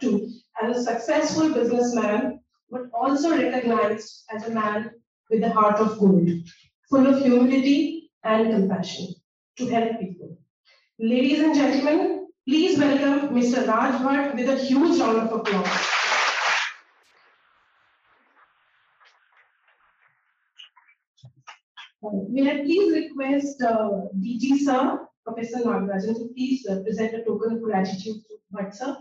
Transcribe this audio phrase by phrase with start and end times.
[0.00, 0.30] to
[0.62, 4.90] as a successful businessman, but also recognized as a man
[5.30, 6.28] with a heart of gold,
[6.88, 9.14] full of humility and compassion
[9.56, 10.36] to help people.
[10.98, 13.66] Ladies and gentlemen, please welcome Mr.
[13.66, 15.96] Raj Bhatt with a huge round of applause.
[22.28, 23.90] May I please request uh,
[24.20, 28.96] DG sir, Professor Nagarajan, to please uh, present a token of gratitude to Bhatt sir.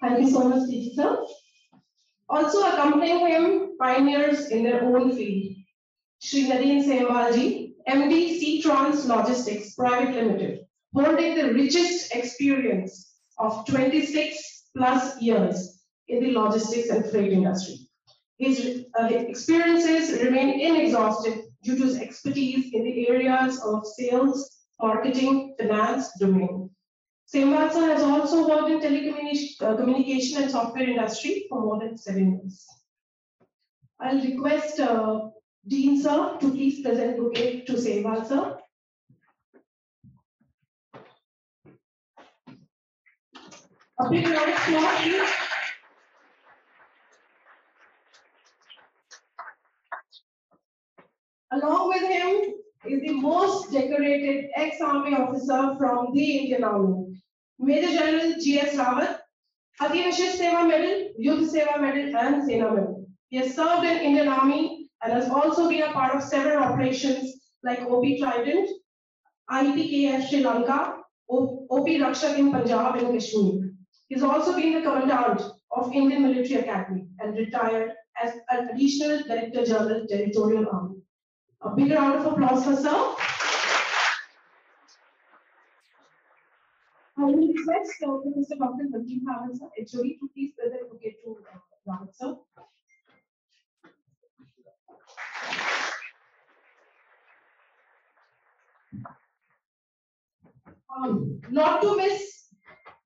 [0.00, 1.24] Thank you so much, sir.
[2.28, 5.56] Also accompanying him, pioneers in their own field.
[6.18, 10.60] Sri Nadine Sehwalji, MD C-Trans Logistics Private Limited,
[10.94, 17.88] holding the richest experience of 26 plus years in the logistics and freight industry.
[18.38, 25.54] His uh, experiences remain inexhaustive due to his expertise in the areas of sales, marketing,
[25.58, 26.70] finance domain.
[27.32, 32.66] Srivastava has also worked in telecommunication uh, and software industry for more than seven years.
[33.98, 35.28] I'll request uh,
[35.66, 38.58] Dean sir to please present bouquet to sir.
[44.00, 45.44] A big round of applause, please.
[51.54, 52.54] Along with him
[52.90, 57.22] is the most decorated ex-army officer from the Indian Army,
[57.60, 58.74] Major General G.S.
[58.74, 59.18] Rawat,
[59.80, 63.06] Ati Vishisht Seva Medal, Yudh Seva Medal, and Sena Medal.
[63.28, 67.34] He has served in Indian Army and has also been a part of several operations
[67.62, 68.68] like OP Trident,
[69.48, 70.96] IPKF Sri Lanka,
[71.28, 73.70] OP Rakshak in Punjab and Kashmir.
[74.08, 79.64] He's also been the commandant of Indian Military Academy and retired as an additional Director
[79.64, 81.03] General Territorial Army.
[81.64, 82.90] A big round of applause for sir.
[87.16, 88.58] I will request uh, Mr.
[88.58, 88.84] Dr.
[88.92, 90.52] Sanjeev Bhavan sir, HOD, to please
[90.90, 91.38] bouquet to
[91.88, 92.36] Rawat sir.
[100.94, 102.44] Um, not to miss,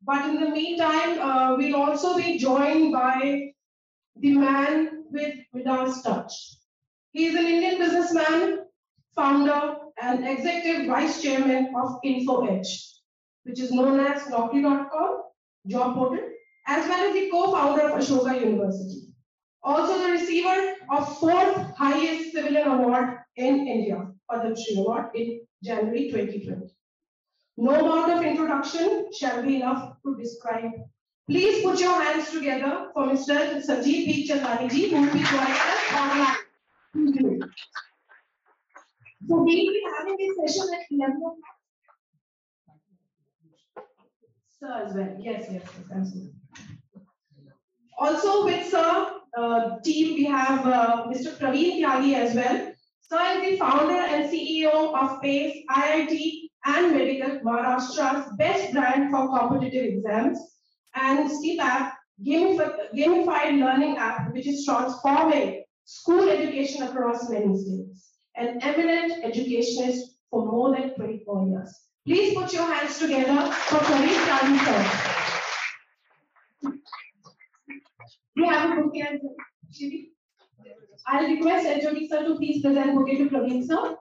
[0.03, 3.53] but in the meantime, uh, we'll also be joined by
[4.17, 6.58] the man with Midas touch.
[7.13, 8.67] He is an Indian businessman,
[9.15, 12.69] founder, and executive vice chairman of InfoEdge,
[13.45, 15.23] which is known as Naukri.com,
[15.67, 16.25] job portal,
[16.67, 19.09] as well as the co-founder of Ashoka University.
[19.63, 26.11] Also the receiver of fourth highest civilian award in India, Padma Shri Award in January
[26.11, 26.67] 2020.
[27.57, 30.71] No amount of introduction shall be enough to describe.
[31.29, 33.61] Please put your hands together for Mr.
[33.67, 36.48] Sanjeev Bikhchandani ji, who will be joining us online.
[36.95, 37.03] So
[39.43, 41.35] we will be having this session at eleven o'clock.
[44.59, 46.33] Sir as well, yes, yes, yes, absolutely.
[47.99, 51.37] Also with sir, uh, team, we have, uh, Mr.
[51.39, 52.73] Praveen Tyagi as well.
[53.01, 59.29] Sir is the founder and CEO of PACE IIT and Medical Maharashtra's best brand for
[59.39, 60.39] competitive exams
[60.95, 61.95] and app,
[62.25, 65.58] gamified learning app, which is transforming
[65.89, 68.11] school education across many states.
[68.37, 71.81] An eminent educationist for more than 24 years.
[72.07, 74.81] Please put your hands together for Tyagi sir.
[78.37, 79.19] We have a bouquet
[81.07, 83.97] I'll request HOD sir to please present bouquet to Praveen sir.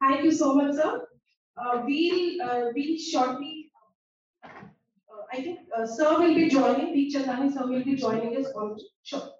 [0.00, 1.08] Thank you so much, sir.
[1.56, 3.70] Uh, we'll, uh, we'll shortly,
[4.44, 4.48] uh,
[5.32, 9.30] I think, uh, sir will be joining, Bikhchandani sir will be joining us on, sure.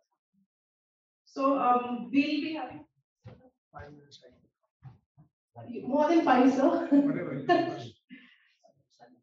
[1.24, 2.84] So, um, we'll be having
[3.72, 4.20] Five minutes,
[5.86, 6.86] more than five, sir.
[6.90, 7.34] whatever.
[7.34, 7.82] you want.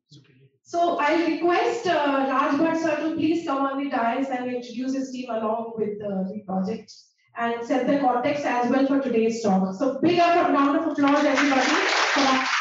[0.07, 0.33] It's okay.
[0.63, 4.95] So I request uh, Raj Bhatt sir to please come on the dais and introduce
[4.95, 6.91] his team along with uh, the project
[7.37, 9.75] and set the context as well for today's talk.
[9.75, 11.61] So big up round of applause, everybody.
[11.61, 12.55] for that.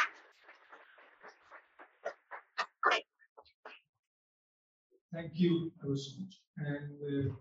[5.12, 6.34] Thank you ever so much.
[6.58, 7.32] And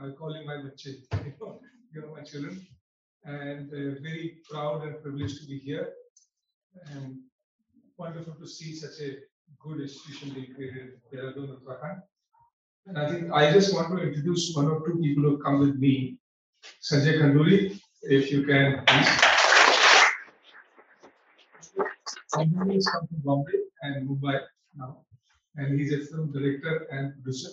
[0.00, 0.98] uh, calling my bache, you
[1.92, 2.66] you're my children.
[3.24, 5.92] And uh, very proud and privileged to be here.
[6.90, 7.18] And
[7.96, 9.16] wonderful to see such a
[9.60, 12.02] good institution being created in Dehradun, Uttarakhand.
[12.86, 15.76] And I think I just want to introduce one or two people who come with
[15.76, 16.18] me.
[16.82, 19.08] Sanjay Khanduri, if you can please.
[22.34, 24.40] Sanjay is from Bombay and Mumbai
[24.76, 25.04] now,
[25.56, 27.50] and he's a film director and producer.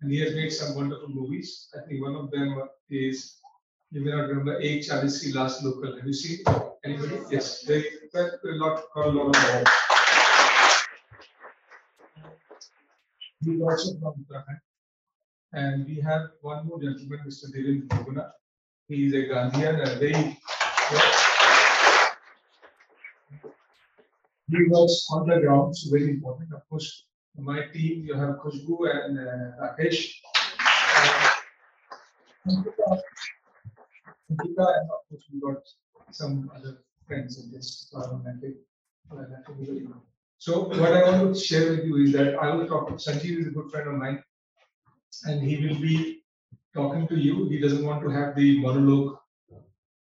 [0.00, 1.68] And he has made some wonderful movies.
[1.76, 3.38] I think one of them is,
[3.90, 5.96] you may not remember, Ek Chalisi Last Local.
[5.96, 6.44] Have you seen?
[6.84, 7.20] Anybody?
[7.30, 9.38] Yes, they got a lot, of awards.
[13.44, 14.60] He's also from Uttarakhand.
[15.52, 17.52] And we have one more gentleman, Mr.
[17.54, 18.30] Devendra Bahuguna.
[18.88, 20.38] He is a Gandhian and very.
[24.52, 26.52] He works on the ground, so very important.
[26.52, 27.06] Of course,
[27.38, 30.12] my team, you have Khushbu and uh, Rakesh.
[32.46, 32.76] Uh, and of
[35.08, 35.62] course, we got
[36.10, 38.44] some other friends in this parliament.
[40.36, 43.46] So what I want to share with you is that I will talk, Sanjeev is
[43.46, 44.22] a good friend of mine.
[45.24, 46.24] And he will be
[46.74, 47.48] talking to you.
[47.48, 49.16] He doesn't want to have the monologue,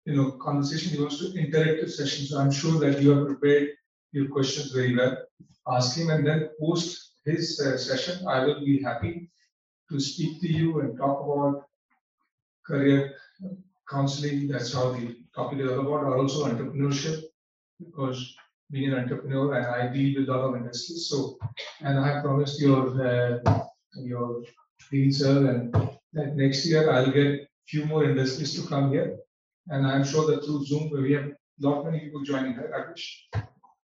[0.04, 0.92] you know, conversation.
[0.92, 2.26] He wants to interactive session.
[2.26, 3.68] So I'm sure that you are prepared
[4.14, 5.16] your questions very well.
[5.76, 8.26] Ask him and then post his uh, session.
[8.28, 9.30] I will be happy
[9.90, 11.64] to speak to you and talk about
[12.66, 13.14] career
[13.90, 14.48] counseling.
[14.48, 17.22] That's how the topic is all about, or also entrepreneurship,
[17.84, 18.18] because
[18.70, 21.08] being an entrepreneur and I deal with a lot of industries.
[21.08, 21.38] So,
[21.80, 22.80] and I promised your
[23.12, 23.64] uh,
[24.12, 24.42] your
[24.90, 25.74] dean sir, and
[26.12, 29.16] that next year I'll get few more industries to come here,
[29.68, 33.06] and I'm sure that through Zoom we have lot many people joining, right, Rakesh?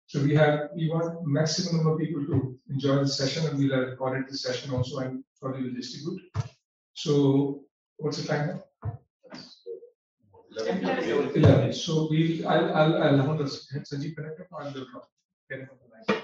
[0.07, 3.75] So we have we want maximum number of people to enjoy the session, and we'll
[3.77, 6.21] have recorded the session also, and probably will distribute.
[6.93, 7.65] So
[7.97, 8.63] what's the time now?
[11.35, 11.73] Eleven.
[11.73, 14.87] So we, I'll, I'll, I'll have the Sanjeev connect up and they'll.
[15.49, 16.23] Get on the line.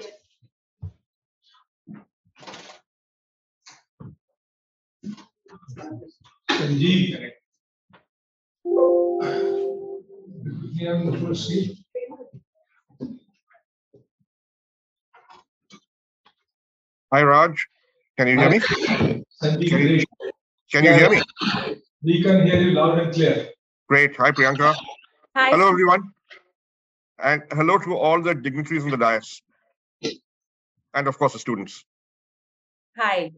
[6.49, 7.31] Sanjeev.
[10.61, 11.77] We have the first seat.
[17.13, 17.67] Hi, Raj.
[18.17, 18.57] Can you hear me?
[18.59, 20.05] Sanjeev, Girish.
[20.71, 21.21] Can you hear me?
[22.01, 23.49] we can hear you loud and clear.
[23.87, 24.15] Great.
[24.17, 24.73] Hi, Priyanka.
[25.35, 25.51] Hi.
[25.51, 26.09] Hello, everyone.
[27.19, 29.43] And hello to all the dignitaries on the dais.
[30.95, 31.85] And of course, the students.
[32.97, 33.31] Hi.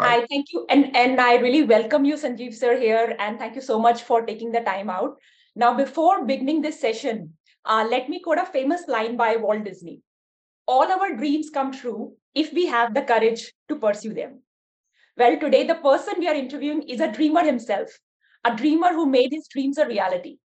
[0.00, 0.08] Hi.
[0.08, 0.64] Hi, thank you.
[0.70, 3.14] And and I really welcome you, Sanjeev sir, here.
[3.18, 5.18] And thank you so much for taking the time out.
[5.54, 7.28] Now, before beginning this session,
[7.66, 10.00] uh, let me quote a famous line by Walt Disney.
[10.66, 14.42] All our dreams come true if we have the courage to pursue them.
[15.16, 17.90] Well, today, the person we are interviewing is a dreamer himself,
[18.44, 20.38] a dreamer who made his dreams a reality.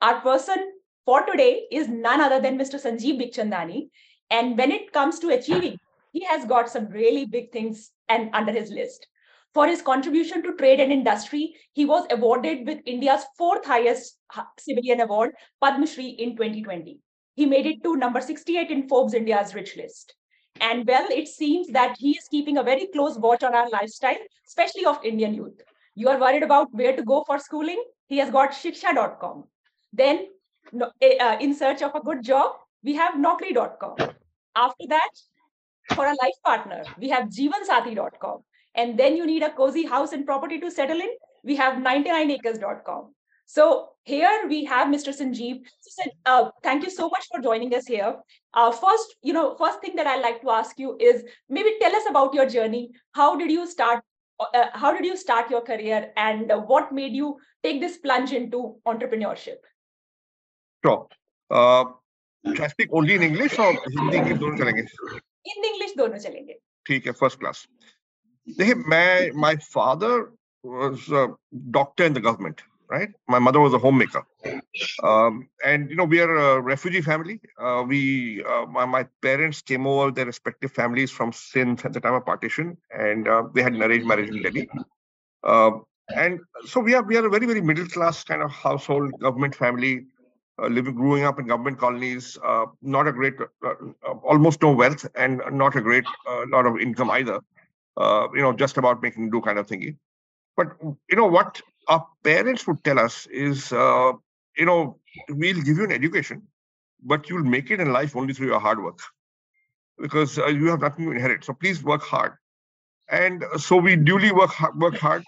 [0.00, 0.72] Our person
[1.06, 2.80] for today is none other than Mr.
[2.80, 3.88] Sanjeev Bikhchandani.
[4.30, 5.78] And when it comes to achieving,
[6.12, 9.06] he has got some really big things and under his list.
[9.54, 14.44] For his contribution to trade and industry, he was awarded with India's fourth highest uh,
[14.58, 16.98] civilian award, Padma Shri, in 2020.
[17.34, 20.14] He made it to number 68 in Forbes India's rich list.
[20.60, 24.16] And well, it seems that he is keeping a very close watch on our lifestyle,
[24.46, 25.60] especially of Indian youth.
[25.94, 27.82] You are worried about where to go for schooling?
[28.06, 29.44] He has got shiksha.com.
[29.92, 30.28] Then,
[31.00, 32.52] eh, uh, in search of a good job,
[32.82, 33.96] we have naukri.com.
[34.56, 35.10] After that,
[35.94, 38.38] for a life partner, we have jeevansathi.com.
[38.74, 41.10] And then you need a cozy house and property to settle in,
[41.44, 43.14] we have 99acres.com.
[43.51, 45.13] So here we have Mr.
[45.17, 45.61] Sanjeev.
[45.81, 48.15] So, San- uh, thank you so much for joining us here.
[48.53, 51.95] Uh, first, you know, first thing that I'd like to ask you is maybe tell
[51.95, 52.91] us about your journey.
[53.13, 54.03] How did you start?
[54.39, 58.33] Uh, how did you start your career, and uh, what made you take this plunge
[58.33, 59.57] into entrepreneurship?
[60.85, 61.07] Sure.
[61.49, 61.85] Uh,
[62.45, 64.85] should I speak only in English or Hindi English दोनों चलेंगे?
[65.47, 67.67] Hindi English दोनों चलेंगे ठीक है first class
[68.57, 70.15] देखिए मैं my father
[70.63, 71.27] was a
[71.77, 73.10] doctor in the government right?
[73.26, 74.22] My mother was a homemaker.
[75.02, 77.40] Um, and you know we are a refugee family.
[77.58, 82.00] Uh, we uh, my, my parents came over their respective families from Sindh at the
[82.00, 84.68] time of partition and uh, they had an arranged marriage in Delhi.
[85.42, 85.70] Uh,
[86.14, 89.54] and so we are we are a very very middle class kind of household government
[89.54, 89.94] family
[90.62, 92.38] uh, living growing up in government colonies.
[92.44, 93.74] Uh, not a great uh,
[94.32, 96.04] almost no wealth and not a great
[96.56, 97.40] lot of income either.
[98.38, 99.96] You know just about making do kind of thingy
[100.56, 100.72] but
[101.10, 104.12] you know what our parents would tell us is uh,
[104.56, 104.78] you know
[105.42, 106.42] we'll give you an education
[107.02, 109.00] but you'll make it in life only through your hard work
[109.98, 112.32] because uh, you have nothing to inherit so please work hard
[113.08, 115.24] and uh, so we duly work worked hard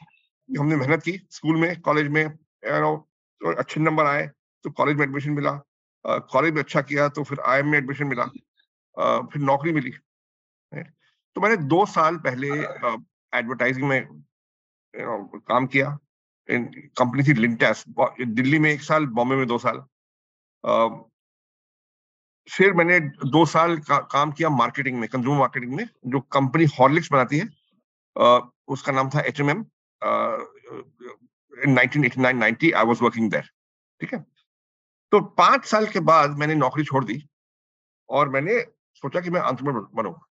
[0.59, 2.97] हमने मेहनत की school में college में you know,
[3.41, 4.27] तो अच्छे number आए
[4.65, 5.53] तो college में एडमिशन मिला
[6.33, 8.23] कॉलेज में अच्छा किया तो फिर आईएम में एडमिशन मिला
[8.99, 10.91] अ, फिर नौकरी मिली right?
[11.35, 12.51] तो मैंने दो साल पहले
[14.95, 15.99] काम किया।
[16.49, 19.79] कंपनी थी लिंटेस दिल्ली में एक साल बॉम्बे में दो साल।
[22.49, 27.13] फिर मैंने दो साल का, काम किया मार्केटिंग में कंज्यूमर मार्केटिंग में जो कंपनी हॉर्लिक्स
[27.13, 27.47] बनाती है।
[28.69, 29.65] उसका नाम था H M M
[31.53, 33.51] in 1989-90 I was working there
[34.01, 34.21] ठीक है?
[35.13, 37.23] तो पाँच साल के बाद मैंने नौकरी छोड़ दी
[38.09, 38.61] और मैंने
[39.03, 40.27] सोचा कि मैं entrepreneur बनूँगा।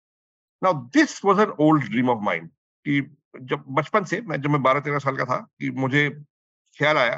[0.63, 3.01] Now this was an old dream of mind कि
[3.35, 6.09] जब बचपन से मैं, जब मैं बारह तेरह साल का था कि मुझे
[6.79, 7.17] ख्याल आया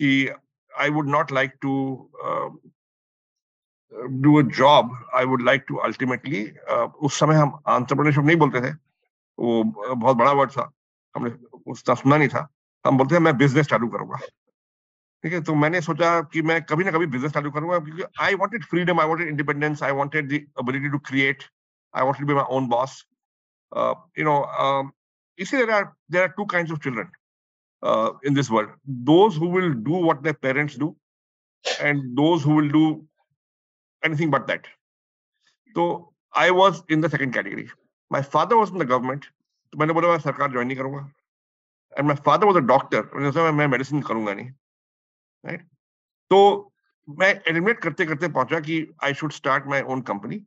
[0.00, 0.28] कि
[0.72, 1.72] I would not like to
[3.92, 6.44] do a job I would like to ultimately
[7.06, 8.72] उस समय हम आंट्रप्रनरशिप नहीं बोलते थे।
[9.38, 10.70] वो बहुत बड़ा वर्ड था।
[11.14, 11.30] हमने
[11.70, 12.46] उसका सुना नहीं था।
[12.84, 14.16] हम बोलते हैं, मैं बिज़नेस चालू करूँगा।
[15.24, 15.42] ठीक है?
[15.42, 19.00] तो मैंने सोचा कि मैं कभी ना कभी बिज़नेस चालू करूँगा क्योंकि I wanted freedom
[19.00, 21.44] I wanted independence I wanted the ability to create
[21.94, 23.04] I wanted be my own boss
[24.18, 24.36] you know
[25.39, 27.09] you see there are there are two kinds of children
[27.83, 28.69] uh, in this world
[29.11, 30.95] those who will do what their parents do
[31.81, 32.85] and those who will do
[34.03, 34.69] anything but that
[35.75, 35.87] so
[36.33, 37.67] i was in the second category
[38.11, 39.31] my father was in the government
[39.73, 40.99] तो मैंने बोला मैं सरकार join नहीं करूंगा
[41.97, 44.49] and my father was a doctor मैंने सोचा मैं मेडिसिन करूंगा नहीं
[45.45, 45.63] राइट
[46.31, 46.39] तो
[47.07, 50.39] मैं एलिमिनेट करते करते पहुंचा कि I should start my own company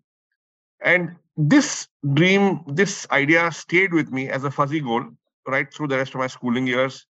[0.80, 5.03] And This dream, this idea stayed with me as a fuzzy goal
[5.47, 7.05] right through the rest of my schooling years,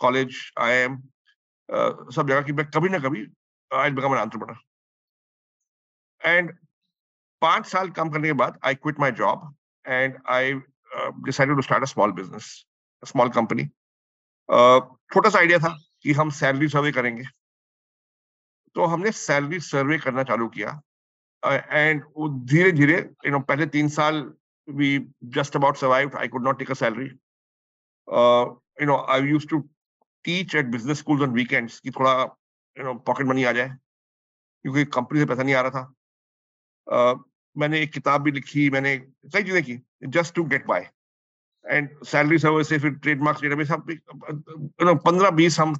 [0.00, 1.02] college, IIM,
[1.72, 3.26] uh, सब जगह कि मैं कभी ना कभी
[3.70, 4.56] I'll become an entrepreneur.
[6.24, 6.50] And
[7.42, 9.46] पाँच साल काम करने के बाद I quit my job
[9.84, 10.60] and I
[10.96, 12.64] uh, decided to start a small business,
[13.02, 13.70] a small company.
[14.48, 14.80] Uh,
[15.14, 17.24] छोटा सा आइडिया था कि हम सैलरी सर्वे करेंगे
[18.74, 20.80] तो हमने सैलरी सर्वे करना चालू किया
[21.46, 22.04] एंड
[22.46, 24.34] धीरे धीरे यू नो पहले तीन साल
[24.68, 29.58] we just about survive I could not take a salary you know I use to
[30.24, 32.22] teach at business school on weekends की थोड़ा
[32.78, 33.68] यू नो पॉकेट मनी आ जाए
[34.62, 35.94] क्योंकि कंपनी से पैसा नहीं आ रहा था।
[37.14, 37.24] uh,
[37.58, 40.90] मैंने एक किताब भी लिखी मैंने कई चीज़ें की just to get by
[41.70, 43.38] and salary service फिर ट्रेडमार्क
[45.06, 45.74] पंद्रह बीस हम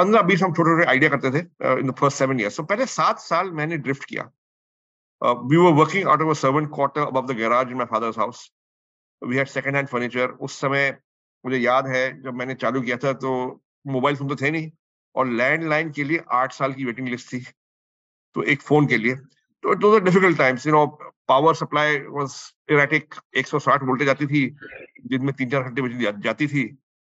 [0.00, 1.44] पंद्रह बीस हम छोटे छोटे आइडिया करते थे
[1.80, 4.30] in the first seven years तो पहले सात साल मैंने ड्रिफ्ट किया।
[5.22, 8.50] We were working out of a servant quarter above the garage in my father's house
[9.22, 10.96] we had second hand furniture उस समय
[11.44, 13.30] मुझे याद है, जब मैंने चालू किया था तो
[13.86, 14.70] मोबाइल फ़ोन तो थे नहीं,
[15.14, 17.40] और लैंडलाइन के लिए आठ साल की वेटिंग लिस्ट थी
[18.36, 20.86] तो एक फ़ोन के लिए। तो it was difficult times you know
[21.28, 22.34] power supply was
[22.70, 24.46] erratic 160 voltage आती थी,
[25.06, 26.64] दिन में तीन चार घंटे बिजली जाती थी।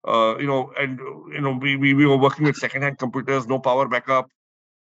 [0.03, 0.99] Uh, you know, and
[1.33, 4.29] you know, we, we, we were working with second-hand computers, no power backup.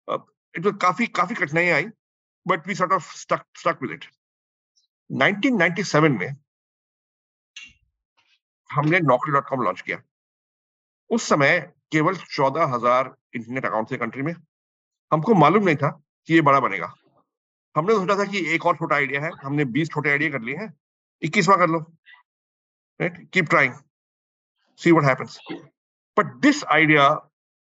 [0.07, 0.19] Uh,
[0.53, 1.91] it was काफ़ी काफ़ी कठिनाई आई,
[2.45, 4.07] but we sort of stuck stuck with it.
[5.09, 6.35] 1997 में
[8.69, 10.01] हमने नौकरी डॉट कॉम लॉन्च किया
[11.09, 11.59] उस समय
[11.91, 14.33] केवल चौदह हज़ार इंटरनेट अकाउंट थे कंट्री में।
[15.11, 15.89] हमको मालूम नहीं था
[16.27, 16.93] कि ये बड़ा बनेगा।
[17.75, 20.55] हमने सोचा था कि एक और छोटा आइडिया है हमने बीस छोटे आइडिया कर लिए
[20.55, 20.73] हैं
[21.21, 21.79] इक्कीसवा कर लो।
[23.01, 23.73] Right keep trying
[24.80, 25.38] see what happens.
[26.14, 27.18] But this idea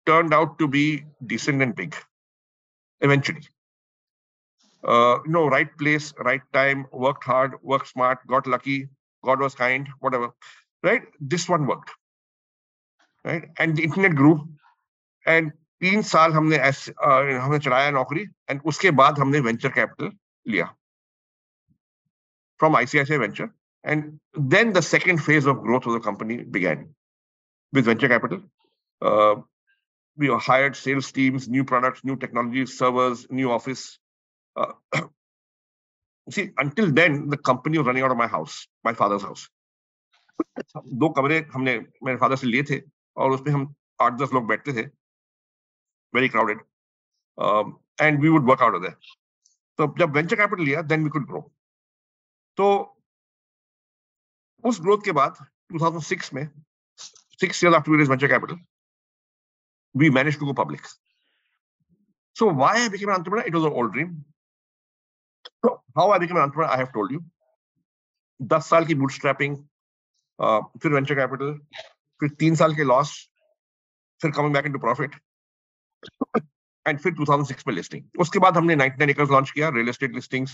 [0.06, 1.96] turned out to be decent and big
[3.02, 3.48] eventually.
[4.84, 8.90] Uh, you know, right place, right time, worked hard, worked smart, got lucky,
[9.24, 10.30] God was kind, whatever.
[10.84, 11.04] Right?
[11.20, 11.92] This one worked.
[13.24, 13.50] Right?
[13.60, 14.48] And the internet grew.
[15.26, 15.52] And
[15.82, 20.12] तीन साल हमने ऐसे हमने चलाया नौकरी and उसके बाद हमने वेंचर कैपिटल
[20.52, 20.66] लिया
[22.60, 23.50] from ICICI venture
[23.84, 24.20] and
[24.54, 26.84] then the second phase of growth of the company began
[27.73, 28.41] With venture capital.
[29.03, 29.37] Uh,
[30.19, 33.99] we hired sales teams, new products, new technologies, servers, new office.
[34.57, 34.73] Uh,
[36.31, 39.49] see, until then, the company was running out of my house, my father's house.
[41.01, 42.81] दो कमरे हमने मेरे father से लिए थे
[43.17, 43.63] और उसमें हम
[44.03, 44.83] आठ दस लोग बैठते थे
[46.15, 46.61] very crowded
[48.01, 48.93] and we would work out of
[49.79, 51.41] तो जब वेंचर कैपिटल लिया देन वी कुड ग्रो
[52.57, 52.69] तो
[54.65, 56.49] उस ग्रोथ के बाद 2006 में
[57.39, 58.59] six years after we raised venture capital,
[59.95, 60.81] we managed to go public.
[62.35, 63.47] So why I became an entrepreneur?
[63.47, 64.25] It was an old dream.
[65.65, 67.25] So how I became an entrepreneur, I have told you.
[68.43, 69.57] 10 साल bootstrapping,
[70.41, 71.59] uh, फिर venture capital,
[72.21, 73.09] फिर तीन साल के loss,
[74.23, 75.11] फिर coming back into profit,
[76.89, 78.03] and फिर 2006 में listing.
[78.19, 80.51] उसके बाद हमने 99 acres launch किया, real estate listings,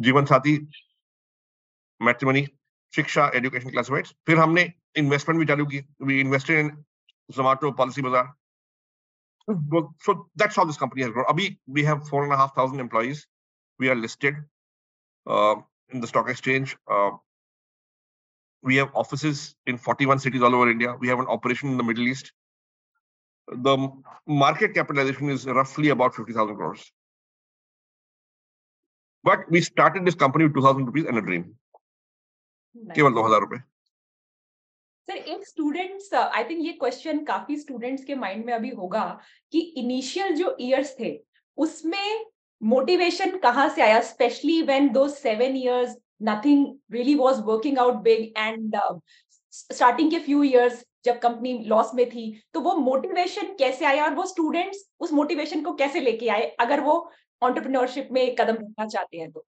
[0.00, 0.70] जीवन साथी,
[2.02, 2.48] matrimony,
[2.95, 4.71] शिक्षा एजुकेशन क्लासिफाइड्स फिर हमने
[5.03, 6.71] इन्वेस्टमेंट भी चालू की we invested in
[7.37, 8.33] Zomato policy बाजार
[9.47, 11.25] so that's how this company has grown.
[11.25, 13.27] Abhi, we have four and a half thousand employees.
[13.79, 14.35] We are listed
[15.27, 15.55] uh,
[15.89, 16.77] in the stock exchange.
[16.89, 17.11] Uh,
[18.63, 20.95] we have offices in 41 cities all over India.
[20.99, 22.31] We have an operation in the Middle East.
[23.47, 23.89] The
[24.27, 26.91] market capitalization is roughly about 50,000 crores.
[29.23, 31.55] But we started this company with 2000 rupees and a dream.
[32.96, 33.56] केवल 2000 रुपए।
[35.08, 39.04] Sir एक students I think ये question काफ़ी students के mind में अभी होगा
[39.52, 41.18] कि इनिशियल जो इयर्स थे
[41.58, 42.24] उसमें
[42.60, 44.00] मोटिवेशन कहाँ से आया?
[44.02, 48.76] Specially when though seven years nothing really was working out big and
[49.52, 54.14] starting के फ्यू इयर्स जब कंपनी लॉस में थी तो वो मोटिवेशन कैसे आया और
[54.14, 56.42] वो स्टूडेंट्स उस मोटिवेशन को कैसे लेके आए?
[56.60, 56.94] अगर वो
[57.42, 59.44] एंटरप्रेन्योरशिप में कदम रखना चाहते हैं तो।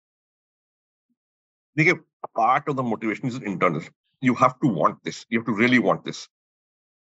[1.77, 1.95] देखिए
[2.35, 3.83] part of the motivation is internal.
[4.21, 5.27] You have to want this.
[5.29, 6.29] You have to really want this.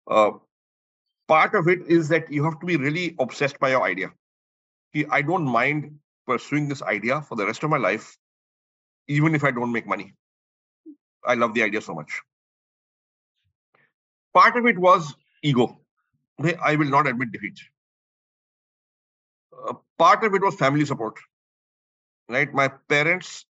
[0.09, 0.31] Uh,
[1.27, 4.11] part of it is that you have to be really obsessed by your idea.
[5.11, 8.17] I don't mind pursuing this idea for the rest of my life,
[9.07, 10.13] even if I don't make money.
[11.25, 12.21] I love the idea so much.
[14.33, 15.77] Part of it was ego.
[16.63, 17.59] I will not admit defeat.
[19.67, 21.15] Uh, part of it was family support.
[22.29, 23.45] Right, my parents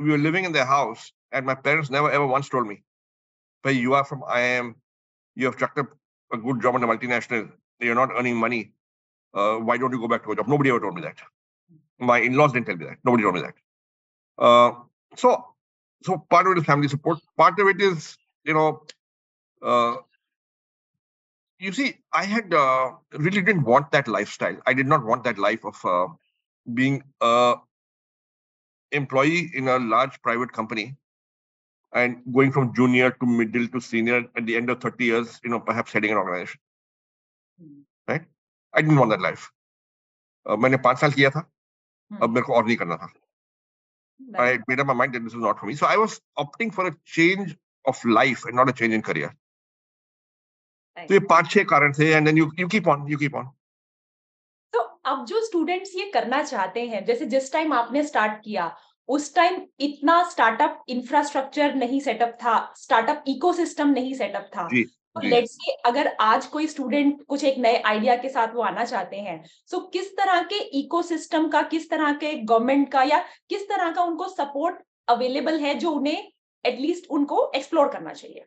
[0.00, 2.82] we were living in their house, and my parents never ever once told me,
[3.64, 4.74] "Hey, you are from IIM,
[5.34, 5.90] you have chucked up
[6.32, 8.62] a good job in a multinational, you're not earning money.
[9.34, 11.18] Uh, why don't you go back to a job?" Nobody ever told me that.
[11.98, 12.98] My in-laws didn't tell me that.
[13.04, 13.56] Nobody told me that.
[14.38, 14.72] Uh,
[15.16, 15.32] so,
[16.02, 17.18] so part of it is family support.
[17.36, 18.68] Part of it is, you know,
[19.62, 19.96] uh,
[21.58, 24.56] you see, I had uh, really didn't want that lifestyle.
[24.66, 26.08] I did not want that life of uh,
[26.72, 27.56] being a
[28.91, 30.95] employee in a large private company
[31.93, 35.49] and going from junior to middle to senior at the end of 30 years, you
[35.49, 36.59] know, perhaps heading an organization.
[37.59, 37.81] Hmm.
[38.07, 38.23] Right?
[38.73, 39.51] I didn't want that life.
[40.45, 41.45] Uh, मैंने पांच साल किया था
[42.11, 42.21] Hmm.
[42.23, 43.13] अब मेरे को और नहीं करना था
[44.35, 45.75] I made up my mind that this is not for me.
[45.75, 49.31] So I was opting for a change of life and not a change in career.
[50.97, 53.49] तो ये पांच छह कारण थे and then you you keep on you keep on.
[55.04, 58.70] अब जो students ये करना चाहते हैं जैसे जिस टाइम आपने स्टार्ट किया
[59.08, 65.52] उस टाइम इतना स्टार्टअप इंफ्रास्ट्रक्चर नहीं सेटअप था स्टार्टअप इकोसिस्टम नहीं सेटअप था। तो लेट्स
[65.52, 69.42] से अगर आज कोई स्टूडेंट कुछ एक नए आइडिया के साथ वो आना चाहते हैं
[69.44, 73.90] सो so, किस तरह के इकोसिस्टम का किस तरह के गवर्नमेंट का या किस तरह
[73.92, 74.76] का उनको सपोर्ट
[75.08, 76.30] अवेलेबल है जो उन्हें
[76.64, 78.44] एटलीस्ट उनको एक्सप्लोर करना चाहिए?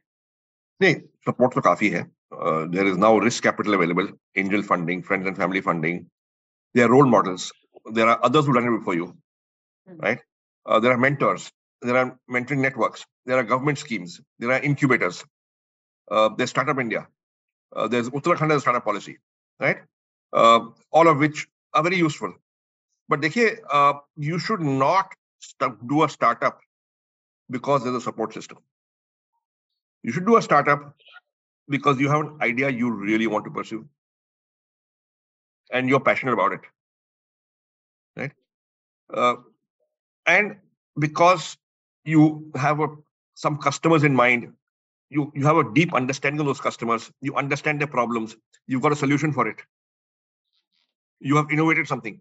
[0.81, 5.37] नहीं सपोर्ट तो काफ़ी है। There is now risk capital available angel funding friends and
[5.37, 5.99] family funding
[6.73, 7.51] They are role models.
[7.91, 9.15] There are others who've it before you,
[9.89, 9.99] mm-hmm.
[9.99, 10.19] right?
[10.65, 11.51] Uh, there are mentors.
[11.81, 13.05] There are mentoring networks.
[13.25, 14.21] There are government schemes.
[14.39, 15.23] There are incubators.
[16.09, 17.07] Uh, there's Startup India.
[17.75, 19.17] Uh, there's Uttarakhand Startup Policy,
[19.59, 19.77] right?
[20.31, 22.33] Uh, all of which are very useful.
[23.09, 25.13] But dekhiye, uh, you should not
[25.87, 26.59] do a startup
[27.49, 28.59] because there's a support system.
[30.03, 30.95] You should do a startup
[31.69, 33.87] because you have an idea you really want to pursue
[35.71, 36.61] and you're passionate about it.
[38.15, 38.31] Right?
[39.13, 39.35] Uh,
[40.25, 40.57] and
[40.99, 41.57] because
[42.05, 42.87] you have a,
[43.35, 44.53] some customers in mind
[45.09, 48.35] you you have a deep understanding of those customers you understand their problems
[48.67, 49.57] you've got a solution for it.
[51.19, 52.19] You have innovated something.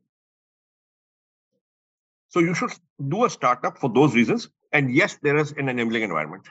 [2.29, 2.73] So you should
[3.09, 6.49] do a startup for those reasons and yes there is an enabling environment.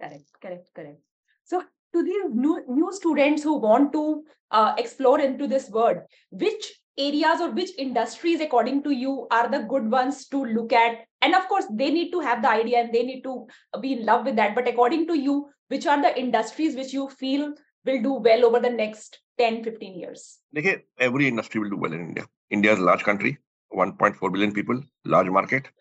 [0.00, 1.00] Correct, correct, correct.
[1.44, 1.62] So
[1.95, 5.97] to these new, new students who want to uh, explore into this world,
[6.29, 10.99] which areas or which industries, according to you, are the good ones to look at?
[11.21, 13.47] And of course, they need to have the idea and they need to
[13.81, 14.55] be in love with that.
[14.55, 17.53] But according to you, which are the industries which you feel
[17.85, 20.39] will do well over the next 10, 15 years?
[20.55, 22.25] देखिए every industry will do well in India.
[22.49, 23.37] India is a large country,
[23.73, 25.71] 1.4 billion people, large market.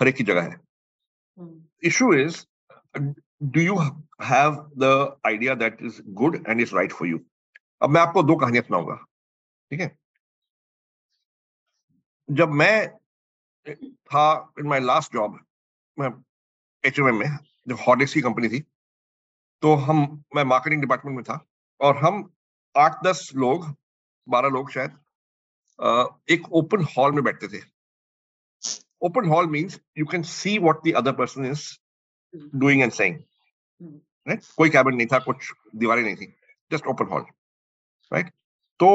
[0.00, 0.56] हर एक की जगह है.
[1.38, 1.56] Hmm.
[1.90, 2.12] Issue
[3.41, 3.77] Do you
[4.19, 7.19] have the idea that is good and is right for you?
[7.81, 8.95] अब मैं आपको दो कहानियाँ सुनाऊँगा,
[9.71, 9.97] ठीक है?
[12.31, 12.87] जब मैं
[14.11, 15.37] था in my last job,
[15.99, 16.09] मैं
[16.83, 18.59] HMM में, जब हॉर्डिक्स की कंपनी थी,
[19.61, 21.39] तो हम मैं मार्केटिंग डिपार्टमेंट में था
[21.81, 22.29] और हम
[22.77, 23.65] आठ दस लोग
[24.29, 24.97] बारह लोग शायद
[26.29, 27.61] एक ओपन हॉल में बैठते थे
[29.01, 31.63] open hall means you can see what the other person is
[32.55, 33.19] doing and saying.
[34.27, 36.33] Right कोई कैबिन नहीं था कुछ दीवारें नहीं थी
[36.71, 37.25] जस्ट ओपन हॉल
[38.11, 38.31] राइट
[38.79, 38.89] तो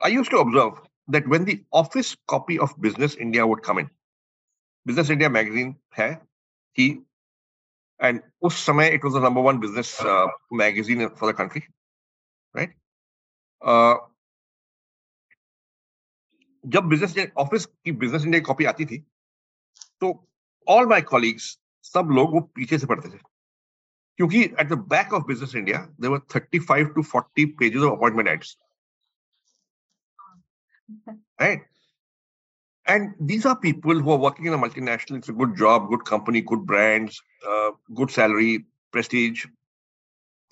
[0.00, 3.88] I use to observe that when the office copy of business India would come in
[4.86, 6.88] business India magazine है थी
[8.00, 11.62] and उस समय it was the number one business uh, magazine for the country
[12.54, 12.74] right?
[13.62, 13.96] Uh,
[16.64, 18.98] जब business office की business India copy आती थी
[20.00, 20.08] तो
[20.66, 21.58] all my colleagues
[21.96, 23.18] सब लोग वो पीछे से पढ़ते थे।
[24.18, 28.28] क्योंकि at the back of business India there thirty five to forty pages of appointment
[28.28, 28.56] ads
[31.40, 31.68] right
[32.86, 36.06] and these are people who are working in a multinational it's a good job good
[36.08, 37.10] company good brand
[37.92, 38.56] good salary
[38.92, 39.46] prestige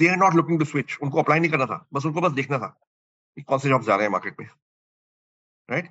[0.00, 2.58] they are not looking to switch उनको apply नहीं करना था। बस उनको बस देखना
[2.58, 2.68] था
[3.36, 4.48] कि कौन से जॉब जा रहे हैं मार्केट में
[5.68, 5.90] राइट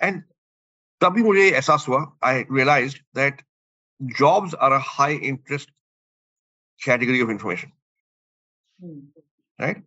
[0.00, 0.22] एंड
[1.00, 3.42] तभी मुझे एहसास हुआ। I realize that
[4.19, 5.71] jobs are a high interest
[6.85, 7.71] category of information
[8.81, 8.99] Hmm.
[9.59, 9.81] right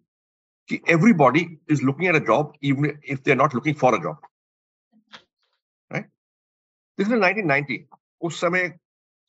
[0.71, 4.29] कि everybody is looking at a job even if they're not looking for a job
[5.91, 6.07] right
[6.99, 7.79] this is 1990
[8.29, 8.69] उस समय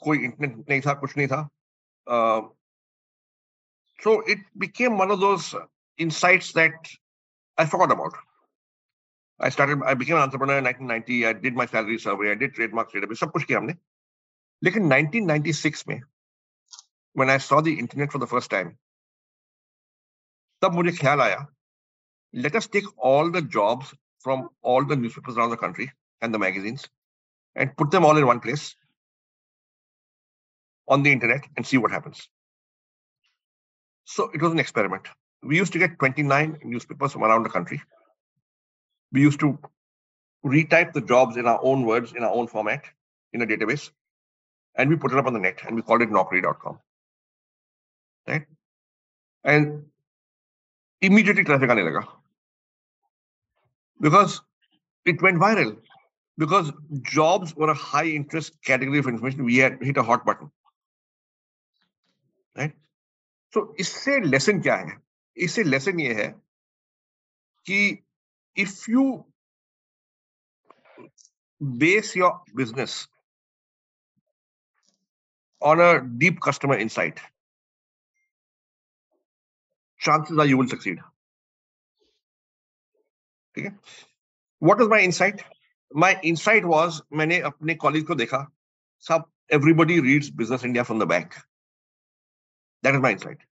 [0.03, 1.41] कोई internet नहीं था कुछ नहीं था
[2.07, 2.41] uh,
[4.05, 5.55] so it became one of those
[5.97, 6.73] insights that
[7.57, 8.13] I forgot about.
[9.39, 11.25] I started, I became an entrepreneur in 1990.
[11.25, 12.31] I did my salary survey.
[12.31, 13.19] I did trademark database.
[13.19, 13.73] सब कुछ किया हमने.
[14.63, 16.01] लेकिन 1996 में,
[17.13, 18.77] when I saw the internet for the first time,
[20.61, 21.45] तब मुझे ख्याल आया,
[22.33, 26.39] let us take all the jobs from all the newspapers around the country and the
[26.39, 26.87] magazines
[27.55, 28.75] and put them all in one place
[30.87, 32.27] on the internet and see what happens.
[34.05, 35.07] So it was an experiment.
[35.43, 37.81] We used to get 29 newspapers from around the country.
[39.11, 39.59] We used to
[40.45, 42.83] retype the jobs in our own words, in our own format,
[43.33, 43.91] in a database,
[44.75, 46.79] and we put it up on the net and we called it naukri.com.
[48.27, 48.45] Right?
[49.43, 49.85] And
[51.01, 52.05] immediately traffic aane laga.
[53.99, 54.41] Because
[55.05, 55.77] it went viral.
[56.37, 59.43] Because jobs were a high interest category of information.
[59.43, 60.51] We had hit a hot button.
[62.55, 62.73] Right?
[63.53, 64.97] So इससे lesson क्या है
[65.45, 66.27] इससे lesson ये है
[67.69, 68.03] कि
[68.55, 69.25] if you
[71.59, 73.07] base your business
[75.61, 77.19] on a deep customer insight
[79.99, 80.99] chances are you will succeed
[83.55, 83.71] ठीक है
[84.67, 85.41] what was my insight
[86.03, 88.45] my insight was मैंने अपने कॉलेज को देखा
[89.07, 91.37] सब everybody reads business india from the back
[92.83, 93.45] that is my insight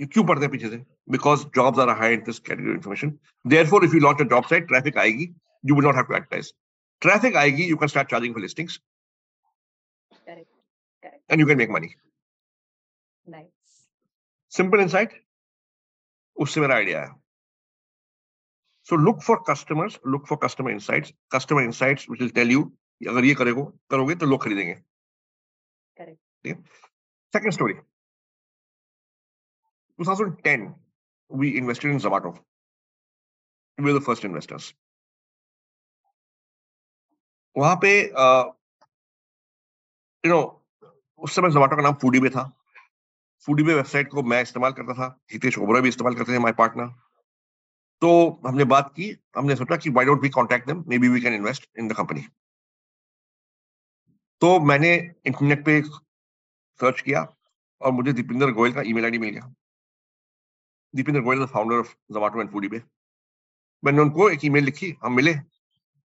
[0.00, 3.10] ये क्यों पढ़ते हैं पीछे से because jobs are a high interest category of information
[3.54, 5.28] therefore if you launch a job site traffic आएगी
[5.70, 6.52] you will not have to advertise
[7.06, 8.70] traffic आएगी you can start charging for listings Correct.
[8.72, 8.85] Correct.
[11.29, 11.89] And you can make money
[13.25, 13.87] Nice.
[14.57, 15.11] simple insight
[16.35, 17.15] उससे मेरा idea आया
[18.89, 22.63] so look for customers look for customer insights customer insights which will tell you
[23.01, 24.73] कि अगर ये करेगो करोगे तो लोग खरीदेंगे
[25.99, 26.17] Correct.
[26.45, 26.63] ठीक है
[27.37, 27.75] second story
[29.99, 30.67] 2010
[31.41, 32.31] we invested in Zomato
[33.77, 34.73] we were the first investors
[37.55, 37.91] वहाँ पे
[40.25, 40.41] यू नो
[41.21, 42.43] उस समय जोमेटो का नाम फूडी था।
[43.47, 46.87] फूडी वेबसाइट को मैं इस्तेमाल करता था, हितेश ओबरा भी इस्तेमाल करते थे माय पार्टनर
[48.01, 48.09] तो
[48.47, 51.67] हमने बात की, हमने सोचा कि why don't we contact them maybe we can invest
[51.79, 52.21] in the company
[54.41, 54.93] तो मैंने
[55.25, 57.21] इंटरनेट पे सर्च किया
[57.81, 59.53] और मुझे दीपिंदर गोयल का ईमेल आईडी मिल गया।
[60.93, 62.69] Deepinder Goyal founder of Zomato and Foodie
[63.83, 65.33] मैंने उनको एक ईमेल लिखी, हम मिले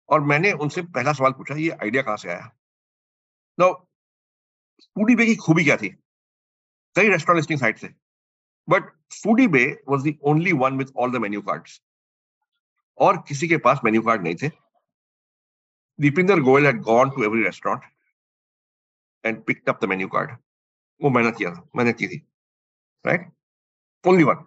[0.08, 2.50] और मैंने उनसे पहला सवाल पूछा, ये आइडिया कहाँ से आया?
[4.96, 5.88] फूडी बे की खूबी क्या थी?
[6.96, 7.88] कई रेस्टोरेंट लिस्टिंग साइट से
[8.68, 8.90] but
[9.48, 11.68] Foodiebay was the only one with all the menu card
[12.98, 14.48] और किसी के पास मेन्यू कार्ड नहीं थे।
[15.98, 17.82] Deepinder Goyal had gone to every restaurant
[19.24, 20.36] and picked the menu card
[21.00, 22.22] वो मेहनत किया था। मेहनत की थी।
[23.04, 23.30] Right
[24.04, 24.44] only one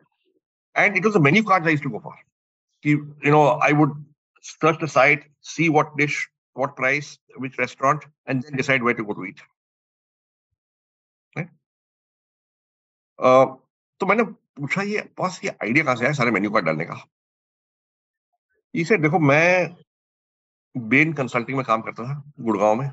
[0.76, 2.16] and it was a menu card to go for
[2.86, 4.04] कि you know I would
[4.46, 6.18] stretch site see what dish
[6.58, 9.40] what price which restaurant and decide where to go to eat
[13.22, 17.06] तो मैंने पूछा, ये boss, ये idea कहाँ से आया सारे मेन्यू कार्ड डालने का?
[18.74, 19.76] इसे देखो, मैं
[20.78, 22.92] बेन कंसल्टिंग में काम करता था, गुड़गांव में।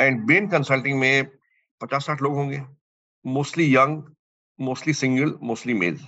[0.00, 1.24] एंड बेन कंसल्टिंग में
[1.80, 2.62] पचास साठ लोग होंगे।
[3.26, 4.02] Mostly young,
[4.60, 6.00] mostly single, mostly male.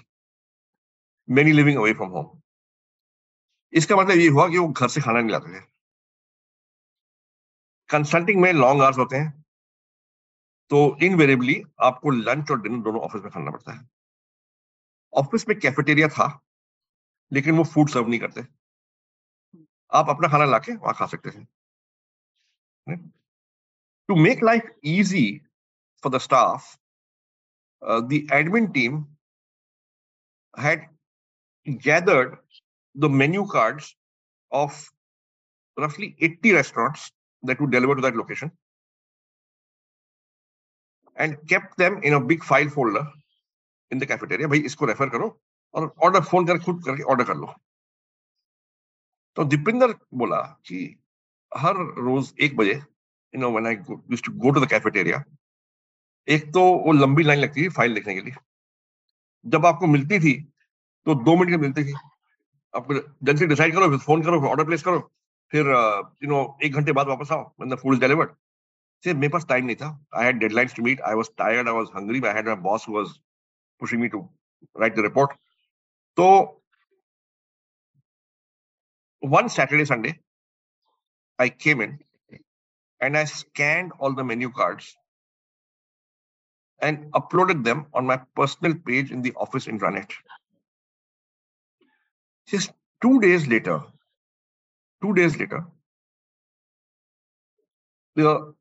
[1.31, 2.40] Many living away from home.
[3.72, 5.64] इसका मतलब ये हुआ कि वो घर से खाना नहीं लाते थे।
[7.90, 9.39] कंसल्टिंग में लॉन्ग आवर्स होते हैं।
[10.71, 13.89] तो इनवेरिएबली आपको लंच और डिनर दोनों ऑफ़िस में खाना पड़ता है।
[15.13, 16.27] ऑफ़िस में कैफेटेरिया था,
[17.33, 18.47] लेकिन वो फ़ूड सर्व नहीं करते।
[19.93, 21.45] आप अपना खाना लाके वहाँ खा सकते थे
[24.09, 25.27] to make life easy
[26.03, 26.77] for the staff
[27.83, 29.05] the admin team
[30.55, 30.81] had
[31.67, 32.39] gathered
[32.95, 33.97] the menu cards
[34.53, 34.79] of
[35.77, 38.51] roughly 80 restaurants that would deliver to that location.
[41.21, 43.01] And kept them in a big file folder
[43.93, 44.49] in the cafeteria.
[44.49, 45.29] भाई, इसको refer करो
[45.75, 47.53] और order phone कर खुद करके order कर लो।
[49.37, 50.79] तो दीपिंदर बोला कि
[51.53, 55.23] हर रोज एक बजे you know when I used to go to the cafeteria
[56.29, 58.35] एक तो वो लंबी लाइन लगती थी फ़ाइल देखने के लिए।
[59.45, 60.35] जब आपको मिलती थी
[61.07, 61.95] तो दो मिनट की मिलती थी।
[62.75, 62.95] आपको
[63.27, 64.99] जल्दी डिसाइड करो, फिर फ़ोन करो, फिर ऑर्डर प्लेस करो,
[65.53, 65.67] फिर
[66.23, 68.31] यू नो एक घंटे बाद वापस आओ द फ़ूड डिलीवर्ड
[69.04, 71.76] से मेरे पास टाइम नहीं था I had deadlines to meet I was tired I
[71.76, 73.18] was hungry I had my boss who was
[73.80, 74.30] pushing me to
[74.82, 75.34] right the report
[76.18, 76.28] तो
[79.26, 80.20] one Saturday, Sunday,
[81.39, 82.00] I came in
[83.02, 84.96] and I scanned all the menu cards
[86.80, 90.12] and uploaded them on my personal page in the office intranet.
[92.48, 93.82] Just two days later,
[95.02, 95.65] two days later,
[98.15, 98.54] the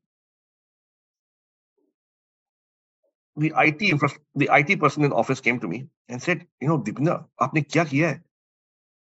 [3.37, 6.67] the IT infra- the IT person in the office came to me and said, you
[6.67, 8.23] know, Deepna, आपने क्या किया है?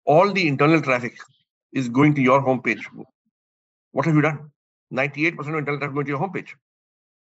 [0.05, 1.17] All the internal traffic
[1.73, 2.85] is going to your homepage.
[3.91, 4.51] What have you done?
[4.93, 6.49] 98% of internal traffic going to your homepage.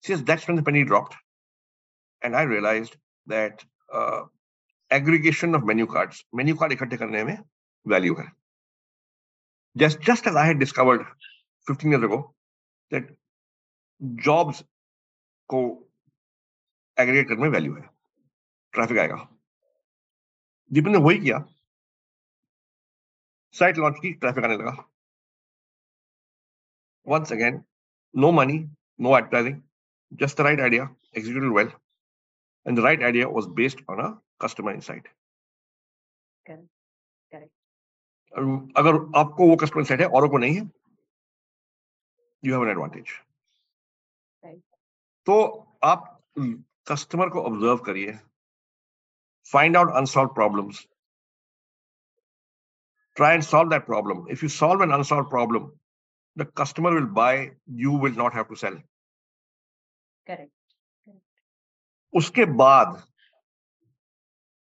[0.04, 1.16] She says that's when the penny dropped.
[2.24, 2.96] And I realized
[3.28, 4.24] that uh,
[4.92, 7.38] aggregation of menu cards, menu card इकट्ठे करने में
[7.88, 8.32] value है.
[9.78, 11.06] Just, just as I had discovered
[11.68, 12.34] 15 years ago
[12.92, 13.04] that
[14.16, 14.64] jobs
[15.50, 15.62] को
[16.97, 17.83] aggregator में value है।
[18.75, 19.17] Traffic आएगा।
[20.71, 21.39] दीपन ने वही किया।
[23.55, 24.77] साइट लॉन्च की ट्रैफ़िक आने लगा।
[27.07, 27.63] Once again
[28.15, 28.59] no money
[29.01, 29.61] no advertising
[30.13, 30.85] just the right idea
[31.17, 31.71] executed well
[32.67, 34.09] and the right idea was based on a
[34.45, 35.09] customer insight
[38.79, 40.71] अगर आपको वो कस्टमर इन साइट है और को नहीं है
[42.43, 43.13] यू हैव एन एडवांटेज
[45.27, 45.39] तो
[45.85, 46.13] आप
[46.87, 48.19] कस्टमर को ऑब्ज़र्व करिए।
[49.51, 50.87] Find out unsolved problems
[53.17, 55.71] try and solve that problem if you solve an unsolved problem
[56.37, 57.39] the customer will buy
[57.83, 58.79] you will not have to sell
[60.27, 60.53] correct
[62.15, 63.03] उसके बाद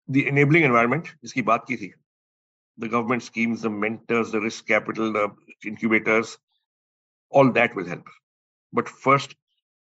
[0.09, 1.93] the enabling environment जिसकी बात की थी
[2.77, 5.29] the government scheme the mentors the risk capital the
[5.67, 6.37] incubators
[7.33, 8.11] all that will help
[8.73, 9.37] but first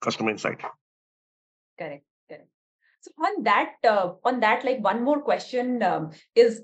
[0.02, 0.62] customer insight
[1.78, 2.04] correct
[3.05, 6.61] So on that, uh, on that, like one more question um, is,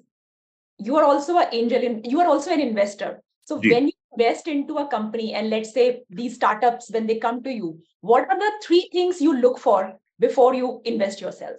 [0.77, 3.21] you are also an angel, in, you are also an investor.
[3.45, 3.71] So Ji.
[3.71, 7.51] when you invest into a company, and let's say these startups, when they come to
[7.51, 11.57] you, what are the three things you look for before you invest yourself?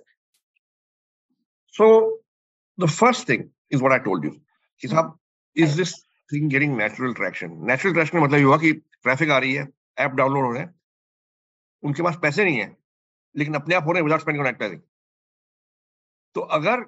[1.78, 2.18] so
[2.78, 4.34] the first thing is what i told you
[4.82, 5.14] कि साहब
[5.64, 5.94] is this
[6.32, 9.66] thing getting natural traction natural traction का मतलब ये हुआ कि traffic आ रही है
[10.06, 10.74] app download हो रहे हैं
[11.88, 12.68] उनके पास पैसे नहीं है
[13.35, 14.81] लेकिन अपने आप हो रहे हैं विदाउट स्पेंडिंग एडवर्टाइजिंग
[16.35, 16.85] तो अगर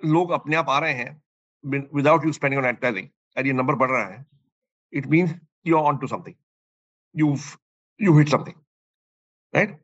[0.00, 1.22] लोग अपने आप आ रहे हैं
[1.94, 4.24] विदाउट यू स्पेंडिंग एडवर्टाइजिंग और ये नंबर बढ़ रहा है
[4.92, 6.34] it mean you on to something
[7.14, 7.36] you
[8.00, 8.56] you hit something
[9.54, 9.78] right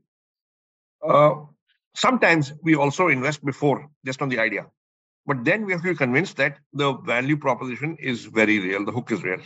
[1.96, 4.70] sometimes we also invest before just on the idea
[5.26, 9.24] but then we have convince that the value proposition is very real the hook is
[9.24, 9.42] real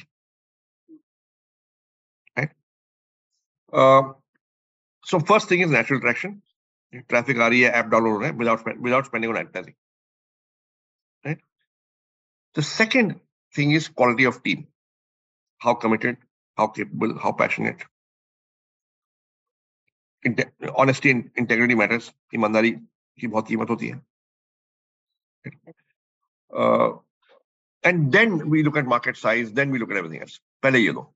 [2.37, 2.55] right
[5.04, 6.42] so first thing is natural traction
[7.14, 9.76] traffic आ रही है app download हो रहे हैं without spend, without spending on advertising
[11.26, 11.42] right
[12.60, 13.20] the second
[13.58, 14.68] thing is quality of team
[15.66, 16.18] how committed
[16.58, 17.86] how capable how passionate
[20.28, 20.52] Inte-
[20.84, 22.72] honesty and integrity matters ईमानदारी
[23.20, 24.02] की बहुत कीमत होती है
[26.54, 26.90] uh,
[27.84, 30.94] and then we look at market size then we look at everything else पहले ये
[30.94, 31.12] दो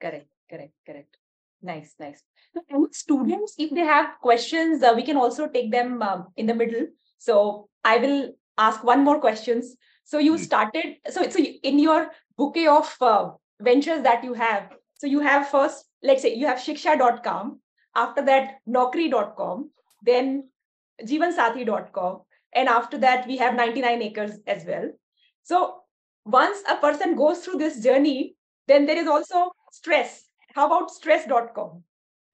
[0.00, 1.16] Correct, correct, correct.
[1.65, 2.21] Nice, nice.
[2.69, 6.53] And students, if they have questions, uh, we can also take them um, in the
[6.53, 6.87] middle.
[7.17, 9.75] So I will ask one more questions.
[10.03, 10.43] So you Hmm.
[10.43, 15.49] started, so, so in your bouquet of uh, ventures that you have, so you have
[15.49, 17.59] first, let's say you have shiksha.com,
[17.95, 19.71] after that naukri.com,
[20.03, 20.49] then
[21.03, 22.21] jeevansathi.com,
[22.53, 24.91] and after that we have 99 acres as well.
[25.43, 25.81] So
[26.25, 28.35] once a person goes through this journey,
[28.67, 30.24] then there is also stress.
[30.55, 31.81] How about stress dot com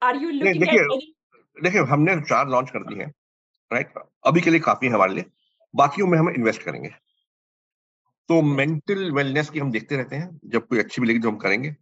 [0.02, 3.12] are you looking at देखिए हमने चार launch कर दी हैं
[3.72, 3.94] right
[4.26, 5.24] अभी के लिए काफ़ी है हमारे लिए
[5.74, 6.88] बाकी में हम इन्वेस्ट करेंगे।
[8.28, 11.74] तो मेंटल वेलनेस की हम देखते रहते हैं जब कोई अच्छी मिलेगी तो हम करेंगे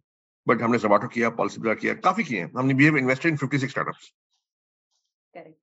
[0.47, 3.69] बट हमने जोमेटो किया पॉलिसी ब्लॉक किया काफ़ी किए हमने we have invested in 56
[3.69, 4.13] startups
[5.33, 5.57] correct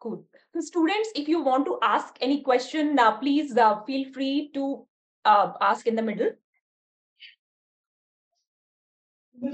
[0.00, 4.88] तो students if you want to ask any question please feel free to
[5.24, 6.34] ask in the middle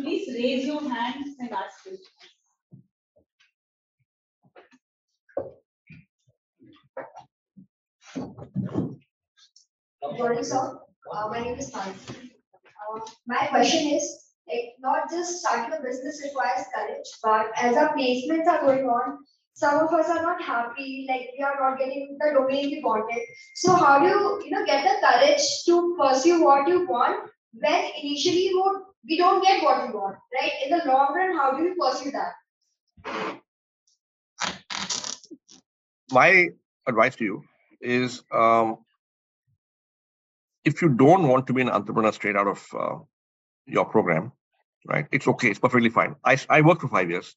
[0.00, 2.08] Please raise your hands and ask questions.
[10.18, 10.78] Morning, sir.
[11.12, 12.32] Uh, my name is Nancy.
[12.54, 17.94] Uh, my question is, like, not just starting a business requires courage, but as our
[17.96, 19.18] placements are going on,
[19.54, 23.22] some of us are not happy, like we are not getting the domain we wanted.
[23.56, 27.84] So how do you, you know, get the courage to pursue what you want when
[28.02, 30.52] initially you we don't get what we want, right?
[30.64, 32.32] In the long run, how do you pursue that?
[36.12, 36.48] my
[36.86, 37.42] advice to you
[37.80, 38.78] is um,
[40.64, 42.98] if you don't want to be an entrepreneur straight out of uh,
[43.66, 44.32] your program,
[44.86, 45.06] right?
[45.10, 45.48] It's okay.
[45.48, 46.14] It's perfectly fine.
[46.24, 47.34] I, I worked for five years,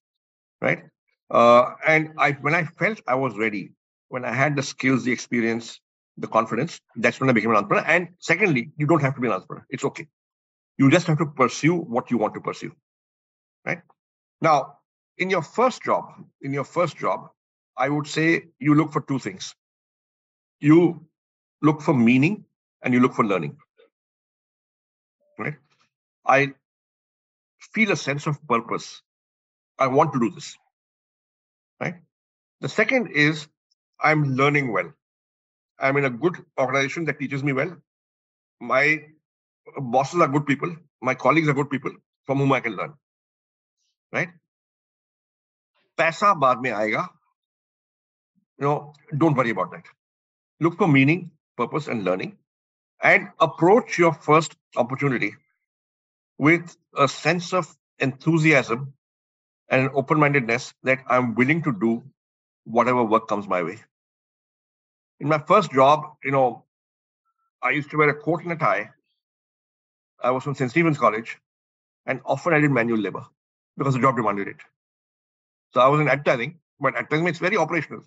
[0.62, 0.84] right?
[1.32, 3.72] Uh, and I when I felt I was ready,
[4.10, 5.80] when I had the skills, the experience,
[6.18, 7.86] the confidence, that's when I became an entrepreneur.
[7.88, 9.66] And secondly, you don't have to be an entrepreneur.
[9.70, 10.08] It's okay.
[10.78, 12.72] You just have to pursue what you want to pursue,
[13.66, 13.82] right?
[14.42, 14.80] Now,
[15.18, 16.06] in your first job,
[16.42, 17.30] in your first job,
[17.78, 19.56] I would say you look for two things.
[20.60, 21.06] You
[21.62, 22.46] look for meaning
[22.82, 23.58] and you look for learning.
[25.38, 25.56] Right?
[26.26, 26.54] I
[27.74, 29.02] feel a sense of purpose.
[29.80, 30.56] I want to do this.
[31.80, 31.96] Right?
[32.62, 33.48] The second is
[34.00, 34.94] I'm learning well.
[35.80, 37.76] I'm in a good organization that teaches me well.
[38.62, 39.04] My
[39.79, 40.75] bosses are good people.
[41.03, 41.93] My colleagues are good people
[42.27, 42.95] from whom I can learn.
[44.13, 44.29] Right?
[45.99, 47.09] पैसा बाद में आएगा
[48.61, 49.85] you know, don't worry about that.
[50.61, 52.37] Look for meaning, purpose, and learning,
[53.03, 55.35] and approach your first opportunity
[56.39, 58.93] with a sense of enthusiasm
[59.71, 62.03] and an open mindedness that I'm willing to do
[62.65, 63.79] whatever work comes my way.
[65.21, 66.65] In my first job, you know,
[67.63, 68.91] I used to wear a coat and a tie.
[70.22, 70.72] I was from St.
[70.72, 71.38] Stephen's College,
[72.06, 73.26] and often I did manual labor
[73.78, 74.58] because the job demanded it.
[75.74, 78.04] So I was in advertising, but advertising is very operational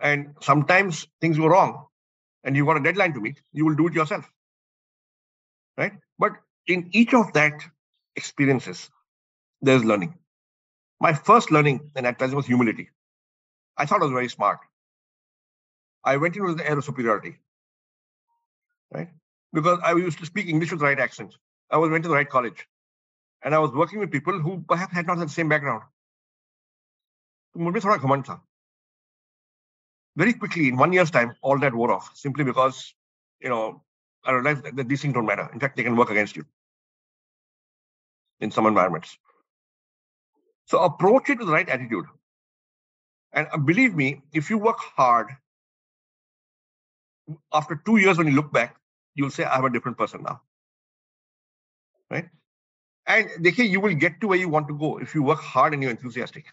[0.00, 1.86] and sometimes things go wrong
[2.44, 4.30] and you've got a deadline to meet, you will do it yourself.
[5.76, 5.92] Right?
[6.18, 6.32] But
[6.66, 7.62] in each of that
[8.16, 8.90] experiences,
[9.62, 10.14] there's learning.
[11.00, 12.90] My first learning in advertising was humility.
[13.76, 14.58] I thought I was very smart.
[16.04, 17.38] I went in with the air of superiority.
[18.92, 19.08] Right?
[19.53, 21.35] Because I used to speak English with the right accent.
[21.71, 22.67] I was went to the right college.
[23.43, 25.83] And I was working with people who perhaps had not the same background.
[27.53, 28.41] तो मुझे थोड़ा घमंड था
[30.19, 32.93] very quickly in one year's time, all that wore off simply because,
[33.39, 33.81] you know,
[34.25, 35.49] I realized that, that these things don't matter.
[35.53, 36.45] In fact, they can work against you
[38.41, 39.17] in some environments.
[40.65, 42.05] So approach it with the right attitude.
[43.31, 45.29] And uh, believe me, if you work hard,
[47.53, 48.75] after two years, when you look back,
[49.15, 50.41] you'll say, I'm a different person now.
[52.09, 52.29] Right?
[53.05, 55.73] And देखिए, you will get to where you want to go if you work hard
[55.73, 56.45] and you're enthusiastic.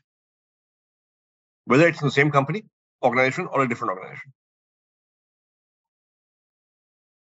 [1.67, 2.65] Whether it's in the same company
[3.03, 4.33] organization or a different organization.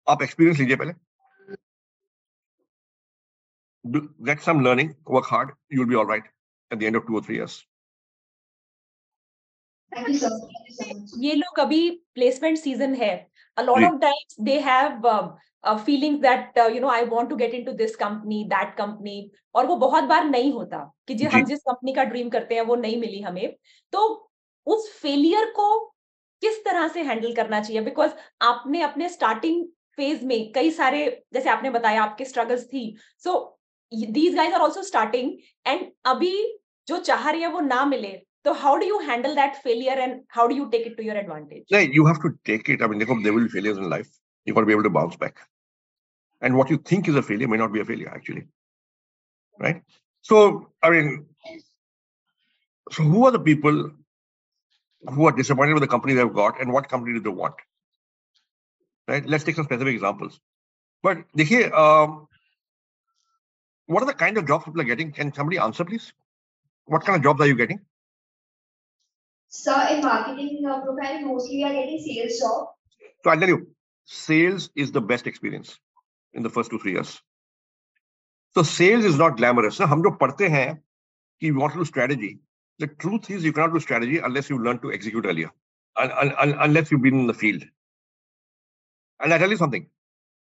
[0.09, 0.93] आप experience लीजिए पहले
[3.93, 6.23] Do, get some learning work hard you'll be all right
[6.71, 7.57] at the end of two or three years
[9.95, 10.29] Thank you, sir.
[10.29, 11.11] Thank you so much.
[11.23, 13.11] ये लोग अभी placement season है
[13.56, 15.30] A lot of times they have um,
[15.64, 19.30] uh, feelings that uh, you know I want to get into this company that company
[19.54, 21.36] और वो बहुत बार नहीं होता कि जो जी.
[21.36, 23.56] हम जिस कंपनी का ड्रीम करते हैं वो नहीं मिली हमें।
[23.92, 24.30] तो
[24.66, 25.78] उस फेलियर को
[26.42, 27.82] किस तरह से हैंडल करना चाहिए?
[27.82, 33.58] बिकॉज़ आपने अपने स्टार्टिंग फ़ेज़ में कई सारे जैसे आपने बताया आपके स्ट्रगल्स थी। So
[33.92, 35.32] these guys are also starting
[35.66, 36.34] and अभी
[36.88, 40.22] जो चाह रही है वो ना मिले। So how do you handle that failure and
[40.28, 41.64] how do you take it to your advantage?
[41.68, 42.80] Yeah, you have to take it.
[42.82, 44.08] I mean, there will be failures in life.
[44.44, 45.36] You've got to be able to bounce back.
[46.40, 48.46] And what you think is a failure may not be a failure, actually.
[49.58, 49.82] Right?
[50.22, 51.26] So, I mean,
[52.90, 53.90] so who are the people
[55.02, 57.54] who are disappointed with the company they've got and what company do they want?
[59.06, 59.26] Right?
[59.26, 60.40] Let's take some specific examples.
[61.02, 62.26] But dekhiye, um,
[63.86, 65.12] what are the kind of jobs people are getting?
[65.12, 66.12] Can somebody answer, please?
[66.86, 67.80] What kind of jobs are you getting?
[69.49, 72.67] Sir, in marketing uh, profile, mostly we are getting sales job.
[73.23, 73.67] So I'll tell you,
[74.05, 75.79] sales is the best experience
[76.33, 77.21] in the first two, three years.
[78.55, 79.77] So sales is not glamorous.
[79.77, 80.75] So हम जो पढ़ते हैं
[81.41, 82.39] कि you want to do strategy.
[82.79, 85.49] The truth is you cannot do strategy unless you learn to execute earlier,
[85.95, 87.63] un- un- un- unless you've been in the field.
[89.21, 89.89] And I tell you something,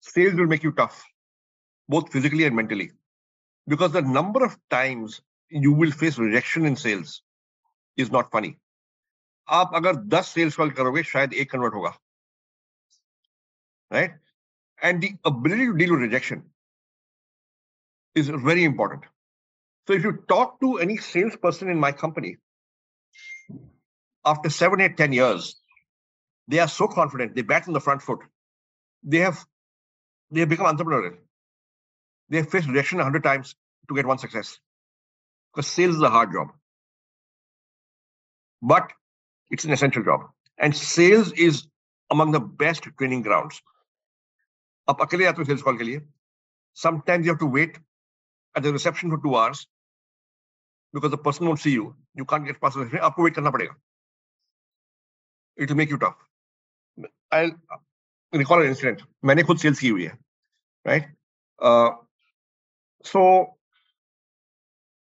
[0.00, 1.04] sales will make you tough,
[1.88, 2.92] both physically and mentally,
[3.66, 7.22] because the number of times you will face rejection in sales
[7.96, 8.58] is not funny.
[9.48, 11.96] आप अगर 10 sales call करोगे शायद एक convert होगा
[13.92, 14.12] right?
[14.82, 16.44] And the ability to deal with rejection
[18.14, 19.02] is very important.
[19.86, 22.36] So if you talk to any salesperson in my company,
[24.24, 25.56] after seven, eight, ten years,
[26.48, 28.20] they are so confident, they bat on the front foot.
[29.02, 29.44] they have
[30.30, 31.16] they have become entrepreneurial.
[32.28, 33.54] They have faced rejection a hundred times
[33.88, 34.58] to get one success.
[35.52, 36.48] Because sales is a hard job.
[38.62, 38.92] But
[39.50, 40.28] it's an essential job.
[40.58, 41.66] And sales is
[42.10, 43.60] among the best training grounds.
[44.88, 46.00] आप अकेले आते हो sales call के लिए.
[46.74, 47.78] Sometimes you have to wait
[48.56, 49.66] at the reception for two hours
[50.92, 51.94] because the person won't see you.
[52.14, 53.04] You can't get past the reception.
[53.10, 53.76] आपको wait करना पड़ेगा.
[55.56, 56.16] It will make you tough.
[57.32, 57.52] I'll
[58.32, 59.02] recall an incident.
[59.24, 60.18] मैंने खुद sales की हुई है.
[60.86, 61.08] Right?
[61.58, 61.90] Uh,
[63.04, 63.56] so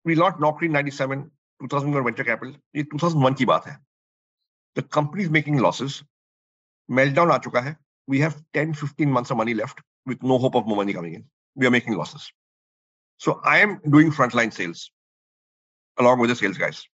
[0.04, 2.54] we launched Naukri in 97, 2000 venture capital.
[2.76, 3.78] ये 2001 की बात है.
[4.75, 6.03] The company is making losses.
[6.89, 7.75] Meltdown aa chuka hai.
[8.07, 11.13] We have 10, 15 months of money left with no hope of more money coming
[11.15, 11.25] in.
[11.55, 12.31] We are making losses.
[13.17, 14.91] So I am doing frontline sales
[15.97, 16.85] along with the sales guys.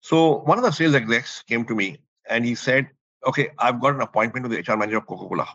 [0.00, 2.88] So one of the sales execs came to me and he said,
[3.26, 5.48] Okay, I've got an appointment with the HR manager of Coca Cola.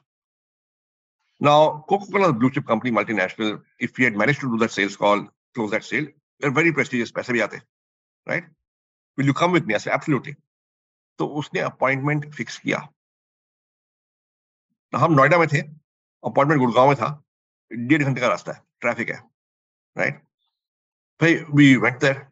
[1.40, 3.62] Now, Coca Cola is a blue chip company, multinational.
[3.80, 6.08] If we had managed to do that sales call, close that sale,
[6.40, 8.44] they're very prestigious, right?
[9.18, 9.76] Will you come with me?
[9.76, 10.36] I said, Absolutely.
[11.20, 12.88] तो उसने appointment fix किया।
[14.94, 15.60] हम नोएडा में थे,
[16.24, 17.10] appointment Gurgaon में था,
[17.72, 19.22] डेढ़ घंटे का रास्ता है, ट्रैफ़िक है
[19.96, 20.22] राइट
[21.22, 22.28] भाई we went there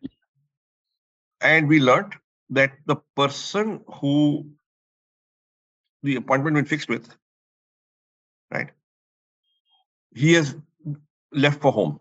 [1.42, 2.10] and we learn
[2.50, 4.14] that the person who
[6.04, 7.10] appointment been fix with
[8.52, 8.76] right
[10.16, 10.56] he has
[11.34, 11.98] left for home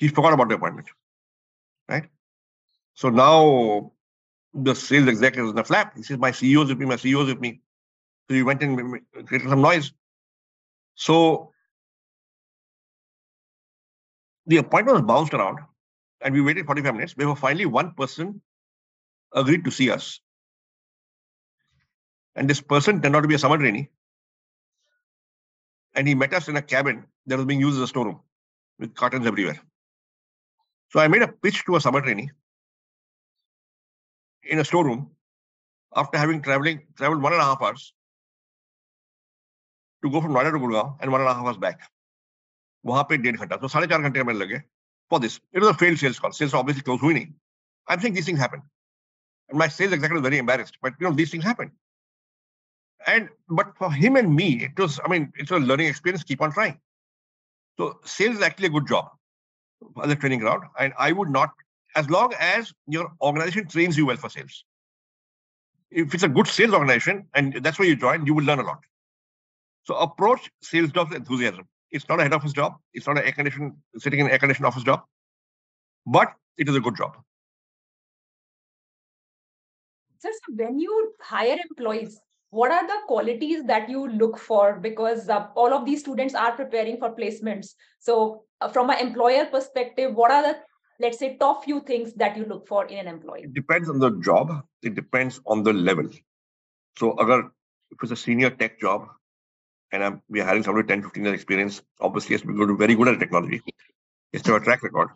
[0.00, 0.90] he forgot about the appointment
[1.88, 2.10] right
[2.98, 3.80] so now
[4.54, 5.96] the sales executive is in a flap.
[5.96, 7.60] He says, My CEO's with me, my CEO's with me.
[8.28, 9.92] So he went and created some noise.
[10.94, 11.52] So
[14.46, 15.60] the appointment was bounced around
[16.20, 17.14] and we waited 45 minutes.
[17.14, 18.40] Before finally one person
[19.34, 20.20] agreed to see us.
[22.36, 23.88] And this person turned out to be a summer trainee.
[25.94, 28.20] And he met us in a cabin that was being used as a storeroom
[28.78, 29.60] with cartons everywhere.
[30.90, 32.30] So I made a pitch to a summer trainee
[34.43, 35.09] in a storeroom
[35.95, 37.93] after having traveling traveled one and a half hours
[40.03, 41.79] to go from Noida to Gurgaon and one and a half hours back.
[42.85, 44.61] वहां पे डेढ़ घंटा तो साढ़े चार घंटे मेरे लगे
[45.09, 45.39] for this.
[45.53, 46.31] It was a failed sales call.
[46.31, 47.33] Sales obviously closed हुई नहीं.
[47.87, 48.61] I'm saying these things happen.
[49.49, 51.71] And my sales executive was very embarrassed, but you know, these things happen.
[53.07, 56.41] And but for him and me, it was, I mean, it's a learning experience, keep
[56.41, 56.79] on trying.
[57.77, 59.11] So sales is actually a good job
[60.03, 60.63] as a training ground.
[60.79, 61.53] And I would not,
[61.96, 64.64] as long as your organization trains you well for sales.
[65.90, 68.62] If it's a good sales organization and that's where you join, you will learn a
[68.62, 68.78] lot.
[69.84, 71.66] So approach sales jobs with enthusiasm.
[71.90, 72.76] It's not a head office job.
[72.94, 75.02] It's not an air conditioned sitting in an air conditioned office job,
[76.06, 77.16] but it is a good job.
[80.18, 82.20] Sir, so when you hire employees,
[82.50, 84.74] what are the qualities that you look for?
[84.74, 87.74] Because uh, all of these students are preparing for placements.
[88.00, 90.58] So, uh, from an employer perspective, what are the
[91.00, 93.42] let's say top few things that you look for in an employee?
[93.44, 94.62] It depends on the job.
[94.82, 96.08] It depends on the level.
[96.98, 97.50] So, agar,
[97.90, 99.08] if it's a senior tech job,
[99.92, 102.74] and I'm, we are hiring somebody with 10, 15 years experience, obviously has to be
[102.74, 103.62] very good at technology.
[103.66, 105.08] He has to have a track record.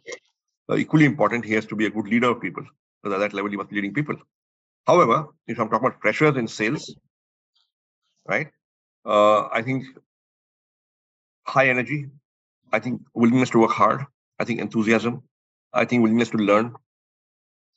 [0.69, 2.65] Uh, equally important, he has to be a good leader of people.
[3.03, 4.17] Because at that level, he must be leading people.
[4.87, 6.95] However, if I'm talking about pressures in sales,
[8.27, 8.49] right?
[9.05, 9.85] Uh, I think
[11.47, 12.09] high energy.
[12.73, 14.05] I think willingness to work hard.
[14.39, 15.23] I think enthusiasm.
[15.75, 16.75] I think willingness to learn.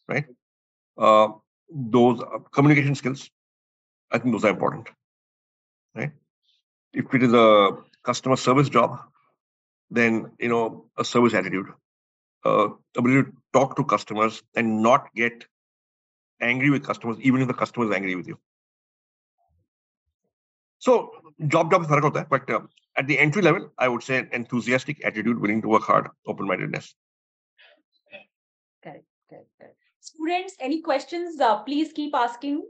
[0.08, 0.26] Right?
[0.98, 1.30] Uh,
[1.70, 3.30] those uh, communication skills.
[4.12, 4.90] I think those are important.
[5.96, 6.12] Right?
[6.94, 7.72] If it is a
[8.04, 9.00] customer service job,
[9.90, 11.68] then you know a service attitude,
[12.46, 15.46] uh, ability to talk to customers and not get
[16.42, 18.38] angry with customers, even if the customer is angry with you.
[20.80, 21.12] So
[21.48, 22.62] job job is hota hai, but uh,
[22.96, 26.96] at the entry level, I would say enthusiastic attitude, willing to work hard, open-mindedness.
[26.96, 27.07] Correct,
[29.29, 29.77] correct, correct.
[30.01, 31.41] Students, any questions?
[31.41, 32.63] Uh, please keep asking.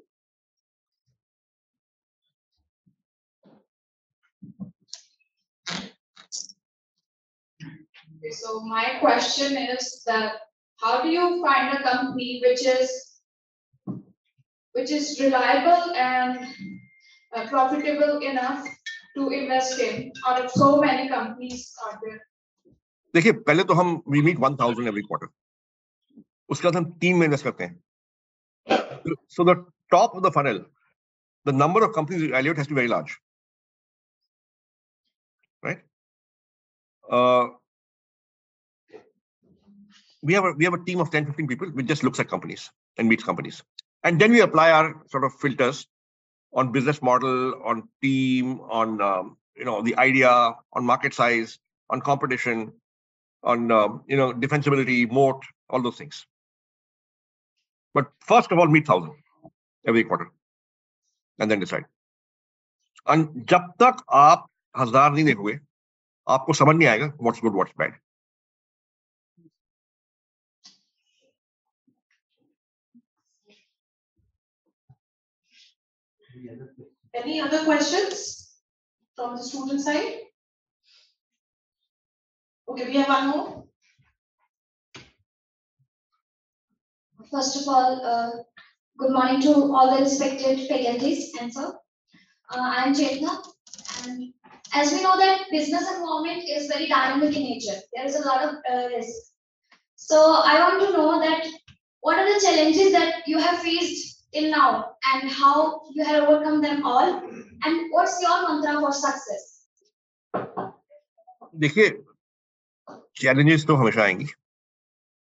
[8.23, 10.35] Okay, so my question is that
[10.81, 12.91] how do you find a company which is
[14.73, 16.47] which is reliable and
[17.35, 18.67] uh, profitable enough
[19.17, 22.21] to invest in out of so many companies out there?
[23.15, 25.27] देखिए पहले तो हम we meet 1000 every quarter
[26.51, 27.83] उसके बाद हम तीन में invest करते हैं
[29.37, 29.57] so the
[29.91, 30.65] top of the funnel
[31.47, 33.15] the number of companies evaluate has to be very large
[35.69, 35.83] right
[37.19, 37.45] uh,
[40.31, 42.31] we have a we have a team of 10 15 people which just looks at
[42.35, 43.63] companies and meets companies
[44.05, 45.87] and then we apply our sort of filters
[46.55, 50.31] on business model, on team, on um, you know the idea,
[50.73, 51.59] on market size,
[51.91, 52.73] on competition,
[53.43, 56.27] on um, you know defensibility, moat, all those things.
[57.98, 59.14] But first of all, meet thousand
[59.92, 60.26] every quarter,
[61.40, 61.86] and then decide.
[63.08, 65.60] And जब तक आप हज़ार नहीं देखोगे,
[66.30, 67.96] आपको समझ नहीं आएगा what's good, what's bad.
[77.14, 78.60] Any other questions
[79.16, 80.20] from the student side?
[82.70, 83.67] Okay, we have one more.
[87.31, 88.31] First of all, uh,
[88.99, 91.73] good morning to all the respected faculties and sir.
[92.51, 93.43] Uh, I am Chetna
[94.05, 94.35] and
[94.75, 97.81] as we know that business environment is very dynamic in nature.
[97.95, 99.15] There is a lot of uh, risk.
[99.97, 101.47] So I want to know that
[102.01, 106.61] what are the challenges that you have faced till now and how you have overcome
[106.61, 107.23] them all
[107.65, 109.49] and what's your mantra for success?
[111.63, 111.91] देखिए
[113.21, 114.27] challenges तो हमेशा आएंगी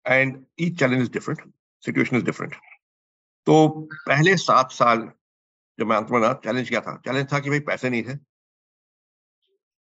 [0.06, 1.40] and each challenge is different
[1.85, 2.55] situation is different
[3.47, 3.55] तो
[4.09, 5.01] पहले सात साल
[5.79, 6.97] जब मैं अंत चैलेंज क्या था?
[6.97, 8.17] चैलेंज था कि भाई पैसे नहीं थे।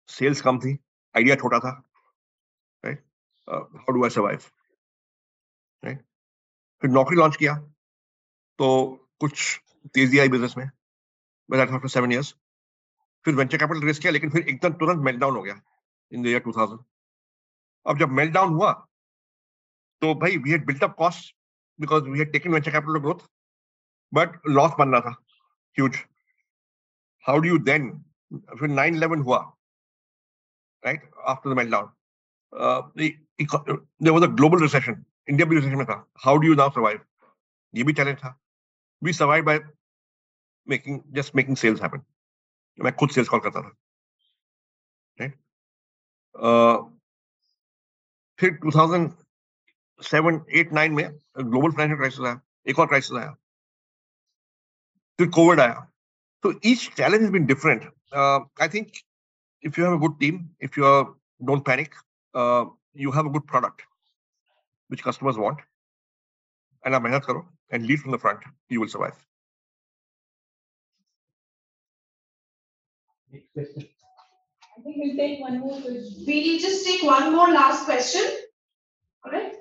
[0.10, 0.78] सेल्स कम थी
[1.16, 1.72] आइडिया छोटा था
[2.86, 3.04] right
[3.48, 4.40] how do I survive
[5.84, 6.06] right
[6.82, 7.58] फिर नौकरी लॉन्च किया
[8.60, 8.70] तो
[9.20, 9.60] कुछ
[9.94, 10.66] तेज़ी आई बिज़नेस में
[11.50, 12.34] मैं सेवन इयर्स
[13.26, 15.62] फिर वेंचर कैपिटल रेस किया, लेकिन फिर एकदम तुरंत मेल्टडाउन हो गया
[16.12, 16.78] इन द ईयर 2000
[17.86, 18.72] अब जब मेल्टडाउन हुआ
[20.02, 21.36] तो भाई we had built up cost
[21.79, 23.27] because we had taken venture capital growth
[24.13, 25.17] but loss बन रहा था
[25.77, 25.97] huge
[27.25, 27.91] how do you then
[28.59, 29.39] फिर 9 11 हुआ
[30.83, 31.93] right after the meltdown
[32.99, 37.05] there was a global recession India भी रिसेशन में था how do you now survive
[37.75, 38.39] ये भी चैलेंज था
[39.03, 39.61] we survive by
[40.69, 42.03] making just making sales happen
[42.79, 43.77] मैं खुद सेल्स कॉल करता था
[45.19, 45.39] राइट
[48.39, 48.59] फिर
[50.03, 51.05] 2007 8 9 में
[51.51, 53.37] ग्लोबल फाइनेंशियल क्राइसिस आया एक और क्राइसिस आया
[55.19, 55.87] फिर कोविड आया
[56.43, 58.93] तो each challenge has been different I think
[59.67, 61.07] if you have a good team if you are
[61.45, 61.95] don't panic
[62.35, 62.65] uh,
[63.05, 63.83] you have a good product
[64.91, 65.65] which customers want
[66.85, 69.17] and आप मेहनत करो and lead from the front you will survive
[74.79, 76.25] I think we'll take one more question.
[76.27, 78.29] We'll just take one more last question.
[79.27, 79.57] Alright?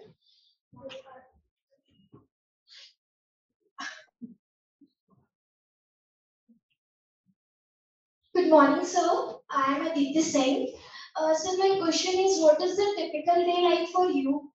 [8.34, 9.34] Good morning, sir.
[9.50, 10.74] I am Aditi Singh.
[11.16, 14.52] Uh, so my question is, what is the typical day like for you?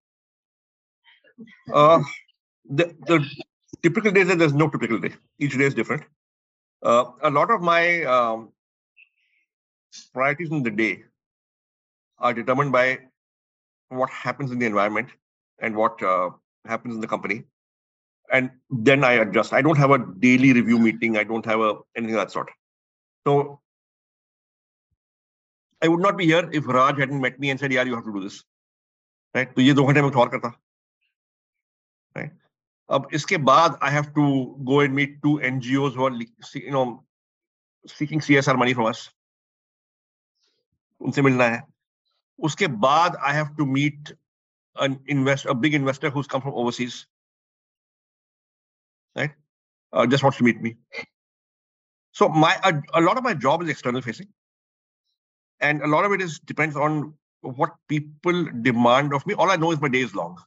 [1.74, 2.02] uh,
[2.70, 3.26] the, the
[3.84, 6.04] typical day, there's no typical day each day is different
[6.84, 8.52] uh, a lot of my um,
[10.14, 11.04] priorities in the day
[12.20, 13.00] are determined by
[13.90, 15.10] what happens in the environment
[15.61, 16.31] and what uh,
[16.65, 17.45] happens in the company
[18.33, 18.51] and
[18.89, 22.17] then i adjust i don't have a daily review meeting i don't have a anything
[22.17, 22.51] of that sort
[23.27, 23.61] so
[25.83, 28.05] i would not be here if raj hadn't met me and said yeah you have
[28.11, 28.43] to do this
[29.37, 30.53] right तो ये दो घंटे में कुछ और करता
[32.19, 32.33] right
[32.91, 34.29] अब इसके बाद i have to
[34.71, 36.87] go and meet two ngos who are le- you know
[37.97, 39.09] seeking csr money from us
[41.01, 41.63] उनसे मिलना है
[42.49, 44.13] उसके बाद i have to meet
[44.77, 47.07] an invest a big investor who's come from overseas
[49.17, 49.33] right
[49.93, 50.77] uh, just wants to meet me
[52.13, 54.29] so my a, a lot of my job is external facing
[55.61, 59.57] and a lot of it is depends on what people demand of me all i
[59.57, 60.41] know is my day is long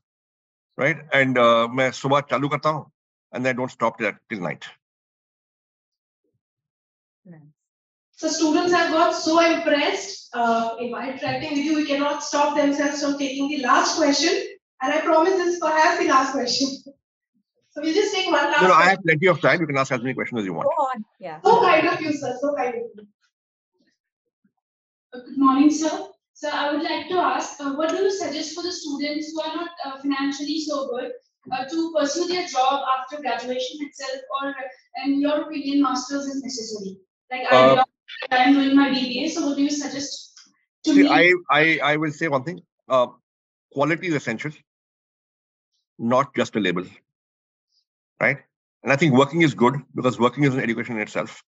[0.78, 2.92] right and uh, मैं सुबह चालू करता हूँ
[3.36, 4.66] and I don't stop till, till night
[8.21, 12.55] So students have got so impressed, uh, in my interacting with you, we cannot stop
[12.55, 14.35] themselves from taking the last question.
[14.83, 16.69] And I promise this is perhaps the last question.
[17.71, 18.61] So we'll just take one last.
[18.61, 20.53] no, no, I have plenty of time you can ask as many questions as you
[20.53, 21.41] want Go on, yeah.
[21.43, 23.07] So kind of you, sir, so kind of you.
[25.15, 26.09] Good morning, sir.
[26.35, 29.41] So I would like to ask, uh, what do you suggest for the students who
[29.41, 31.13] are not uh, financially so good
[31.51, 34.55] uh, to pursue their job after graduation itself, or
[35.07, 36.99] in your opinion, masters is necessary?
[37.31, 37.83] Like I,
[38.30, 40.34] Uh, belong- I am doing my BBA, so what do you suggest
[40.84, 41.10] to See, me?
[41.10, 42.62] I, I, I will say one thing.
[42.88, 43.08] Uh,
[43.72, 44.52] quality is essential,
[45.98, 46.86] not just a label,
[48.20, 48.38] right?
[48.84, 51.44] And I think working is good because working is an education in itself.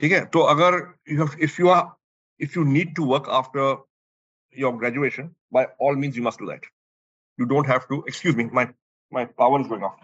[0.00, 1.96] ठीक है तो अगर you have if you are
[2.38, 3.76] if you need to work after
[4.50, 6.60] your graduation by all means you must do that
[7.36, 8.74] you don't have to excuse me my
[9.10, 9.96] my power is going off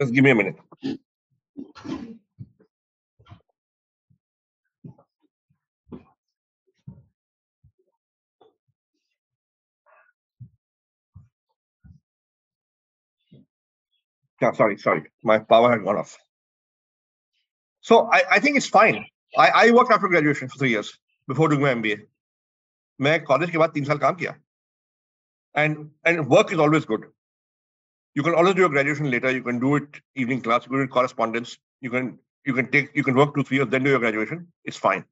[0.00, 0.56] Just give me a minute.
[14.42, 15.04] Yeah, sorry, sorry.
[15.24, 16.16] My power had gone off.
[17.80, 19.04] So I, I think it's fine.
[19.36, 20.92] I, I worked after graduation for three years
[21.28, 21.98] before doing my MBA.
[23.00, 24.34] मैं college के बाद तीन साल काम किया
[25.54, 27.04] and and work is always good
[28.15, 29.31] you can always do your graduation later.
[29.31, 30.63] You can do it evening class.
[30.63, 31.57] You can do it correspondence.
[31.81, 34.47] You can you can take you can work two three years then do your graduation.
[34.65, 35.05] It's fine.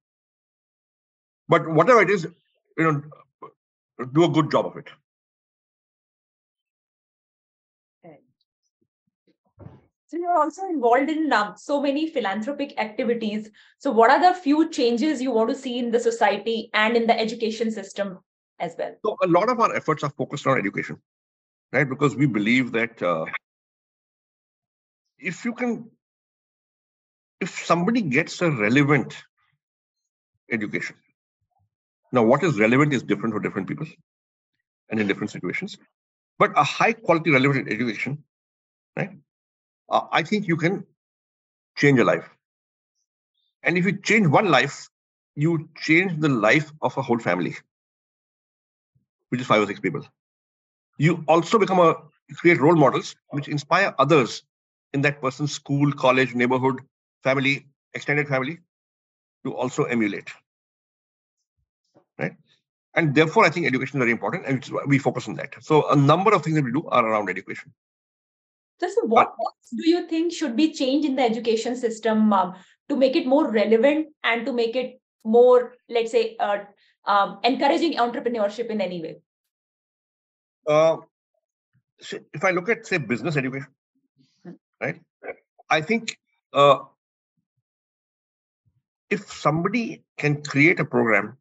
[1.47, 2.27] But whatever it is
[2.77, 3.01] you know
[4.13, 4.89] do a good job of it.
[10.11, 13.49] So you're also involved in um, so many philanthropic activities.
[13.77, 17.07] So what are the few changes you want to see in the society and in
[17.07, 18.19] the education system
[18.59, 18.93] as well?
[19.05, 20.99] so a lot of our efforts are focused on education
[21.73, 23.25] right because we believe that uh,
[25.17, 25.89] if you can
[27.39, 29.15] if somebody gets a relevant
[30.51, 30.95] education
[32.11, 33.87] now what is relevant is different for different people
[34.89, 35.77] and in different situations
[36.37, 38.23] but a high quality relevant education
[38.97, 39.11] right
[39.89, 40.83] uh, i think you can
[41.77, 42.29] change a life
[43.63, 44.89] and if you change one life
[45.35, 47.55] you change the life of a whole family
[49.29, 50.05] which is five or six people.
[51.01, 51.95] You also become a
[52.39, 54.43] create role models which inspire others
[54.93, 56.81] in that person's school, college, neighborhood,
[57.23, 58.59] family, extended family
[59.43, 60.29] to also emulate.
[62.19, 62.33] Right?
[62.93, 65.55] And therefore, I think education is very important, and we focus on that.
[65.61, 67.73] So, a number of things that we do are around education.
[68.79, 72.53] Just what else do you think should be changed in the education system um,
[72.89, 76.59] to make it more relevant and to make it more, let's say, uh,
[77.05, 79.17] um, encouraging entrepreneurship in any way?
[80.66, 80.96] Uh,
[82.00, 83.68] so if I look at, say, business education,
[84.44, 84.54] Hmm.
[84.80, 85.00] right?
[85.70, 86.18] I think
[86.52, 86.78] uh,
[89.10, 91.36] if somebody can create a program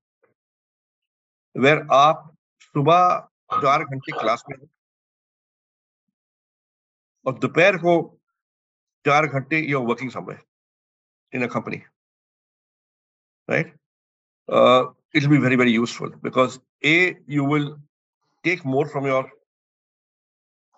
[1.53, 2.31] where आप
[2.61, 3.29] सुबह
[3.61, 4.67] चार घंटे class में हो
[7.25, 7.95] और दोपहर को
[9.05, 10.41] चार घंटे you're working somewhere
[11.31, 11.83] in a company,
[13.47, 13.73] right?
[14.47, 17.77] Uh, it'll be very very useful because a you will
[18.44, 19.30] take more from your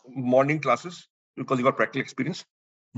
[0.09, 2.45] morning classes because you got practical experience.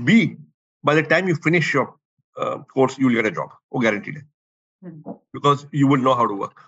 [0.03, 0.35] B,
[0.83, 1.95] by the time you finish your
[2.37, 4.23] uh, course, you'll get a job, or guaranteed,
[4.83, 4.99] Hmm.
[5.33, 6.61] because you will know how to work.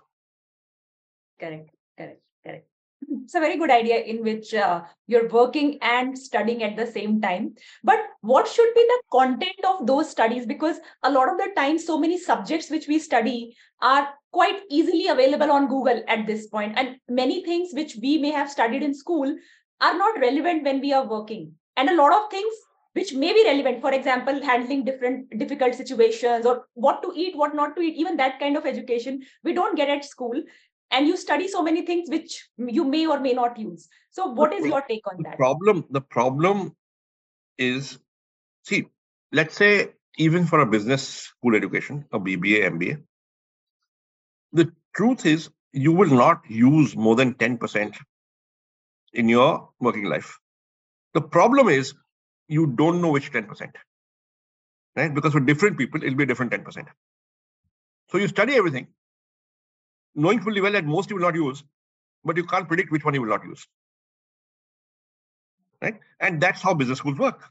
[1.40, 2.68] Correct, correct, correct.
[3.24, 7.20] It's a very good idea in which uh, you're working and studying at the same
[7.22, 7.56] time.
[7.84, 10.46] But what should be the content of those studies?
[10.46, 15.08] Because a lot of the time, so many subjects which we study are quite easily
[15.08, 18.94] available on Google at this point, and many things which we may have studied in
[18.94, 19.36] school
[19.82, 21.54] are not relevant when we are working.
[21.76, 22.54] And a lot of things
[22.94, 27.54] which may be relevant, for example, handling different difficult situations or what to eat, what
[27.54, 30.42] not to eat, even that kind of education we don't get at school.
[30.90, 33.88] And you study so many things which you may or may not use.
[34.12, 35.38] So what is your take on The that?
[35.38, 36.76] problem, the problem
[37.58, 38.00] is,
[38.64, 38.88] see,
[39.32, 43.04] let's say even for a business school education, a BBA, MBA,
[44.53, 47.97] the truth is you will not use more than 10%
[49.15, 50.39] in your working life.
[51.15, 51.95] The problem is
[52.49, 53.73] you don't know which 10%,
[54.97, 55.15] right?
[55.15, 56.87] Because for different people, it'll be a different 10%.
[58.11, 58.89] So you study everything,
[60.15, 61.65] knowing fully well that most you will not use,
[62.25, 63.67] but you can't predict which one you will not use.
[65.81, 65.99] Right?
[66.21, 67.43] And that's how business schools work.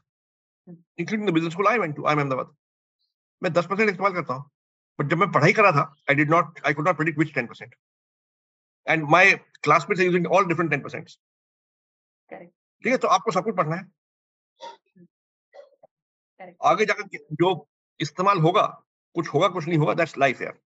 [0.66, 0.74] Hmm.
[0.96, 2.46] Including the business school I went to, I'm Ahmedabad.
[3.42, 4.50] मैं 10 percent इस्तेमाल करता हूँ
[4.99, 7.47] but जब मैं पढ़ाई कर था I did not I could not predict which 10
[7.47, 7.75] percent
[8.87, 9.31] and my
[9.63, 11.07] classmates using all different 10 percent
[12.31, 13.85] ठीक है तो आपको सब कुछ पढ़ना है
[16.39, 16.57] Correct.
[16.69, 17.67] आगे जाकर जो
[17.99, 18.61] इस्तेमाल होगा
[19.15, 20.59] कुछ होगा कुछ नहीं होगा दैट्स लाइफ यार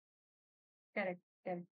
[0.96, 1.66] correct correct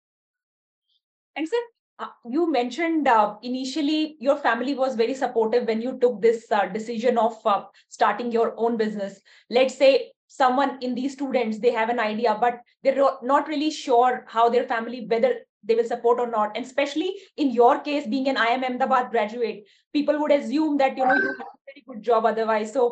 [1.36, 1.62] and sir
[1.98, 6.66] uh, you mentioned uh, initially your family was very supportive when you took this uh,
[6.74, 7.56] decision of uh,
[7.98, 9.16] starting your own business
[9.50, 9.90] let's say
[10.39, 14.43] someone in these students they have an idea but they're ro- not really sure how
[14.53, 15.31] their family whether
[15.69, 17.09] they will support or not and especially
[17.45, 19.65] in your case being an IIM Ahmedabad graduate
[19.97, 22.85] people would assume that you know you have a very good job otherwise so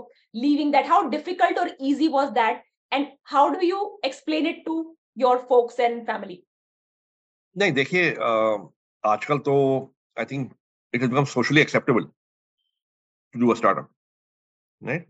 [0.45, 2.61] leaving that how difficult or easy was that
[2.97, 3.79] and how do you
[4.11, 4.75] explain it to
[5.25, 6.37] your folks and family
[7.57, 8.31] नहीं देखिए अ,
[9.13, 9.53] आजकल तो
[10.19, 10.51] I think
[10.93, 13.89] it has become socially acceptable to do a startup
[14.89, 15.07] right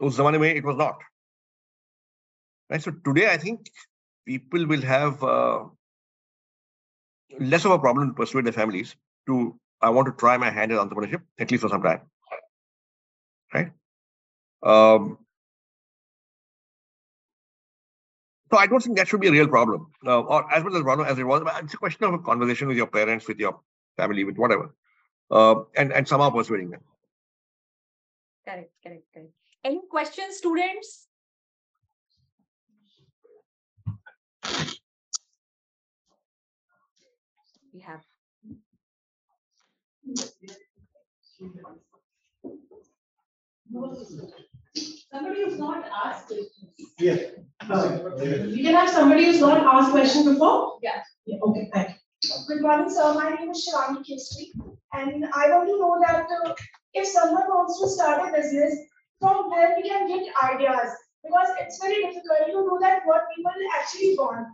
[0.00, 0.98] us zamane mein, it was not.
[2.70, 2.82] Right.
[2.82, 3.70] So today, I think
[4.26, 5.64] people will have uh,
[7.38, 8.96] less of a problem to persuade their families
[9.26, 12.00] to I want to try my hand at entrepreneurship at least for some time.
[13.54, 13.72] Right.
[14.62, 15.18] Um,
[18.50, 20.82] so I don't think that should be a real problem, uh, or as well as
[20.82, 21.42] problem as it was.
[21.62, 23.60] It's a question of a conversation with your parents, with your
[23.96, 24.74] family, with whatever,
[25.30, 26.82] uh, and and somehow persuading them.
[28.44, 29.32] Correct, correct, correct.
[29.62, 31.06] Any questions, students?
[37.74, 38.00] We have.
[45.12, 46.70] Somebody who's not asked questions.
[46.98, 47.16] Yeah.
[47.68, 50.78] We can have somebody who's not asked question before?
[50.82, 51.02] Yeah.
[51.26, 51.94] Yeah, okay, thank you.
[52.48, 53.12] Good morning, sir.
[53.12, 54.52] My name is Shivani Kistri,
[54.94, 56.54] and I want to know that uh,
[56.94, 58.74] if someone wants to start a business,
[59.20, 60.90] from where we can get ideas,
[61.22, 64.46] because it's very difficult to do that what people actually want.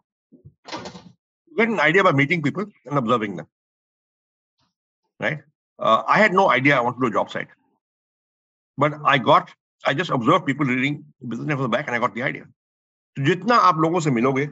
[1.57, 3.47] Get an idea by meeting people and observing them,
[5.21, 5.39] right?
[5.79, 7.49] Uh, I had no idea I want to do a job site,
[8.77, 9.51] but I got
[9.87, 12.45] I just observed people reading business from the back and I got the idea.
[13.17, 14.47] तो जितना आप लोगों से मिलोगे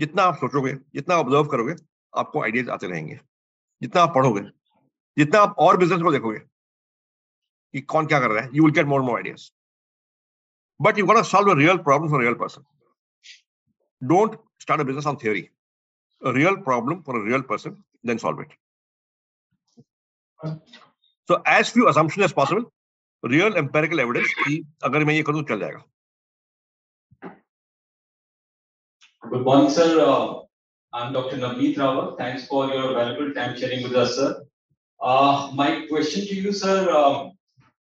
[0.00, 1.74] जितना आप सोचोगे जितना ऑब्ज़र्व करोगे
[2.18, 3.18] आपको आइडियाज़ आते रहेंगे
[3.82, 4.40] जितना आप पढ़ोगे
[5.18, 6.40] जितना आप और बिज़नेस को देखोगे
[7.74, 9.50] कि कौन क्या कर रहा है you will get more more ideas
[10.80, 12.64] but you got solve a real problem for real person
[14.02, 15.48] don't start a business on theory
[16.22, 18.54] real problem for a real person then solve it
[21.28, 22.64] so as few assumption as possible
[23.24, 25.84] real empirical evidence की अगर मैं ये करूँ तो चल जाएगा
[29.22, 29.84] Good morning, sir.
[30.00, 30.40] Uh,
[30.92, 31.36] I'm Dr.
[31.38, 32.18] Navneet Rawat.
[32.18, 34.26] Thanks for your valuable time sharing with us, sir.
[35.00, 37.30] Uh, my question to you, sir, uh,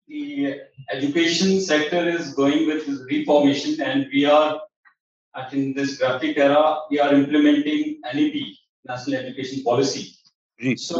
[0.07, 4.61] the education sector is going with this reformation and we are,
[5.33, 8.35] I think this graphic era, we are implementing NEP,
[8.87, 10.15] National Education Policy.
[10.61, 10.77] जी.
[10.77, 10.99] So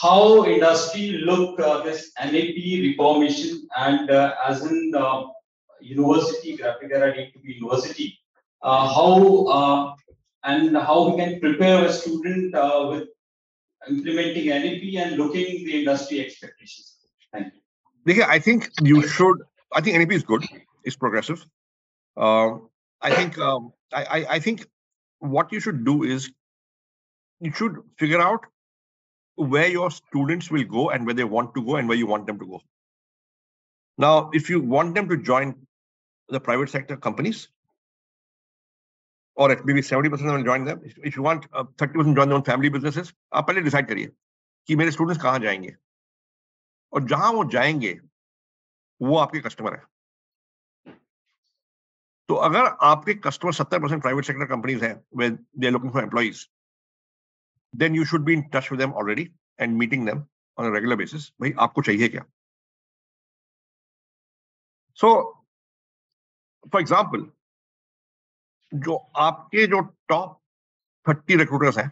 [0.00, 2.56] how industry look uh, this NAP
[2.88, 5.24] reformation and uh, as in uh,
[5.80, 8.18] university, graphic era need to be university.
[8.62, 9.94] Uh, how uh,
[10.44, 13.08] and how we can prepare a student uh, with
[13.88, 16.91] implementing NAP and looking the industry expectations.
[18.05, 18.23] Thank you.
[18.23, 19.41] देखिए, I think you should.
[19.73, 20.45] I think NEP is good.
[20.83, 21.45] It's progressive.
[22.17, 22.59] Uh,
[23.01, 23.37] I think.
[23.37, 24.65] Um, I, I I think
[25.19, 26.29] what you should do is
[27.39, 28.45] you should figure out
[29.35, 32.25] where your students will go and where they want to go and where you want
[32.27, 32.61] them to go.
[33.97, 35.55] Now, if you want them to join
[36.29, 37.47] the private sector companies,
[39.35, 40.81] or at maybe 70% will join them.
[40.83, 44.11] If- If you want uh, 30% join their own family businesses, आप पहले decide करिए
[44.67, 45.75] कि मेरे students कहाँ जाएंगे
[46.92, 47.92] और जहाँ वो जाएँगे,
[49.00, 49.82] वो आपके कस्टमर है।
[52.28, 56.48] तो अगर आपके कस्टमर सत्तर परसेंट प्राइवेट सेक्टर कंपनीज़ हैं with they looking for employees
[57.74, 59.30] then you should be in touch with them already
[59.60, 60.24] and meeting them
[60.58, 62.24] on regular basis भाई, आपको चाहिए क्या?
[64.98, 65.08] सो
[66.72, 67.30] फॉर एग्ज़ाम्पल
[68.72, 70.40] जो आपके जो टॉप
[71.06, 71.90] थर्टी रिक्रूटर्स हैं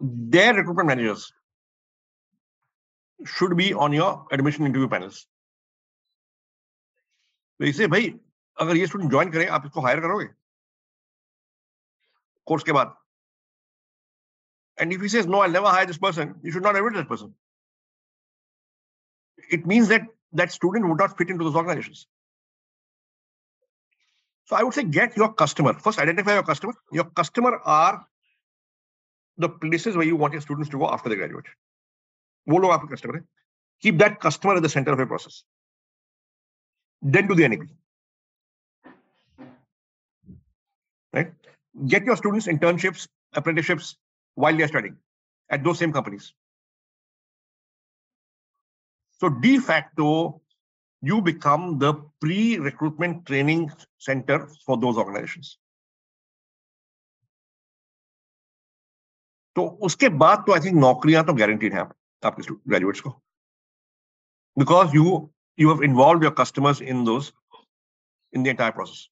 [0.00, 1.32] their recruitment managers
[3.24, 5.26] should be on your admission interview panels.
[7.60, 8.08] वैसे भाई
[8.60, 10.26] अगर ये स्टूडेंट ज्वाइन करें आप इसको हायर करोगे
[12.46, 12.96] कोर्स के बाद
[14.82, 17.08] and if he says no i'll never hire this person you should not admit that
[17.08, 17.34] person
[19.56, 20.06] it means that
[20.40, 22.06] that student would not fit into those organizations
[24.50, 27.92] so i would say get your customer first identify your customer your customer are
[29.38, 31.46] the places where you want your students to go after they graduate.
[32.48, 33.26] वो लोग आपके customer हैं.
[33.82, 35.44] Keep that customer at the center of your process.
[37.02, 37.68] Then do the NEP.
[41.12, 41.32] Right?
[41.86, 43.96] Get your students internships, apprenticeships
[44.34, 44.96] while they're studying
[45.50, 46.32] at those same companies.
[49.20, 50.40] So de facto,
[51.00, 55.58] you become the pre-recruitment training center for those organizations.
[59.57, 61.81] तो उसके बाद तो I think नौकरियाँ तो guaranteed हैं
[62.25, 63.09] आपके graduates को
[64.59, 65.05] because you
[65.59, 67.31] you have involve your customers in those
[68.33, 69.07] in the process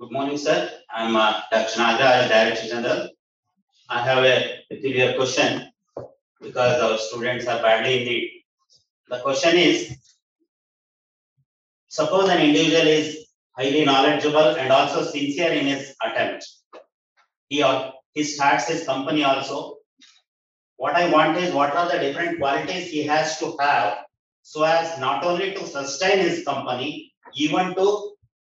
[0.00, 0.56] Good morning, sir.
[0.96, 1.86] I'm uh, Dr.
[2.00, 3.00] Director General.
[3.90, 4.34] I have a
[4.70, 5.72] peculiar question
[6.42, 8.28] because our students are badly in need.
[9.10, 9.82] The question is,
[11.90, 13.10] suppose an individual is
[13.58, 16.48] highly knowledgeable and also sincere in his attempt.
[17.48, 17.64] He
[18.14, 19.78] he starts his company also.
[20.76, 23.98] What I want is what are the different qualities he has to have
[24.42, 28.12] so as not only to sustain his company, even to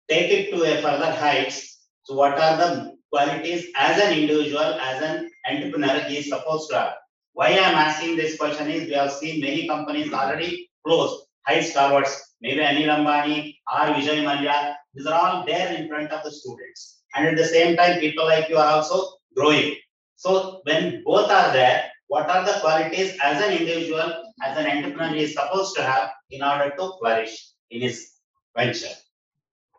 [0.09, 1.87] take it to a further heights.
[2.03, 6.79] So what are the qualities as an individual, as an entrepreneur he is supposed to
[6.79, 6.93] have?
[7.31, 11.61] Why I am asking this question is we have seen many companies already closed, high
[11.61, 16.31] stalwarts, maybe Anil Ambani or Vijay Mallya, these are all there in front of the
[16.31, 16.94] students.
[17.15, 19.75] And at the same time, people like you are also growing.
[20.15, 25.15] So when both are there, what are the qualities as an individual, as an entrepreneur
[25.15, 28.11] is supposed to have in order to flourish in his
[28.55, 28.93] venture?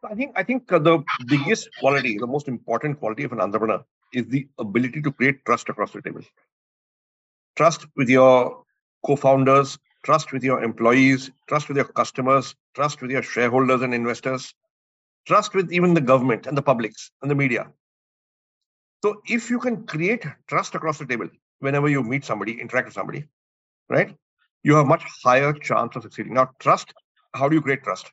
[0.05, 3.85] I think I think uh, the biggest quality, the most important quality of an entrepreneur
[4.13, 6.23] is the ability to create trust across the table.
[7.57, 8.65] Trust with your
[9.05, 14.55] co-founders, trust with your employees, trust with your customers, trust with your shareholders and investors,
[15.27, 17.69] trust with even the government and the publics and the media.
[19.05, 21.29] So if you can create trust across the table
[21.61, 23.25] whenever you meet somebody, interact with somebody,
[23.89, 24.15] right?
[24.63, 26.35] You have much higher chance of succeeding.
[26.35, 26.93] Now, trust,
[27.35, 28.11] how do you create trust?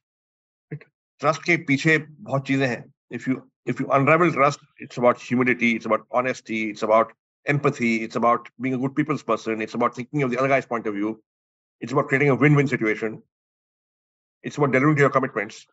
[1.19, 2.91] Trust ke piche bahut cheeze hain.
[3.09, 7.13] If you if you unravel trust, it's about humility, it's about honesty, it's about
[7.45, 10.65] empathy, it's about being a good people's person, it's about thinking of the other guy's
[10.65, 11.21] point of view,
[11.79, 13.21] it's about creating a win-win situation,
[14.41, 15.65] it's about delivering to your commitments,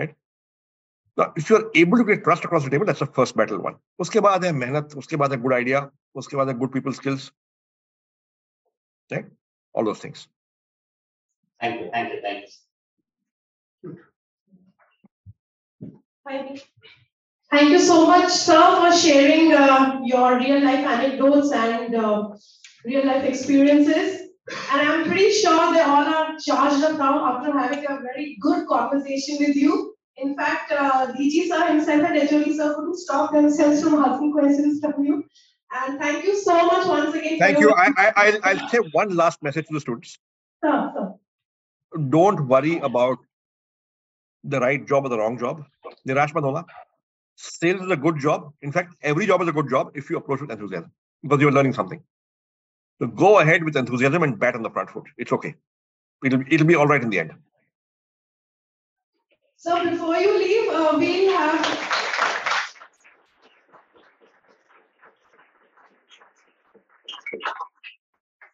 [0.00, 0.14] right
[1.20, 3.76] now if you're able to create trust across the table that's the first battle one
[4.04, 5.82] uske baad hai mehnat uske baad hai good idea
[6.22, 7.28] uske baad hai good people skills
[9.16, 9.28] right
[9.74, 10.26] all those things
[11.60, 12.50] Thank you, thank you, thank you.
[17.50, 22.34] Thank you so much, sir, for sharing uh, your real life anecdotes and uh,
[22.84, 24.25] real life experiences.
[24.48, 28.66] And I'm pretty sure they all are charged up now after having a very good
[28.68, 29.94] conversation with you.
[30.18, 34.80] In fact, uh, DG sir himself and HOD sir couldn't stop themselves from asking questions
[34.80, 35.24] from you.
[35.74, 37.38] And thank you so much once again.
[37.38, 40.16] thank you I, I I'll, I'll say one last message to the students
[40.64, 42.00] Sir, sir.
[42.08, 43.18] don't worry about
[44.44, 45.64] the right job or the wrong job.
[46.08, 46.64] Nirash mat hona.
[47.34, 48.52] Sales is a good job.
[48.62, 50.92] In fact, every job is a good job if you approach it with enthusiasm
[51.22, 52.00] because you're learning something.
[53.00, 55.04] So go ahead with enthusiasm and bat on the front foot.
[55.18, 55.54] It's okay.
[56.24, 57.32] It'll, it'll be all right in the end.
[59.56, 61.86] So before you leave, uh, we'll have.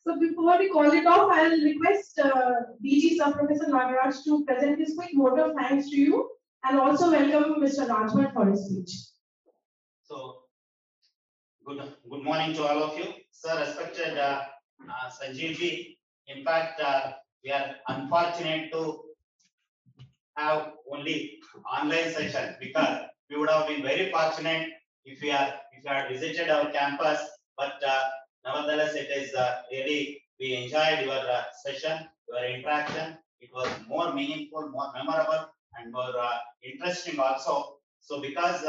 [0.05, 4.81] So before we call it off, I'll request uh, DG Sir Professor Nagaraj to present
[4.81, 6.29] his quick vote of thanks to you
[6.65, 7.87] and also welcome Mr.
[7.87, 8.91] Rajbhat for his speech.
[10.03, 10.42] So,
[11.65, 13.07] good, good morning to all of you.
[13.31, 14.43] Sir, respected uh,
[14.89, 17.13] uh, Sanjeev ji, in fact, uh,
[17.45, 19.01] we are unfortunate to
[20.37, 21.39] have only
[21.79, 23.01] online session because
[23.31, 24.69] we would have been very fortunate
[25.05, 27.21] if we are, if you had visited our campus.
[27.57, 28.03] But uh,
[28.45, 33.17] nevertheless, it is uh, really, we enjoyed your uh, session, your interaction.
[33.41, 35.49] It was more meaningful, more memorable
[35.79, 37.77] and more uh, interesting also.
[38.01, 38.65] So because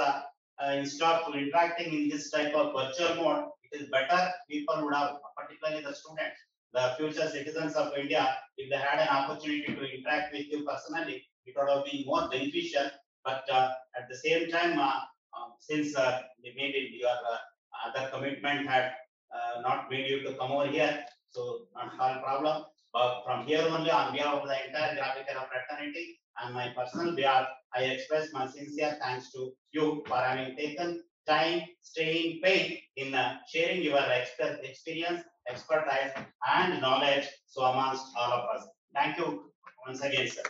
[0.64, 4.94] uh, instead of interacting in this type of virtual mode, it is better people would
[4.94, 6.40] have, particularly the students,
[6.74, 11.24] the future citizens of India, if they had an opportunity to interact with you personally,
[11.46, 12.90] it would have been more beneficial.
[13.26, 15.02] But uh, at the same time, uh,
[15.36, 18.94] um, since uh, your uh, other commitment had
[19.34, 22.64] uh, not made you to come over here, so not all problem.
[22.94, 27.16] But from here only, on behalf of the entire Graphic Era fraternity and my personal
[27.16, 33.14] behalf, I express my sincere thanks to you for having taken time, staying pain in
[33.14, 36.12] uh, sharing your exper- experience, expertise,
[36.56, 38.68] and knowledge so amongst all of us.
[38.94, 39.52] Thank you
[39.88, 40.44] once again, sir.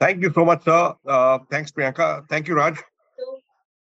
[0.00, 0.94] Thank you so much, sir.
[1.06, 2.28] Uh, thanks, Priyanka.
[2.28, 2.76] Thank you, Raj.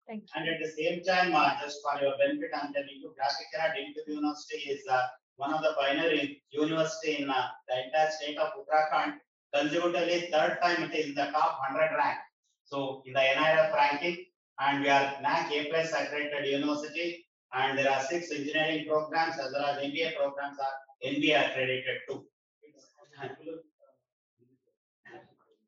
[0.07, 0.29] Thank you.
[0.37, 3.75] And at the same time, uh, just for your benefit, I'm telling you, Graphic Era
[4.07, 5.03] University is uh,
[5.37, 9.15] one of the pioneering university in uh, the entire state of Uttarakhand.
[9.55, 12.19] Consecutively, third time it is in the top 100 rank.
[12.67, 14.25] So in the NIRF ranking,
[14.59, 19.53] and we are NAAC A plus accredited university, and there are six engineering programs as
[19.53, 22.25] well as MBA programs are NBA accredited too.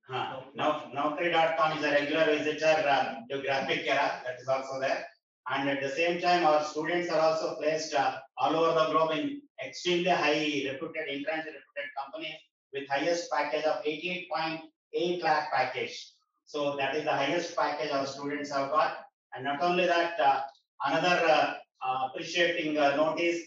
[0.09, 0.41] Huh.
[0.55, 5.07] Now, Naukri.com is a regular visitor uh, to Graphic Era, that is also there.
[5.51, 9.11] And at the same time, our students are also placed uh, all over the globe
[9.13, 12.37] in extremely high reputed, international reputed companies
[12.73, 14.63] with highest package of eighty-eight point
[14.95, 16.13] eight lakh package.
[16.49, 18.97] So that is the highest package our students have got.
[19.35, 20.41] And not only that, uh,
[20.83, 23.45] another uh, uh, appreciating uh, note is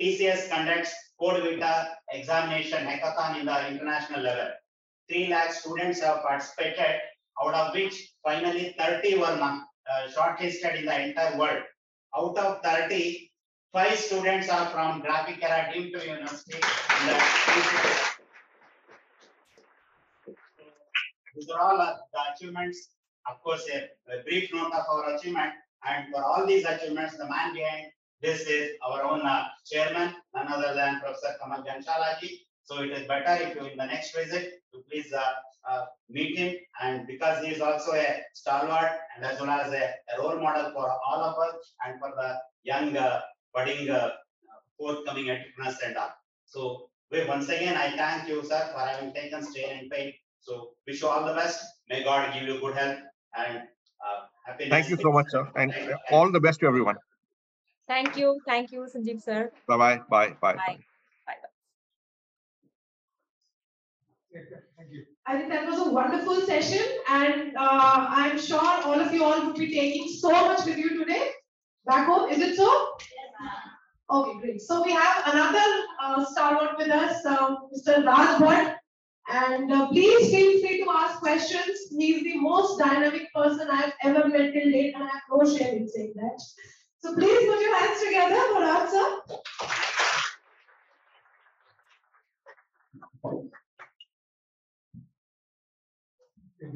[0.00, 4.50] TCS conducts CodeVita examination hackathon in the international level.
[5.08, 7.00] Three lakh students have participated,
[7.42, 9.62] out of which finally thirty were uh,
[10.14, 11.62] shortlisted in the entire world.
[12.14, 13.32] Out of 30,
[13.72, 16.58] five students are from Graphic Era deemed university.
[16.58, 18.16] in the-
[21.36, 22.88] These are all the achievements,
[23.30, 23.78] of course, a,
[24.12, 25.52] a brief note of our achievement.
[25.86, 27.86] And for all these achievements, the man behind
[28.22, 32.46] this is our own uh, chairman, none other than Professor Kamal Ghanshala ji.
[32.64, 35.32] So it is better if you in the next visit, to please uh,
[35.68, 36.56] uh, meet him.
[36.82, 40.72] And because he is also a stalwart and as well as a, a role model
[40.72, 43.20] for all of us and for the young uh,
[43.54, 44.10] budding uh,
[44.78, 46.12] forthcoming entrepreneurs and all.
[46.46, 50.12] So we, once again, I thank you, sir, for having taken strain and pain.
[50.46, 51.64] So wish you all the best.
[51.88, 52.98] May God give you good health
[53.36, 54.70] and uh, happiness.
[54.70, 55.48] Thank you so much, sir.
[55.56, 55.74] And
[56.12, 56.96] all the best to everyone.
[57.88, 58.38] Thank you.
[58.46, 59.50] Thank you, Sanjeev sir.
[59.66, 59.96] Bye-bye.
[60.08, 60.28] Bye.
[60.40, 60.54] Bye.
[60.54, 60.78] Bye.
[61.26, 61.36] Bye.
[64.32, 65.04] Thank you.
[65.26, 69.46] I think that was a wonderful session and uh, I'm sure all of you all
[69.46, 71.30] would be taking so much with you today.
[71.86, 72.68] Back home, is it so?
[73.00, 73.50] Yes,
[74.10, 74.60] okay, great.
[74.60, 75.68] So we have another
[76.00, 78.04] uh, stalwart with us, uh, Mr.
[78.06, 78.75] Raj Bhatt.
[79.28, 81.88] And uh, please feel free to ask questions.
[81.90, 85.76] He's the most dynamic person I've ever met till date and I have no shame
[85.78, 86.40] in saying that.
[86.98, 89.22] So please put your hands together for Raj sir.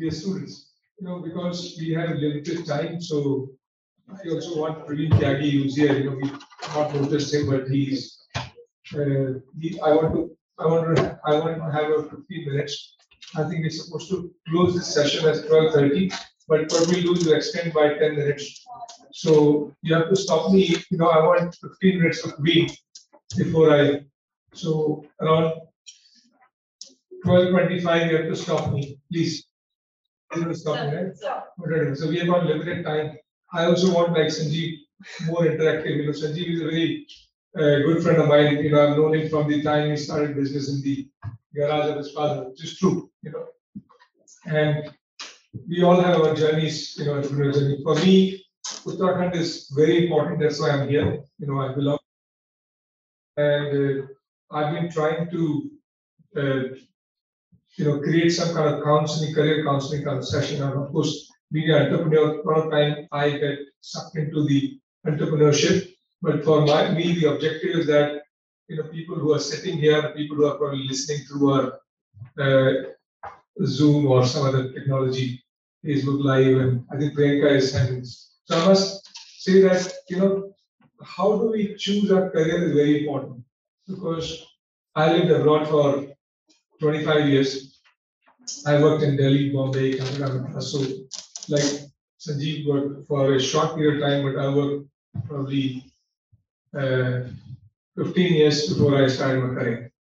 [0.01, 3.51] dear students, you know, because we have limited time, so
[4.09, 6.31] I also want Praveen Tyagi, who's here, you know, we
[6.75, 11.57] not noticed him, but he's, uh, he, I want to, I want to, I want
[11.57, 12.97] to have a fifteen minutes.
[13.37, 16.11] I think we're supposed to close this session at twelve thirty,
[16.49, 18.65] but what we'll do is extend by ten minutes.
[19.13, 22.71] So you have to stop me, you know, I want fifteen minutes of Praveen
[23.37, 24.05] before I,
[24.53, 25.55] so around
[27.25, 29.47] twelve twenty-five, you have to stop me, please.
[30.37, 31.97] You will stop me, right?
[31.97, 33.17] So we have got limited time.
[33.53, 34.77] I also want like Sanjeev
[35.27, 35.97] more interactive.
[35.97, 37.07] You know, Sanjeev is a very
[37.57, 38.59] uh, good friend of mine.
[38.59, 41.09] You know, I've known him from the time he started business in the
[41.55, 43.11] garage of his father, which is true.
[43.23, 43.47] You know,
[44.47, 44.93] and
[45.69, 46.97] we all have our journeys.
[46.97, 47.81] You know, entrepreneurial journey.
[47.83, 48.45] For me,
[48.87, 50.41] Uttarakhand is very important.
[50.41, 51.23] That's why I'm here.
[51.39, 51.99] You know, I belong,
[53.37, 54.07] and uh,
[54.51, 55.71] I've been trying to.
[56.37, 56.63] Uh,
[57.77, 60.63] you know, create some kind of counseling, career counseling kind of session.
[60.63, 64.79] And of course, being an entrepreneur, a lot of time I get sucked into the
[65.07, 65.90] entrepreneurship.
[66.23, 68.23] But for my me, the objective is that
[68.69, 71.81] you know people who are sitting here, people who are probably listening through our
[72.39, 72.73] uh,
[73.65, 75.43] Zoom or some other technology,
[75.85, 78.05] Facebook Live, and I think Priyanka is handling.
[78.05, 79.09] So I must
[79.39, 80.53] say that you know
[81.03, 83.43] how do we choose our career is very important
[83.89, 84.47] because
[84.95, 86.07] I lived abroad for
[86.81, 87.81] 25 years.
[88.67, 90.79] I worked in Delhi, Bombay, Calcutta, so
[91.49, 91.71] like
[92.21, 94.87] Sanjeev worked for a short period of time, but I worked
[95.27, 95.90] probably
[96.73, 99.93] 15 years before I started my career.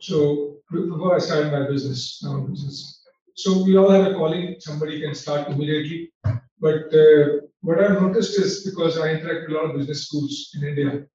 [0.00, 3.02] So before I started my business, business.
[3.34, 4.56] So we all have a calling.
[4.58, 6.12] Somebody can start immediately.
[6.60, 10.50] But uh, what I've noticed is because I interact with a lot of business schools
[10.54, 11.06] in India,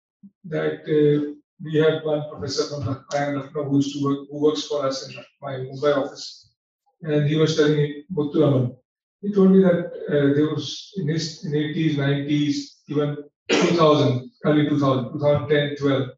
[0.46, 1.34] that uh,
[1.64, 5.16] we had one professor from the IIM Lucknow who work, who works for us in
[5.42, 6.54] my Mumbai office,
[7.02, 8.76] and he was telling me Mutturaman.
[9.22, 12.56] He told me that uh, there was in his in 80s, 90s,
[12.90, 13.18] even
[13.50, 16.10] 2000, early 2000, 2010, 12.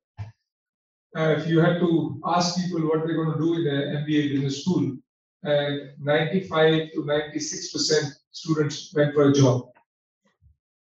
[1.18, 4.34] Uh, if you had to ask people what they're going to do in the MBA
[4.34, 4.96] business school,
[5.44, 9.70] and 95 to 96 percent students went for a job.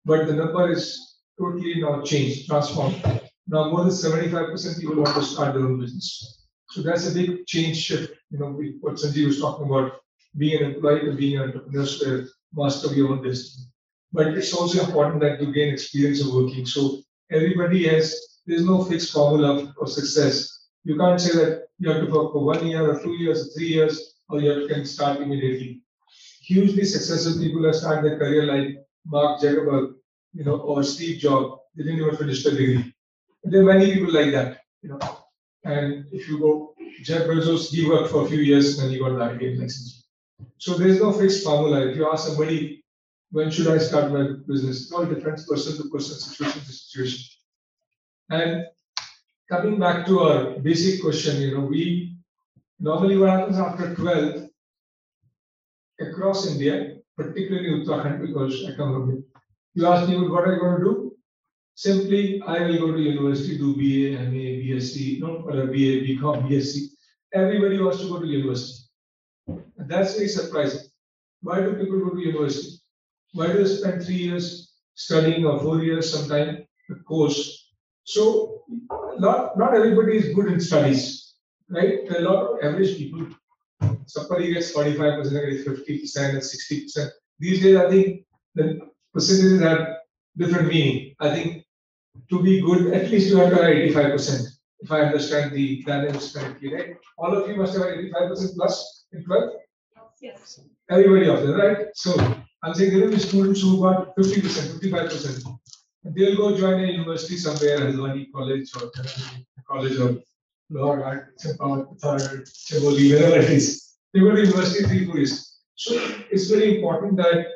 [0.05, 3.03] But the number is totally now changed, transformed.
[3.47, 6.47] Now more than 75% people want to start their own business.
[6.71, 8.13] So that's a big change shift.
[8.31, 9.93] You know, what Sanjeev was talking about,
[10.37, 13.67] being an employee to being an entrepreneur, master of your own destiny.
[14.13, 16.67] But it's also important that you gain experience of working.
[16.67, 16.99] So
[17.33, 20.69] everybody has, there's no fixed formula of success.
[20.85, 23.51] You can't say that you have to work for one year or two years or
[23.53, 25.83] three years, or you can start immediately.
[26.43, 29.95] Hugely successful people have started their career like Mark Zuckerberg,
[30.35, 31.61] you know, or Steve Jobs.
[31.77, 32.93] They didn't even finish the degree.
[33.45, 34.99] There are many people like that, you know.
[35.65, 38.99] And if you go, Jeff Bezos, he worked for a few years and then he
[38.99, 40.05] got the idea license.
[40.59, 41.87] So there's no fixed formula.
[41.87, 42.82] If you ask somebody,
[43.33, 44.91] when should I start my business?
[44.91, 47.25] It all depends person to person, situation to situation.
[48.31, 48.67] And
[49.51, 52.15] coming back to our basic question, you know, we
[52.79, 54.49] normally what happens after 12
[56.01, 59.23] across India, particularly Uttarakhand, because I come from here,
[59.75, 61.17] you ask me what are you going to do?
[61.75, 66.89] Simply, I will go to university, do BA, MA, BSc, no, uh, BA, BCom, BSc.
[67.33, 68.85] Everybody wants to go to university.
[69.49, 70.87] And that's very surprising.
[71.41, 72.82] Why do people go to university?
[73.33, 77.71] Why do they spend three years studying or four years sometime a course?
[78.05, 78.63] So,
[79.19, 81.35] not, not everybody is good in studies,
[81.71, 82.01] right?
[82.17, 83.27] A lot of average people.
[84.07, 87.11] Somebody gets 45%, gets 50% and 60%.
[87.39, 88.81] These days, I think the
[89.13, 89.89] percentages have
[90.37, 91.15] different meaning.
[91.21, 91.65] I think
[92.31, 94.49] to be good, at least you have to have eighty-five percent,
[94.81, 96.97] if I understand the dynamics correctly, right?
[97.19, 99.57] All of you must have eighty-five percent plus in twelfth?
[100.21, 100.61] Yes.
[100.91, 101.87] Everybody of them, right?
[101.95, 102.15] So
[102.63, 105.45] I'm saying there will be students who got fifty percent, fifty-five percent.
[106.05, 108.91] They'll go join a university somewhere, Haldwani College or
[109.69, 110.21] College or
[110.71, 113.97] Lahore Art, Chamoli, wherever it is.
[114.13, 115.59] They go to university three, four years.
[115.75, 115.95] So
[116.31, 117.47] it's very important that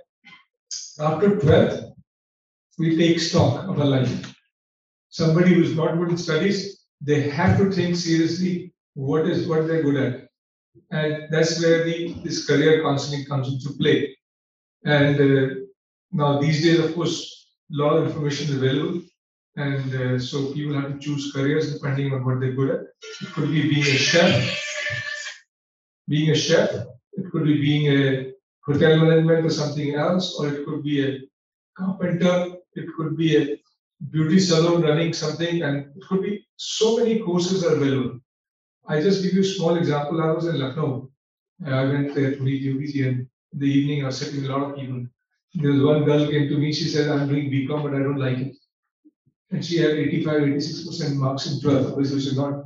[1.01, 1.93] after twelfth,
[2.79, 4.35] we take stock of our life.
[5.09, 9.83] Somebody who's not good in studies, they have to think seriously what is what they're
[9.83, 10.29] good at.
[10.91, 14.16] And that's where the this career counseling comes into play.
[14.87, 15.55] And uh,
[16.13, 19.03] now these days, of course, a lot of information is available.
[19.57, 22.81] And uh, so people have to choose careers depending on what they're good at.
[23.23, 24.33] It could be being a chef,
[26.09, 26.71] being a chef.
[27.15, 28.33] It could be being a
[28.65, 31.21] hotel management or something else, or it could be a
[31.77, 32.57] carpenter.
[32.75, 33.59] It could be a
[34.11, 38.21] beauty salon running something, and it could be so many courses are available.
[38.87, 40.23] I just give you a small example.
[40.23, 41.11] I was in Lucknow.
[41.67, 43.27] I went there to meet UBC, and
[43.57, 45.07] in the evening I was sitting with a lot of people.
[45.55, 46.73] There was one girl came to me.
[46.73, 48.57] She said, "I'm doing BCom, but I don't like it."
[49.51, 52.65] And she had 85, 86 percent marks in 12th, which was not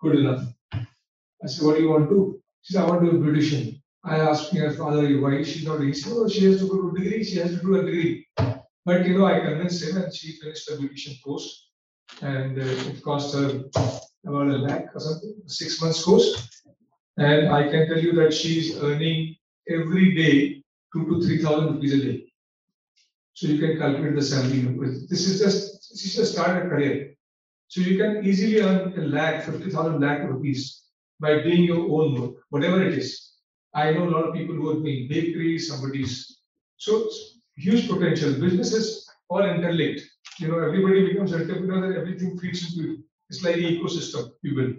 [0.00, 0.42] good enough.
[0.74, 3.20] I said, "What do you want to do?" She said, "I want to do a
[3.24, 6.82] beautician." I asked her father, "Why is she not?" Said, "Oh, she has to go
[6.82, 7.24] to a degree.
[7.30, 8.26] She has to do a degree."
[8.84, 11.48] But you know, I convinced him, and she finished the beautician course,
[12.34, 13.48] and uh, it cost her
[14.26, 16.30] about a lakh or something, six months course.
[17.16, 19.37] And I can tell you that she's earning
[19.70, 20.62] every day
[20.92, 22.32] two to three thousand rupees a day.
[23.34, 24.60] So you can calculate the salary.
[25.08, 27.14] This is just this is just start a career.
[27.68, 30.84] So you can easily earn a lakh, fifty thousand lakh rupees
[31.20, 33.34] by doing your own work, whatever it is.
[33.74, 36.40] I know a lot of people who work in bakery, somebody's.
[36.76, 37.08] So
[37.56, 38.32] huge potential.
[38.40, 40.02] Businesses all interlinked.
[40.38, 43.00] You know, everybody becomes entrepreneur and everything feeds into it.
[43.28, 44.76] It's like the ecosystem you build.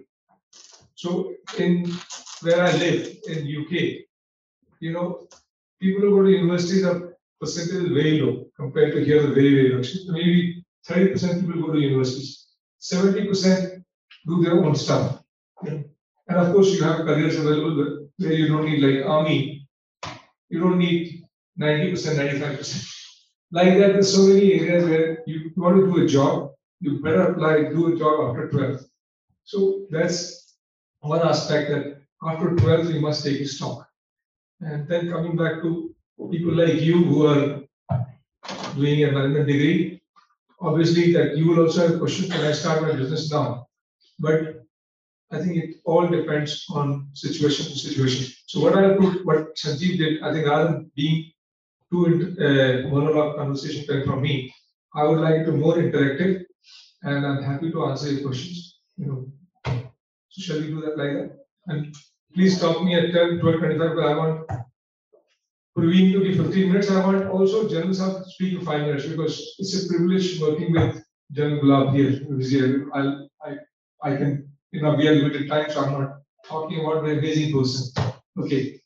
[0.96, 1.92] So in
[2.42, 4.09] where I live in UK,
[4.80, 5.28] you know,
[5.82, 9.54] people who go to university, the percentage is very low compared to here, the very,
[9.56, 9.82] very low.
[10.18, 13.84] Maybe thirty percent people go to universities, seventy percent
[14.28, 15.22] do their own stuff.
[15.64, 15.84] know.
[16.28, 19.68] And of course, you have careers available where- you don't need like army,
[20.50, 21.24] you don't need
[21.56, 22.84] ninety percent, ninety-five percent.
[23.52, 26.52] Like that, there's so many areas where you want to do a job,
[26.82, 28.82] you better apply, do a job after twelve.
[29.46, 30.56] So that's
[31.00, 33.89] one aspect that after twelve, you must take stock.
[34.62, 35.96] And then coming back to
[36.32, 37.62] people like you who are
[38.76, 40.02] doing a management degree,
[40.60, 43.68] obviously that you will also have questions, can I start my business now?
[44.20, 44.66] But
[45.32, 48.34] I think it all depends on situation to situation.
[48.48, 51.32] So what I put, what Sanjeev did, I think rather than being
[51.92, 54.54] too uh, monologue conversation from me,
[54.96, 56.46] I would like to more interactive,
[57.04, 58.80] and I'm happy to answer your questions.
[58.98, 59.32] You know,
[60.30, 61.38] so shall we do that like that?
[61.68, 61.96] And
[62.34, 64.50] please stop me at 10, 12, 25, but I want
[65.78, 66.92] Praveen to be 15 minutes.
[66.92, 70.74] I want also General Saab to speak for five minutes because it's a privilege working
[70.74, 72.12] with General Gulab here.
[72.12, 72.90] who is here.
[72.94, 73.56] I'll, I,
[74.04, 77.54] I can, you know, we are limited time, so I'm not talking about the amazing
[77.58, 78.04] person.
[78.38, 78.82] Okay.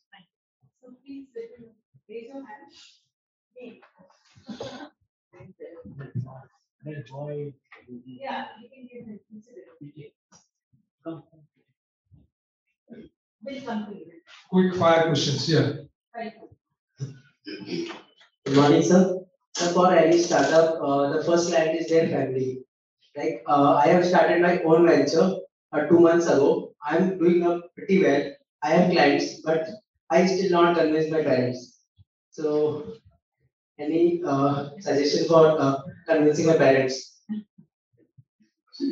[0.81, 1.27] So please
[2.09, 2.71] raise your hand.
[8.05, 9.61] Yeah, you can give it, consider
[9.95, 10.13] it.
[13.45, 14.21] Will complete it.
[14.49, 15.73] Quick fire questions, yeah.
[16.15, 16.33] Right.
[18.45, 19.19] Good morning, sir.
[19.55, 22.63] So for any startup, uh, the first client is their family.
[23.15, 25.35] Like, uh, I have started my own venture,
[25.73, 26.73] uh, two months ago.
[26.81, 28.31] I'm doing up pretty well.
[28.61, 29.67] I have clients, but
[30.09, 31.79] I still not convince my parents.
[32.31, 32.93] So,
[33.77, 37.12] any, uh, suggestion for, uh, convincing my parents?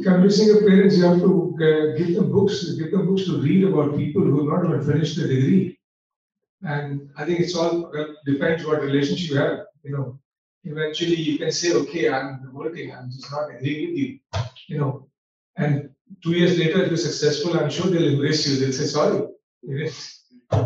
[0.04, 3.66] Convincing your parents, you have to uh, give them books, give them books to read
[3.66, 5.78] about people who have not even finished the degree.
[6.64, 7.92] And I think it's all
[8.26, 10.20] depends what relationship you have, you know.
[10.64, 14.20] Eventually you can say, okay, I'm revolting, I'm just not agreeing with you,
[14.68, 15.08] you know.
[15.58, 15.90] And
[16.24, 19.28] two years later, if you're successful, I'm sure they'll embrace you, they'll say, sorry.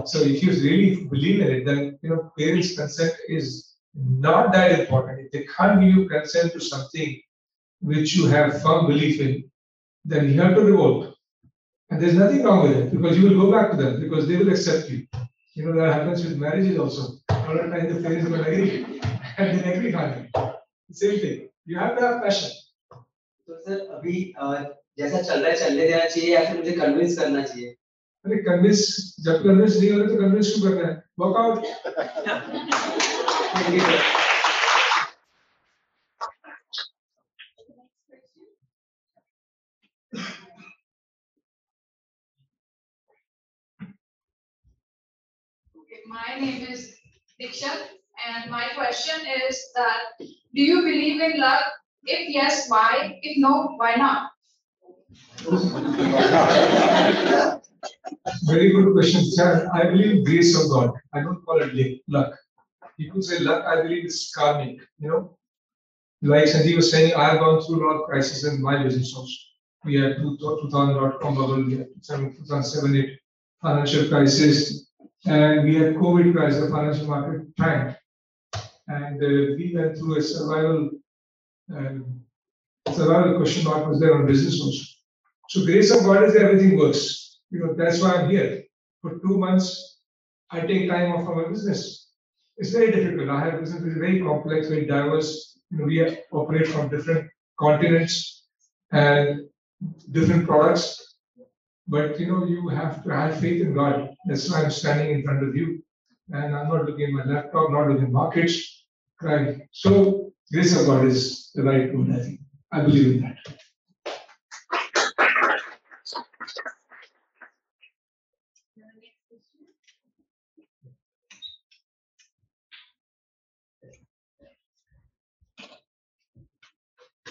[0.05, 4.79] So if you really believe in it, then, you know, parents' consent is not that
[4.79, 5.19] important.
[5.25, 7.21] If they can't give you consent to something
[7.84, 9.50] which you have firm belief in,
[10.04, 11.14] then you have to revolt.
[11.90, 14.36] And there's nothing wrong with it because you will go back to them because they
[14.36, 15.06] will accept you.
[15.54, 17.18] You know, that happens with marriages also.
[17.30, 19.00] A lot of times the parents will agree
[19.36, 20.30] and they agree finally.
[20.92, 21.48] Same thing.
[21.66, 22.50] You have to have passion.
[23.48, 24.64] तो sir अभी uh,
[24.98, 27.68] जैसा चल रहा है चलने देना चाहिए या फिर मुझे कन्विंस करना चाहिए
[28.24, 28.80] अरे कन्विंस
[29.26, 31.58] जब कन्विंस नहीं हो रहे तो कन्विंस क्यों करना है workout
[46.15, 46.95] My name is
[47.41, 47.71] Diksha,
[48.25, 49.19] and my question
[49.49, 51.65] is that do you believe in luck?
[52.05, 53.19] If yes, why?
[53.21, 54.31] If no, why not?
[58.43, 59.69] Very good question, sir.
[59.73, 60.93] I believe grace of God.
[61.13, 62.33] I don't call it luck.
[62.97, 65.37] People say luck, I believe it's karmic, you know.
[66.21, 69.13] Like Sanjeev was saying, I have gone through a lot of crises in my business
[69.13, 69.33] also.
[69.83, 73.19] We had 2000.com bubble, we had 2007, 8
[73.61, 74.85] financial crisis,
[75.25, 77.99] and we had COVID crisis, the financial market tanked.
[78.87, 80.91] And uh, we went through a survival,
[81.75, 82.21] um,
[82.93, 84.83] survival question mark was there on business also.
[85.49, 87.39] So grace of God is everything works.
[87.49, 88.63] You know, that's why I'm here.
[89.01, 89.99] For two months,
[90.51, 92.09] I take time off from my business.
[92.57, 93.29] It's very difficult.
[93.29, 95.59] I have business which is very complex, very diverse.
[95.71, 97.29] You know, we operate from different
[97.59, 98.45] continents
[98.91, 99.41] and
[100.11, 101.14] different products.
[101.87, 104.15] But you know, you have to have faith in God.
[104.27, 105.83] That's why I'm standing in front of you.
[106.31, 108.85] And I'm not looking at my laptop, not looking at markets.
[109.21, 109.59] Right.
[109.71, 112.39] So grace of God is the right word, I think.
[112.71, 113.37] I believe in that.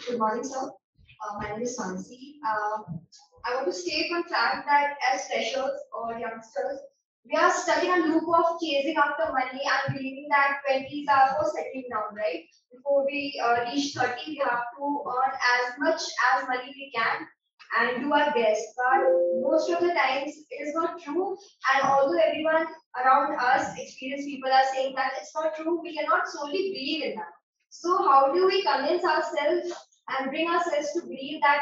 [0.07, 0.71] Good morning, sir.
[0.71, 2.35] Uh, my name is Sansi.
[2.47, 2.83] Uh,
[3.47, 6.81] I want to state one fact that as freshers or youngsters,
[7.25, 11.37] we are stuck in a loop of chasing after money and believing that 20s are
[11.37, 12.45] for settling down, right?
[12.73, 16.03] Before we uh, reach 30, we have to earn as much
[16.35, 17.27] as money we can
[17.79, 18.63] and do our best.
[18.77, 19.05] But
[19.41, 21.37] most of the times, it is not true.
[21.75, 22.67] And although everyone
[22.97, 27.15] around us, experienced people, are saying that it's not true, we cannot solely believe in
[27.17, 27.33] that.
[27.71, 29.73] So, how do we convince ourselves
[30.09, 31.61] and bring ourselves to believe that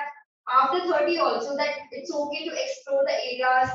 [0.51, 3.70] after 30 also that it's okay to explore the areas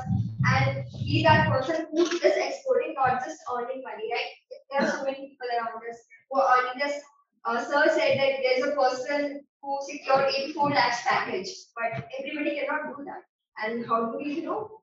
[0.46, 4.32] and be that person who is exploring, not just earning money, right?
[4.70, 5.98] There are so many people around us
[6.30, 7.02] who are earning this.
[7.44, 12.96] Uh, sir said that there's a person who secured 84 lakhs package, but everybody cannot
[12.96, 13.22] do that.
[13.64, 14.82] And how do we, you know,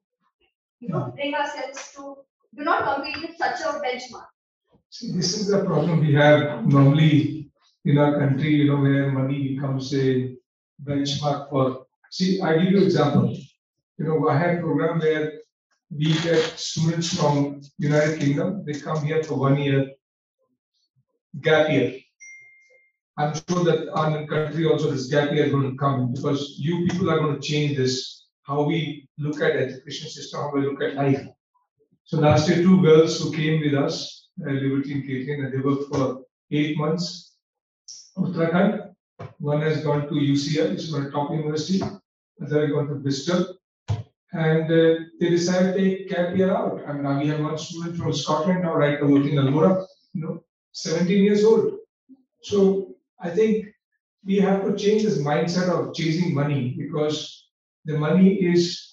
[0.79, 2.17] you know, bring ourselves to
[2.55, 4.27] do not compete with such a benchmark?
[4.89, 7.51] See, this is the problem we have normally
[7.85, 10.35] in our country, you know, where money becomes a
[10.83, 11.85] benchmark for.
[12.11, 13.35] See, I give you example.
[13.97, 15.33] You know, I had program where
[15.89, 18.63] we get students from United Kingdom.
[18.65, 19.91] They come here for one year
[21.41, 21.99] gap year.
[23.17, 26.85] I'm sure that our country also this gap year is going to come because you
[26.87, 30.81] people are going to change this how we look at education system, how we look
[30.81, 31.25] at life.
[32.03, 35.57] So last year, two girls who came with us, uh, Liberty and Caitlin, and they
[35.57, 36.21] worked for
[36.51, 37.37] eight months.
[38.17, 38.84] Uttarakhand.
[39.39, 41.81] One has gone to UCL, which is a top university.
[42.39, 43.55] Another gone to Bristol.
[44.33, 46.81] And uh, they decided to take gap year out.
[46.85, 49.85] I mean, now we have one student from Scotland now, right now working in Almora,
[50.13, 50.43] you know,
[50.73, 51.77] 17 years old.
[52.41, 53.67] So I think
[54.25, 57.47] we have to change this mindset of chasing money because
[57.85, 58.91] the money is,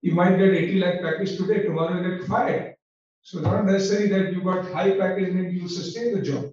[0.00, 2.74] you might get 80 lakh package today, tomorrow you get fired.
[3.22, 6.52] So not necessary that you got high package and you sustain the job.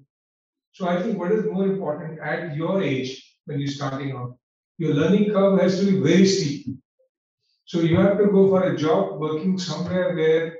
[0.73, 4.37] So I think what is more important at your age when you're starting out,
[4.77, 6.77] your learning curve has to be very steep.
[7.65, 10.59] So you have to go for a job working somewhere where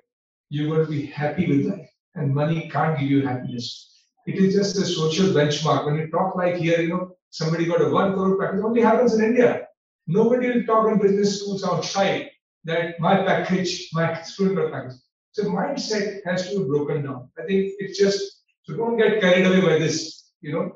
[0.49, 3.87] you're going to be happy with life, and money can't give you happiness.
[4.27, 5.85] It is just a social benchmark.
[5.85, 9.13] When you talk like here, you know, somebody got a one crore package, only happens
[9.13, 9.67] in India.
[10.07, 12.29] Nobody will talk in business schools outside
[12.65, 14.97] that my package, my student package.
[15.31, 17.29] So mindset has to be broken down.
[17.39, 20.75] I think it's just so don't get carried away by this, you know.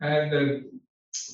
[0.00, 0.60] And uh,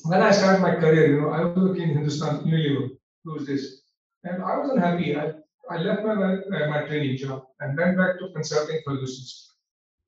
[0.03, 2.89] when I started my career, you know, I was working in Hindustan Unilever
[3.25, 3.81] those days,
[4.23, 5.17] and I wasn't happy.
[5.17, 5.33] I,
[5.69, 9.55] I left my uh, my training job and went back to consulting Ferguson's.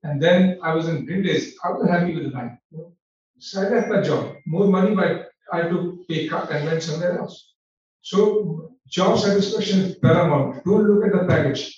[0.03, 1.55] And then I was in Grindlays.
[1.63, 2.53] I wasn't happy with the bank.
[2.71, 2.93] You know?
[3.39, 4.35] So I left my job.
[4.45, 7.53] More money, but I took pay cut and went somewhere else.
[8.01, 10.63] So job satisfaction is paramount.
[10.63, 11.75] Don't look at the package.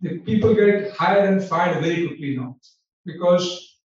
[0.00, 2.56] The people get hired and fired very quickly now
[3.08, 3.44] because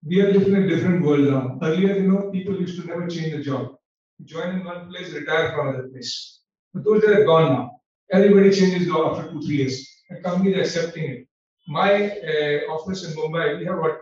[0.04, 1.58] we are living in a different world now.
[1.62, 3.76] Earlier, you know, people used to never change the job.
[4.24, 6.40] Join in one place, retire from another place.
[6.72, 7.64] But those days are gone now.
[8.12, 9.76] Everybody changes job after two, three years.
[10.10, 11.26] The company is accepting it.
[11.66, 11.92] My
[12.32, 13.96] uh, office in Mumbai, we have what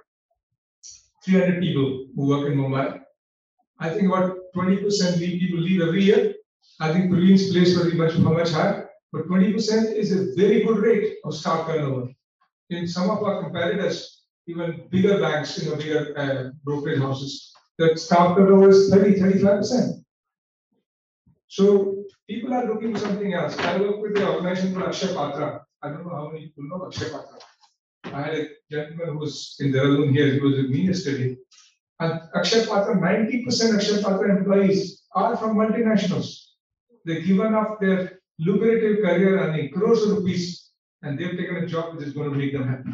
[1.24, 3.00] 300 people who work in Mumbai.
[3.78, 6.34] I think about 20% leave, people leave every year.
[6.80, 8.88] I think Praveen's place be much, much higher.
[9.12, 12.08] But 20% is a very good rate of staff turnover.
[12.70, 14.15] In some of our competitors,
[14.46, 20.04] even bigger banks, you know, bigger uh, brokerage houses, the staff turnover is 30, 35%.
[21.48, 23.58] So people are looking for something else.
[23.58, 25.64] I work with the organization called Akshay Patra.
[25.82, 27.38] I don't know how many people know Akshay Patra.
[28.04, 31.36] I had a gentleman who was in Dehradun here, he was with me yesterday.
[31.98, 36.42] And Akshay Patra, 90% Akshay Patra employees are from multinationals.
[37.04, 40.70] They've given up their lucrative career earning crores of rupees
[41.02, 42.90] and they've taken a job which is going to make them happy.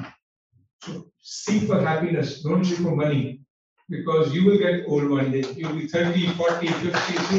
[1.21, 3.41] Seek for happiness, don't seek for money
[3.89, 5.45] because you will get old one day.
[5.55, 7.39] You'll be 30, 40, 50, 60.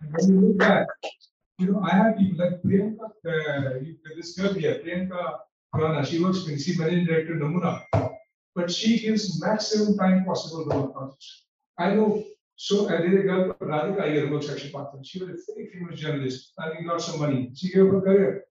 [0.00, 0.86] And when you look back,
[1.58, 3.78] you know, I have people like Priyanka, uh,
[4.16, 5.38] this girl here, Priyanka
[5.74, 7.84] Rana, she works Principal Managing Director Namuna.
[8.54, 11.44] But she gives maximum time possible to her projects.
[11.78, 12.24] I know,
[12.56, 15.00] so uh, there's a girl, Radhika Iyer, works at Shipatan.
[15.04, 17.52] She was a very famous journalist, earning lots of money.
[17.54, 18.44] She gave her career.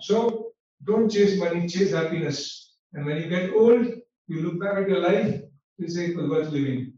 [0.00, 0.53] So
[0.84, 2.74] don't chase money, chase happiness.
[2.92, 3.86] And when you get old,
[4.28, 5.42] you look back at your life,
[5.78, 6.92] you say it was worth living.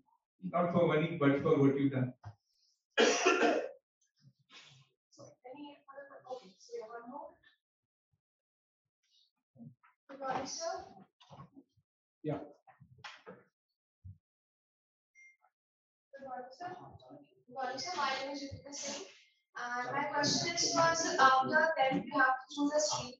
[0.53, 2.13] Not for money, but for what you've done.
[2.99, 3.09] Any
[5.91, 7.29] other, okay, so you have one more?
[10.09, 10.73] Good morning, sir.
[12.23, 12.39] Yeah.
[16.13, 16.71] Good morning, sir.
[17.47, 17.93] Good morning, sir.
[17.97, 19.07] My name is Yutika Singh.
[19.57, 23.15] And my question is was after then we have to choose a stream.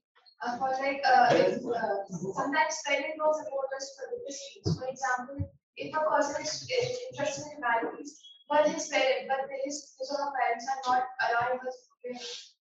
[0.45, 1.97] Uh, for like, uh, if, uh,
[2.37, 2.75] sometimes
[3.17, 4.77] knows about us for the streams.
[4.77, 6.69] For example, if a person is
[7.09, 11.59] interested in humanities, but his parent, but his, his or her parents are not allowing
[11.67, 11.77] us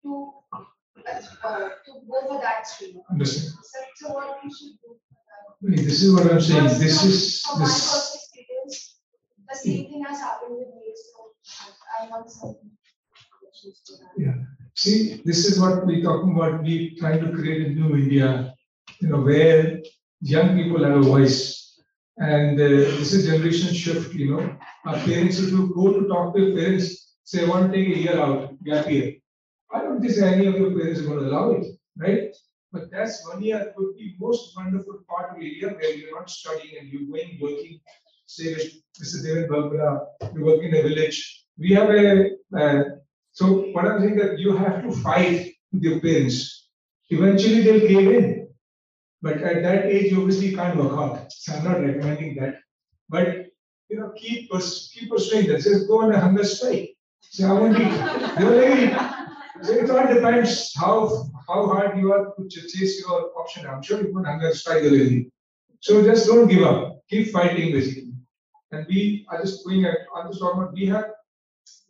[0.05, 0.33] to,
[1.45, 3.01] uh, to go for that stream.
[3.11, 3.53] Understand?
[3.63, 4.97] So, so what we should do?
[5.63, 6.63] Wait, This is what I'm saying.
[6.65, 8.97] Because This from- is, From my this, experience,
[9.49, 11.33] the same thing has happened with me, so
[12.01, 12.57] I want some.
[14.17, 14.47] that.
[14.77, 16.63] See, this is what we're talking about.
[16.63, 18.55] We trying to create a new India,
[19.01, 19.81] you know, where
[20.21, 21.81] young people have a voice.
[22.19, 24.57] And uh, this is generation shift, you know.
[24.87, 27.95] Our parents, if you go to talk to your parents, say, I want to take
[27.95, 29.17] a year out, gap year.
[29.73, 31.67] I don't think any of your parents are going to allow it,
[31.99, 32.35] right?
[32.73, 36.77] But that's one year could be most wonderful part of India where you're not studying
[36.81, 37.81] and you're going working.
[38.27, 38.55] Say,
[39.01, 39.23] Mr.
[39.23, 41.45] David Balbara, you work in a village.
[41.59, 42.85] We have a, uh,
[43.37, 43.45] so
[43.75, 46.71] what I'm saying that you have to fight with your parents.
[47.11, 48.49] Eventually they'll cave in.
[49.21, 51.31] But at that age, you obviously can't work out.
[51.31, 52.61] So I'm not recommending that.
[53.11, 53.49] But
[53.91, 55.61] you know, keep pers- keep pursuing that.
[55.61, 56.97] Says go on a hunger strike.
[57.21, 57.85] So I won't be.
[58.41, 58.97] They.
[59.63, 63.67] So it all depends how how hard you are to chase your option.
[63.67, 65.31] I'm sure you put hunger strike already.
[65.81, 67.03] So just don't give up.
[67.11, 68.15] Keep fighting basically.
[68.73, 71.16] And we are just going at on this talking about we have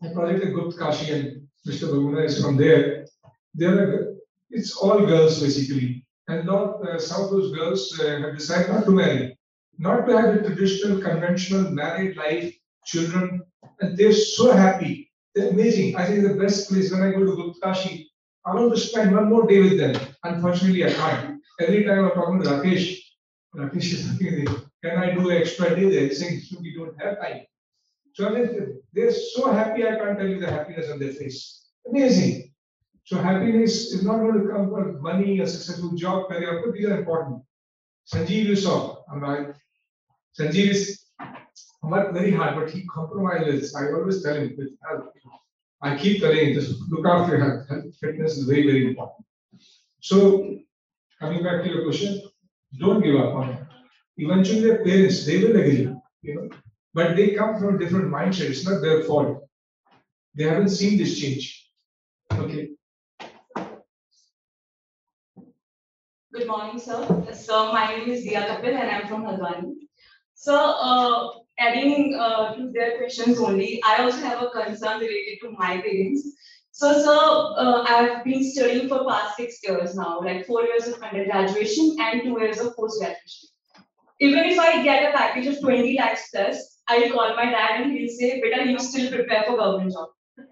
[0.03, 1.89] a project at Gupt Kashi and Mr.
[1.89, 3.07] Bahuguna is from there.
[3.55, 4.15] There
[4.51, 6.05] it's all girls basically.
[6.29, 9.39] And not uh, some of those girls uh, have decided not to marry,
[9.79, 12.53] not to have a traditional, conventional married life,
[12.85, 13.43] children,
[13.81, 15.13] and they're so happy.
[15.35, 15.97] They're amazing.
[15.97, 18.11] I think the best place when I go to Gupt Kashi,
[18.45, 19.95] I want to spend one more day with them.
[20.25, 21.41] Unfortunately, I can't.
[21.61, 22.99] Every time I'm talking to Rakesh,
[23.55, 24.47] Rakesh is looking at me,
[24.85, 26.07] can I do an extra day there?
[26.07, 27.43] He's saying, we don't have time.
[28.17, 28.31] So
[28.95, 31.67] they're so happy, I can't tell you the happiness on their face.
[31.87, 32.51] Amazing.
[33.05, 36.87] So happiness is not going to come from money, a successful job, career, but these
[36.87, 37.43] are important.
[38.11, 39.49] Sanjeev you saw, I?
[40.39, 41.05] Sanjeev is
[41.83, 43.75] worked very hard, but he compromises.
[43.75, 44.71] I always tell him with.
[45.83, 47.69] I keep telling him, just look after your health.
[47.69, 49.27] Health fitness is very, very important.
[50.01, 50.59] So
[51.21, 52.23] coming back to your question,
[52.79, 53.59] don't give up on it.
[54.17, 56.49] Eventually, their parents, they will agree, you know,
[56.97, 58.49] but they come from a different mindset.
[58.51, 59.47] It's not their fault.
[60.35, 61.71] They haven't seen this change.
[62.33, 62.71] Okay.
[66.33, 67.01] Good morning, sir.
[67.35, 69.75] So my name is Dia Kapil and I'm from Haldwani.
[70.35, 71.29] So, uh,
[71.59, 76.23] adding uh, to their questions only, I also have a concern related to my parents.
[76.71, 77.19] So, sir,
[77.65, 82.23] uh, I've been studying for past six years now, like four years of undergraduation and
[82.23, 83.49] two years of post-graduation.
[84.21, 87.93] Even if I get a package of 20 lakhs plus, I'll call my dad and
[87.93, 90.09] he'll say, beta, you still prepare for government job.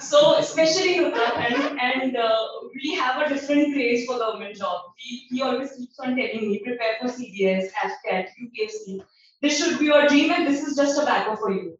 [0.00, 4.80] So especially in Uttarakhand, and uh, we have a different craze for government job.
[4.96, 9.00] He, he always keeps on telling me, prepare for CDS, AFCAT, UPSC.
[9.40, 11.78] This should be your dream and this is just a backup for you.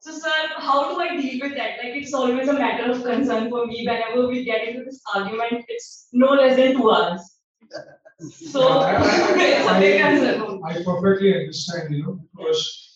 [0.00, 1.78] So sir, how do I deal with that?
[1.82, 5.64] Like it's always a matter of concern for me whenever we get into this argument,
[5.68, 7.20] it's no less than two hours.
[8.20, 10.60] So I- I- it's a big I- concern.
[10.62, 12.89] I perfectly understand, you know, because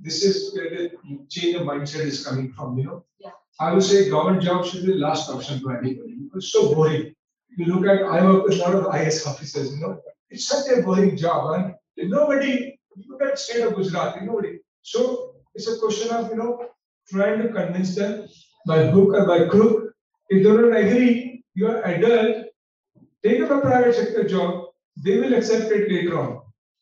[0.00, 0.90] this is where the
[1.28, 3.04] change of mindset is coming from, you know.
[3.20, 3.30] Yeah.
[3.60, 6.16] I would say government job should be the last option for anybody.
[6.34, 7.14] It's so boring.
[7.56, 10.66] You look at, I work with a lot of IS officers, you know, it's such
[10.70, 11.52] a boring job,
[11.96, 14.58] and nobody, you look at state of Gujarat, nobody.
[14.80, 16.66] So it's a question of, you know,
[17.10, 18.26] trying to convince them
[18.66, 19.92] by hook or by crook.
[20.30, 22.46] If they don't agree, you are adult,
[23.22, 24.68] take up a private sector job,
[25.04, 26.40] they will accept it later on.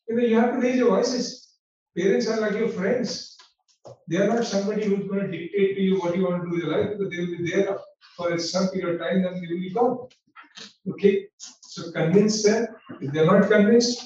[0.09, 1.39] You know, you have to raise your voices.
[1.96, 3.36] Parents are like your friends.
[4.08, 6.54] They are not somebody who's going to dictate to you what you want to do
[6.54, 7.78] with your life, because they will be there
[8.16, 10.08] for some period of time, then they will be gone.
[10.90, 12.66] Okay, so convince them.
[13.00, 14.04] If they're not convinced,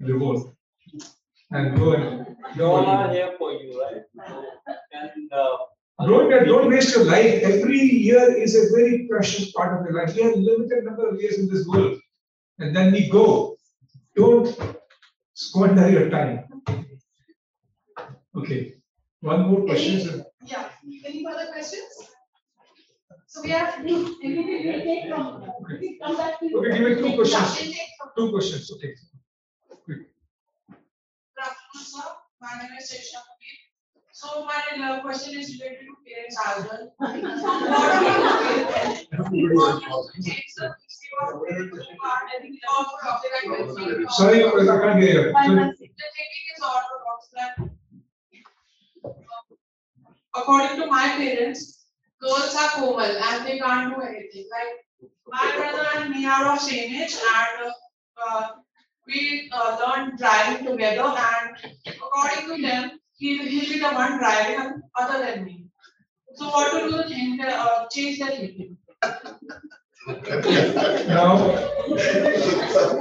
[0.00, 0.54] revolt
[1.52, 2.26] and go and.
[2.60, 4.02] All are here for you, right?
[4.92, 5.56] And, uh.
[6.06, 7.42] Don't, get- don't waste your life.
[7.42, 10.14] Every year is a very precious part of your life.
[10.14, 11.98] We have limited number of years in this world.
[12.58, 13.56] And then we go.
[14.16, 14.56] Don't
[15.34, 16.44] squander your time.
[18.36, 18.74] Okay,
[19.20, 20.00] one more question.
[20.00, 20.24] sir.
[20.44, 20.68] Yeah,
[21.06, 21.84] any further questions?
[23.26, 25.44] So we have, we'll take from,
[25.80, 26.46] we come back to.
[26.56, 27.58] Okay, give me two Yeah, questions.
[27.60, 27.78] we'll take
[28.16, 28.94] Two questions, okay.
[29.86, 30.06] Good
[31.40, 32.08] afternoon, sir.
[32.40, 33.58] My name is Sesha Kabir.
[34.12, 36.84] So my uh, question is related to parents as well.
[36.98, 37.26] What do you
[38.70, 39.02] parents?
[39.10, 44.38] What do you think, sir, if you are parents who are having orthodox, like, Sorry,
[44.44, 44.46] I
[44.80, 45.32] can't hear you.
[45.32, 47.52] My So- message, the thinking is orthodox that
[50.34, 51.86] according to my parents,
[52.20, 54.46] girls are komal and they can't do anything.
[54.50, 57.72] Like my brother and me are of same age and
[58.22, 58.48] uh,
[59.06, 64.82] we uh, learned driving together and according to them, he he'll be the one driving
[64.96, 65.66] other than me.
[66.34, 68.76] So what to do you think, uh, change their thinking?
[71.06, 71.36] Now,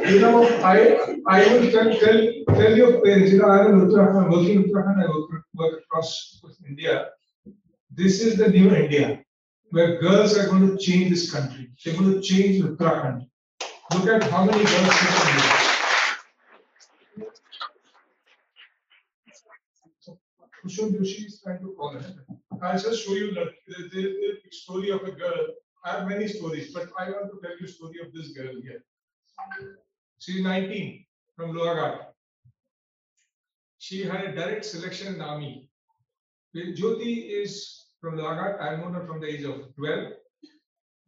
[0.05, 4.29] you know, I, I will tell, tell, tell your parents, you know, I'm in Uttarakhand,
[4.31, 7.09] working in Uttarakhand, I work, work across India.
[7.95, 9.23] This is the new India,
[9.69, 11.69] where girls are going to change this country.
[11.85, 13.27] They're going to change Uttarakhand.
[13.93, 15.73] Look at how many girls in here.
[20.65, 22.05] Kushal Joshi is trying to call it.
[22.63, 25.45] I'll just show you the, the, the story of a girl.
[25.85, 28.83] I have many stories, but I want to tell you story of this girl here.
[30.17, 31.05] She's 19
[31.35, 32.05] from Lohaghat.
[33.77, 35.69] She had a direct selection in army.
[36.55, 38.19] Jyoti is from.
[38.19, 40.13] I've known her from the age of 12.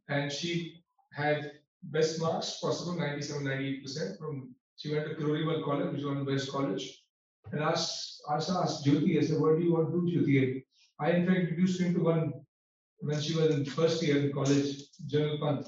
[0.08, 0.82] And she
[1.12, 1.52] had
[1.84, 6.32] best marks possible, 97, 98% from, she went to Kirori Mal College, which of the
[6.32, 7.04] best college.
[7.52, 10.64] And asked, Asha asked Jyoti, I said, what do you want to do, Jyoti?
[11.00, 12.34] I in fact introduced him to one
[13.00, 15.68] when she was in first year in college, General Pant.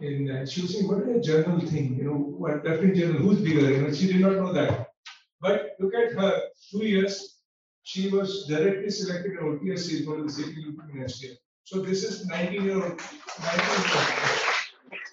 [0.00, 1.96] In she was saying, what is a journal thing?
[1.96, 3.20] You know, what reference journal?
[3.22, 3.70] Who's bigger?
[3.70, 4.88] You know, she did not know that.
[5.40, 7.39] But look at her, two years,
[7.82, 10.04] she was directly selected in OTS.
[10.04, 11.34] for the city UP next year.
[11.64, 13.00] So this is 19 year old.
[13.42, 14.30] 19 year old.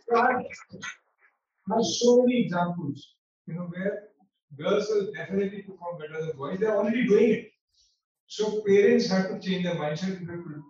[0.09, 3.13] So I have so many examples,
[3.45, 4.09] you know, where
[4.57, 6.59] girls will definitely perform better than boys.
[6.59, 7.51] They're already doing it.
[8.27, 10.19] So parents have to change their mindset.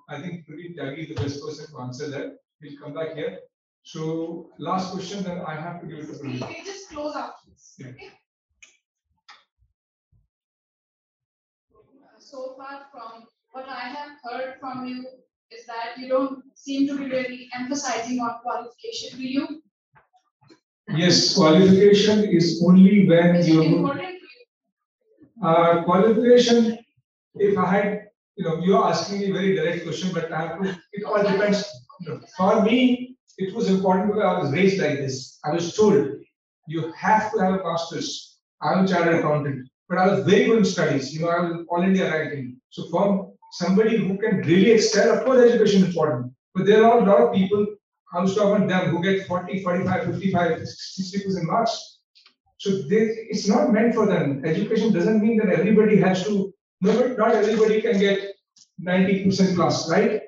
[0.09, 2.37] I think Praveen Tyagi is the best person to answer that.
[2.61, 3.39] He'll come back here.
[3.83, 6.55] So last question, then I have to give it to We Praveen.
[6.55, 7.15] can just close
[7.47, 7.75] this.
[7.79, 7.91] Yeah.
[12.29, 15.05] So far from what I have heard from you
[15.49, 19.17] is that you don't seem to be really emphasizing on qualification.
[19.17, 19.47] Do you?
[20.95, 25.47] Yes, qualification is only when Is you important you?
[25.47, 26.77] uh, qualification.
[27.35, 27.87] If I had,
[28.35, 30.77] you know, you're asking me a very direct question, but I have to.
[30.93, 31.63] It all depends.
[32.01, 32.19] you.
[32.35, 35.39] For me, it was important because I was raised like this.
[35.45, 36.11] I was told
[36.67, 38.39] you have to have a master's.
[38.61, 41.13] I'm a chartered accountant, but I was very good in studies.
[41.13, 42.57] You know, I was all India ranking.
[42.69, 46.33] So for somebody who can really excel, of course, education is important.
[46.53, 47.65] But there are a lot of people,
[48.25, 51.99] stop on them, who get 40, 45, 55, 60 percent marks.
[52.57, 54.43] So they, it's not meant for them.
[54.43, 58.33] Education doesn't mean that everybody has to, no, not everybody can get
[58.81, 60.21] 90% plus, right?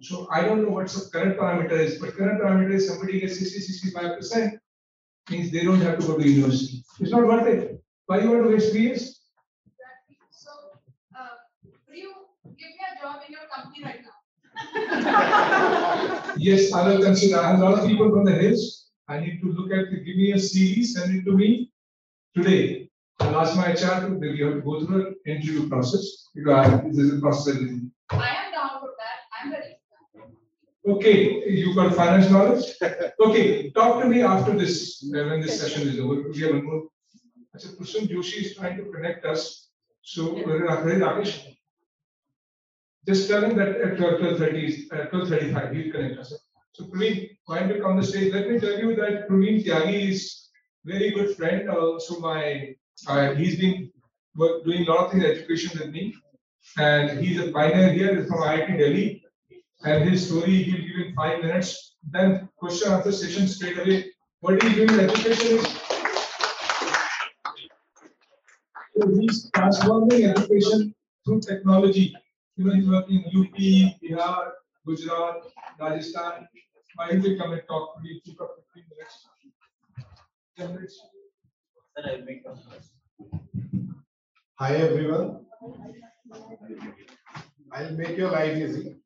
[0.00, 3.38] So I don't know what the current parameter is, but current parameter is somebody gets
[3.38, 4.58] 60, 65%,
[5.30, 6.84] means they don't have to go to university.
[7.00, 7.81] It's not worth it.
[8.06, 9.20] Why you want to waste three years?
[9.66, 10.16] Exactly.
[10.30, 10.50] So,
[11.16, 11.28] uh,
[11.86, 12.12] could you
[12.44, 14.16] give me a job in your company right now?
[16.36, 17.38] Yes, I will consider.
[17.38, 18.88] I have a lot of people from the hills.
[19.08, 21.70] I need to look at, give me a CV, send it to me
[22.34, 22.88] today.
[23.20, 26.28] I'll ask my HR to, you have to go through an interview process.
[26.34, 27.56] Because I- this is a process.
[28.10, 29.18] I am down for that.
[29.38, 29.76] I'm ready.
[30.84, 32.64] Okay, you got finance knowledge?
[33.20, 36.28] Okay, talk to me after this, when this session is over.
[36.28, 36.82] We have one more.
[37.56, 39.68] Achha, Kushal Joshi is trying to connect us.
[40.02, 41.56] So, where are where is Rakesh?
[43.06, 46.32] Just tell him that at twelve thirty, uh, twelve thirty-five, he'll connect us.
[46.74, 48.32] So Praveen, why don't you come the stage?
[48.32, 50.48] Let me tell you that Praveen Tyagi is
[50.84, 52.74] very good friend, also my,
[53.06, 53.92] uh, he's been
[54.36, 56.14] work, doing a lot of things education with me.
[56.78, 59.22] And he's a pioneer here, from IIT Delhi.
[59.84, 61.96] And his story, he'll give in five minutes.
[62.10, 64.06] then question answer session straight away.
[64.40, 65.81] What he's doing in education is
[68.96, 70.94] so he's transforming education
[71.24, 72.14] through technology.
[72.56, 73.56] You know, he's working in UP,
[74.02, 74.50] Bihar,
[74.86, 75.36] Gujarat,
[75.80, 76.48] Rajasthan.
[76.96, 79.28] Why he will come and talk to me for 15 minutes.
[80.58, 81.00] 10 minutes.
[81.96, 82.54] Sir, I'll make a
[84.58, 85.46] Hi everyone.
[87.72, 88.98] I'll make your life easy.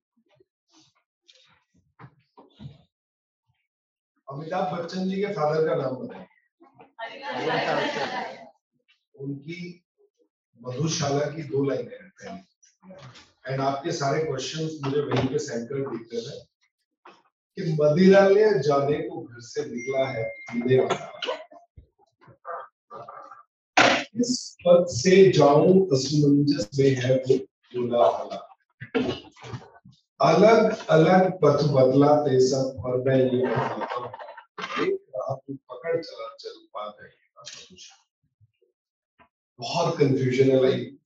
[4.32, 6.26] Amitabh Bachchan ji के father का नाम बताएँ
[9.20, 9.58] उनकी
[10.60, 12.40] मधुशाला की दो लाइनें हैं पहली।
[13.46, 16.36] एंड आपके सारे क्वेश्चंस मुझे वहीं पे सेंड कर दिखते थे
[17.58, 20.24] कि मदिरा ले जाने को घर से निकला है
[20.80, 21.14] वाला
[24.20, 27.36] इस पद से जाऊँ, असमंजस में है वो
[27.74, 28.38] दूल्हा वाला
[30.20, 34.08] अलग अलग पथ बदलाते सब, और मैं ये बताता हूँ,
[34.86, 38.05] एक राह तू पकड़ चला, चल पा गई
[39.58, 40.98] बहुत कंफ्यूजन है लाइक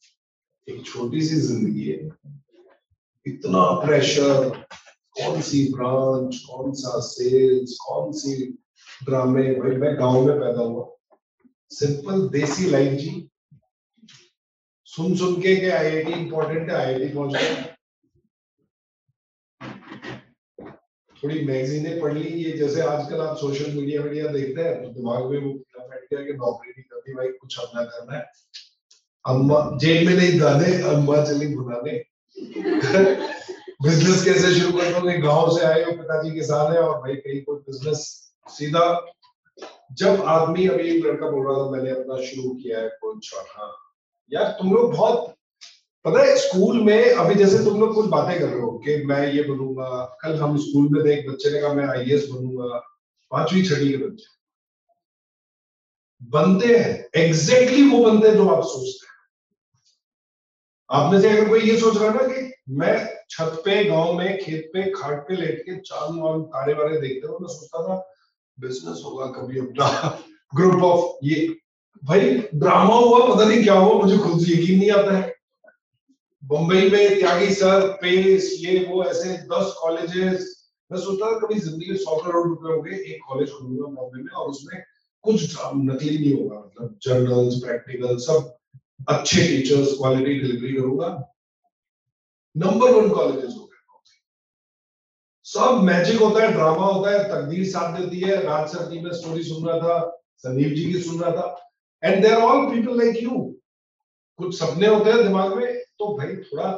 [0.68, 2.08] एक छोटी सी ज़िंदगी है।
[3.26, 4.48] इतना प्रेशर
[5.16, 8.34] कौन सी ब्रांच कौन सा सेल्स कौन सी
[9.04, 10.86] ड्रामे भाई, मैं गाँव में पैदा हुआ।
[11.70, 13.10] सिंपल देसी लाइफ जी।
[14.88, 17.32] सुन सुन के के आईआईटी इंपॉर्टेंट है आईआईटी पहुँच
[21.22, 25.24] थोड़ी मैगजीनें पढ़ ली, ये जैसे आजकल आप सोशल मीडिया मीडिया देखते हैं तो दिमाग
[25.30, 28.30] में वो बैठ गया कि नौकरी नहीं करती भाई, कुछ अपना करना है
[29.26, 32.04] अम्मा, जेल में नहीं दाने अम्मा चली बुलाने।
[33.82, 37.42] बिज़नेस कैसे शुरू कर दोगे गाँव से आए हो, पिताजी किसान है, और भाई कहीं
[37.42, 39.12] कोई बिज़नेस सीधा।
[39.92, 43.44] जब आदमी, अभी एक लड़का बोल रहा था, मैंने अपना शुरू किया है कुछ और
[43.50, 43.72] हाँ।
[44.32, 45.34] यार, तुम लोग बहुत,
[46.04, 49.32] पता है स्कूल में, अभी जैसे तुम लोग कुछ बातें कर रहे हो, कि मैं
[49.32, 52.78] ये बनूँगा, कल हम स्कूल में थे, एक बच्चे ने कहा, मैं आईएएस बनूँगा।
[53.30, 54.39] पांचवी, छठी के बच्चे।
[56.22, 59.18] बनते हैं एग्जैक्टली वो बनते हैं जो आप सोचते हैं।
[60.90, 62.94] आप में से अगर कोई ये सोच रहा ना कि मैं
[63.30, 67.26] छत पे, गाँव में, खेत पे, खाट पे लेट के चाँद वांद तारे वारे देखते
[67.26, 67.96] हो मैं सोचता था
[68.58, 70.18] बिज़नेस होगा कभी अपना
[70.54, 71.56] ग्रुप ऑफ़ ये,
[72.04, 75.34] भाई ड्रामा हुआ, पता नहीं क्या हुआ, मुझे खुद यकीन नहीं आता है।
[76.42, 80.56] बम्बई में त्यागी सर पेस ये, वो, ऐसे दस कॉलेजेस
[80.90, 84.48] मैं सोचता था कभी ज़िंदगी सौ करोड़ रुपए होंगे, एक कॉलेज खोलूँगा बॉम्बे में, और
[84.48, 84.82] उसमें
[85.24, 88.56] कुछ नकली नहीं होगा मतलब जर्नल्स प्रैक्टिकल सब
[89.08, 91.08] अच्छे टीचर्स क्वालिटी डिलीवरी करूँगा।
[92.56, 93.68] नंबर वन कॉलेजेस हो गए।
[95.46, 99.12] सब मैजिक होता है ड्रामा होता है, तकदीर साथ देती है। राज सर की मैं
[99.12, 101.70] स्टोरी सुन रहा था, संदीप जी की सुन रहा था।
[102.02, 103.38] And there all people like you
[104.38, 106.68] कुछ सपने होते हैं दिमाग में तो भाई थोड़ा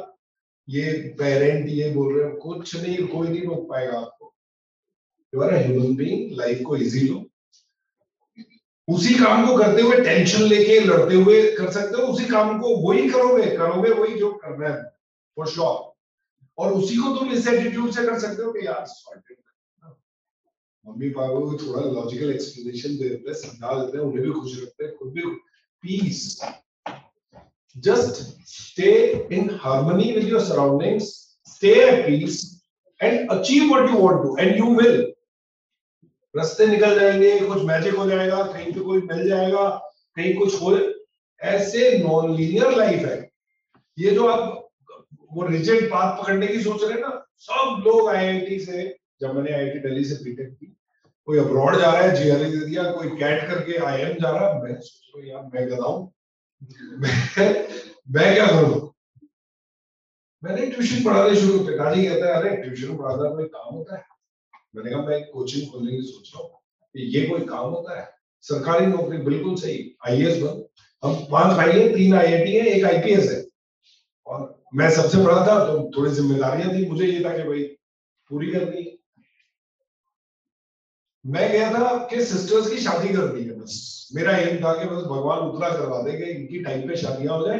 [0.67, 4.33] ये पेरेंट ये बोल रहे हो, कुछ नहीं, कोई नहीं रोक पाएगा आपको।
[5.33, 7.23] You are human being life को इजी लो।
[8.87, 12.75] उसी काम को करते हुए टेंशन लेके लड़ते हुए कर सकते हो, उसी काम को
[12.89, 14.81] वही करोगे करोगे वही जो करना है
[15.37, 15.93] फॉर श्योर
[16.57, 19.37] और उसी को तुम इस एटीट्यूड से कर सकते हो कि यार सॉर्टेड
[20.87, 24.61] मम्मी पापा को थोड़ा लॉजिकल एक्सप्लेनेशन दे देते हैं, समझा देते हैं, उन्हें भी खुश
[24.63, 25.21] रखते हैं, खुद भी
[25.83, 26.41] peace
[27.77, 28.91] just stay
[29.31, 32.63] in harmony with your surroundings, stay at peace,
[32.99, 35.12] and achieve what you want to, and you will.
[36.37, 39.69] रास्ते निकल जाएँगे, कुछ मैजिक हो जाएगा, कहीं पे कोई मिल जाएगा,
[40.15, 40.93] कहीं कुछ हो
[41.41, 43.31] ऐसे नॉन लीनियर लाइफ है।
[43.99, 44.67] ये जो आप
[45.33, 49.51] वो रिजिड पाथ पकड़ने की सोच रहे हैं ना, सब लोग आईआईटी से, जब मैंने
[49.51, 50.77] आईआईटी दिल्ली से बीटेक की,
[51.25, 54.63] कोई अब्रॉड जा रहा है जीआरई दे दिया, कोई कैट करके आईएम जा रहा है,
[54.63, 56.09] मैं सोच रहा यार, मैं गदाऊं
[58.11, 58.93] मैं क्या करूँ?
[60.43, 64.12] मैंने ट्यूशन पढ़ाने शुरू पिताजी कहते हैं, अरे, ट्यूशन पढ़ाना कोई काम होता है?
[64.75, 66.51] मैंने कहा, मैं कोचिंग खोलने की सोच रहा हूँ।
[66.95, 68.09] ये कोई काम होता है?
[68.41, 70.63] सरकारी नौकरी बिल्कुल सही आईएएस बन।
[71.03, 73.45] हम पाँच भाई हैं, तीन आईआईटी है, एक आईपीएस है।
[74.27, 77.63] और मैं सबसे बड़ा था तो थोड़ी जिम्मेदारियाँ थी मुझे ये था कि भाई,
[78.29, 78.99] पूरी करनी
[81.25, 85.03] मैं गया था कि सिस्टर्स की शादी करनी है बस। मेरा एम था कि बस
[85.03, 87.59] भगवान उतरा करवा दे कि इनकी टाइम पे शादियाँ हो जाए।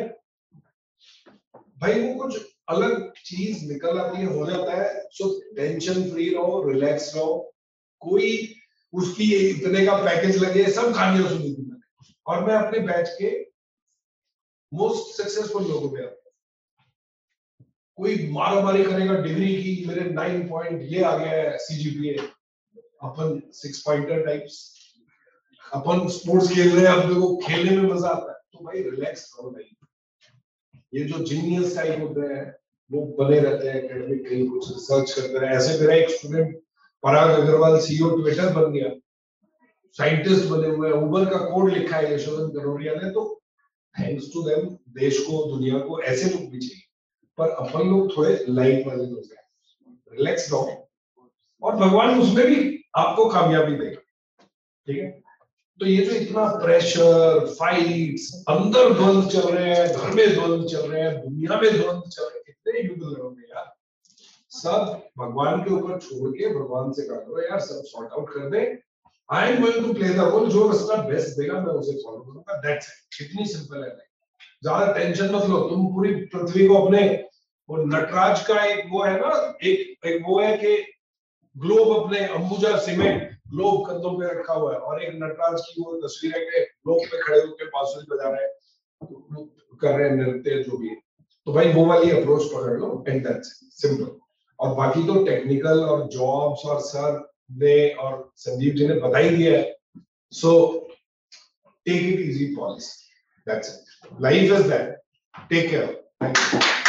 [1.81, 6.63] भाई वो कुछ अलग चीज़ निकल आती है, हो जाता है सो टेंशन फ्री रहो
[6.69, 7.53] रिलैक्स रहो।
[8.01, 8.55] कोई
[8.93, 13.31] उसकी इतने का पैकेज लगे, सब कहानियाँ सुनी थी मैंने। और मैं अपने बैच के
[14.71, 16.19] मोस्ट सक्सेसफुल लोगों में आता
[17.97, 22.17] कोई मारा मारी करेगा डिग्री की, मेरे नाइन पॉइंट ये आ गया है सीजीपीए
[23.03, 24.55] अपन सिक्स पॉइंटर टाइप्स
[25.73, 29.31] अपन स्पोर्ट्स खेल रहे हैं अपने को खेलने में मज़ा आता है। तो भाई रिलैक्स
[29.33, 29.63] करो भाई।
[30.93, 32.55] ये जो जीनियस टाइप होते हैं,
[32.91, 36.57] वो बने रहते हैं एकेडमिक कहीं कुछ रिसर्च करते हैं। ऐसे मेरा एक student
[37.03, 38.99] Parag Agrawal CEO Twitter बन गया।
[39.91, 43.41] साइंटिस्ट बने हुए हैं। उबर का कोड लिखा है यशोधन करोड़िया ने तो
[43.99, 46.83] थैंक्स टू देम देश को, दुनिया को ऐसे लोग भी चाहिए।
[47.37, 49.43] पर अपन लोग थोड़े लाइट वाले लोग हैं।
[50.13, 50.89] रिलैक्स रहो।
[51.61, 54.01] और भगवान उसमें भी आपको कामयाबी देगा।
[54.87, 55.22] ठीक है?
[55.79, 60.87] तो ये जो इतना प्रेशर फाइट्स अंदर द्वंद चल रहे हैं, घर में द्वंद चल
[60.89, 63.73] रहे हैं, दुनिया में द्वंद चल रहे हैं, कितने युद्ध लड़ोगे यार।
[64.51, 68.49] सब भगवान के ऊपर छोड़ के भगवान से कर दो यार, सब सॉर्ट आउट कर
[68.49, 68.61] दे।
[69.29, 72.61] I am going to play the role जो रास्ता बेस्ट देगा, मैं उसे फॉलो करूँगा।
[72.61, 72.87] दैट्स
[73.21, 73.89] इट इतनी सिंपल है
[74.63, 77.03] ज़्यादा टेंशन मत लो। तुम पूरी पृथ्वी को अपने
[77.69, 80.75] वो नटराज का एक वो है ना, एक एक वो है कि
[81.55, 85.95] ग्लोब अपने अंबुजा सीमेंट ग्लोब कंधों पे रखा हुआ है और एक नटराज की वो
[86.01, 89.47] तस्वीर है कि ग्लोब पे खड़े होकर बांसुरी बजा रहे हैं
[89.81, 90.89] कर रहे हैं नृत्य जो भी
[91.47, 94.11] तो भाई वो वाली अप्रोच पकड़ लो एंड सिंपल
[94.59, 97.19] और बाकी तो टेक्निकल और जॉब्स और सर
[97.61, 99.75] ने और संजीव जी ने बता ही दिया है।
[100.33, 100.51] So
[101.85, 102.91] take it easy polish
[103.47, 103.73] that's
[104.05, 104.95] it life is that
[105.49, 105.87] take care
[106.23, 106.82] thank you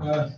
[0.00, 0.30] Uh,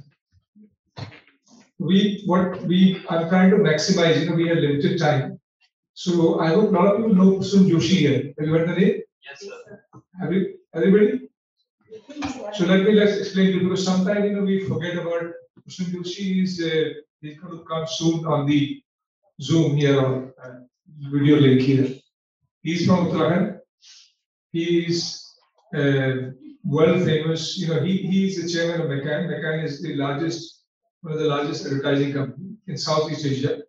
[1.78, 4.20] we what we are trying to maximize.
[4.20, 5.40] You know, we have limited time,
[5.94, 8.35] so I hope a lot of you know Prasoon Joshi here.
[8.39, 9.02] Have you heard the name?
[9.24, 9.80] Yes, sir.
[10.20, 10.59] Have you?
[10.74, 11.28] Everybody?
[12.55, 15.32] So let me let's explain to you because sometimes you know we forget about
[15.66, 18.82] Prasoon Joshi is uh, he's going to come soon on the
[19.40, 20.60] Zoom here on uh,
[21.12, 21.94] video link here.
[22.62, 23.60] He's from Uttarakhand.
[24.52, 25.24] He is
[25.74, 26.32] uh,
[26.69, 27.59] world famous.
[27.59, 29.27] You know, he he is the chairman of McCann.
[29.31, 30.65] McCann is the largest
[31.01, 33.62] one of the largest advertising company in Southeast Asia.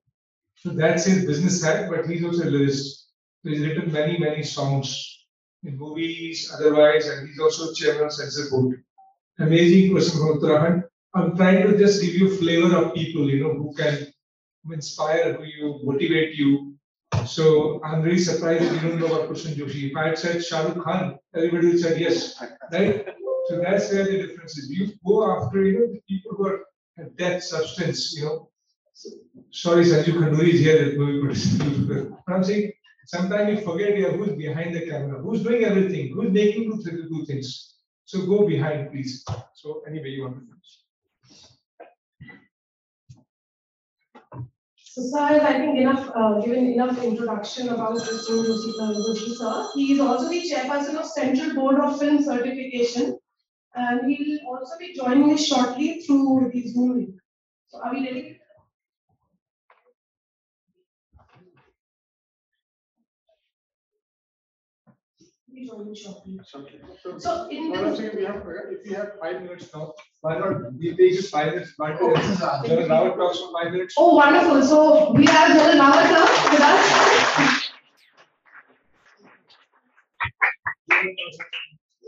[0.55, 3.05] So that's his business hat, but he's also a lyricist.
[3.41, 4.87] So he's written many many songs
[5.63, 8.83] in movies, otherwise, and he's also chairman of Censor Board.
[9.39, 10.83] Amazing person from Uttarakhand.
[11.15, 14.07] I'm trying to just give you flavor of people, you know, who can
[14.71, 16.75] inspire, who you motivate you.
[17.25, 19.91] So I'm very surprised that you don't know about Prasoon Joshi.
[19.91, 22.41] If I had said Shah Rukh Khan, everybody would say yes,
[22.71, 23.07] right?
[23.47, 24.69] So that's where the difference is.
[24.69, 26.59] You go after, you know, the people who are
[26.97, 28.49] have depth, substance, you know.
[28.93, 29.09] So,
[29.51, 30.77] sorry, Sanju Khanduri is here.
[30.85, 32.17] that.
[32.27, 32.71] But I'm saying
[33.07, 37.25] sometimes you forget yeah, who's behind the camera, who's doing everything, who's making you do
[37.25, 37.75] things.
[38.05, 39.23] So go behind, please.
[39.53, 40.69] So anyway, you want to finish.
[44.99, 48.43] So sir I think, enough, uh, given enough introduction about Mr.
[48.43, 49.69] Joshi sir.
[49.73, 53.17] He is also the chairperson of Central Board of Film Certification.
[53.75, 57.15] And he will also be joining us shortly through the Zoom link.
[57.69, 58.38] So are we ready?
[65.59, 66.39] He joining shortly.
[67.17, 70.95] So in the, we have, uh, if we have five minutes now, why not, we
[70.95, 72.11] take just five minutes, five oh.
[72.11, 72.41] minutes.
[72.41, 73.93] Uh, General Rawat talks for five minutes.
[73.97, 74.61] oh, wonderful.
[74.61, 76.85] So we have Rawat sir with us.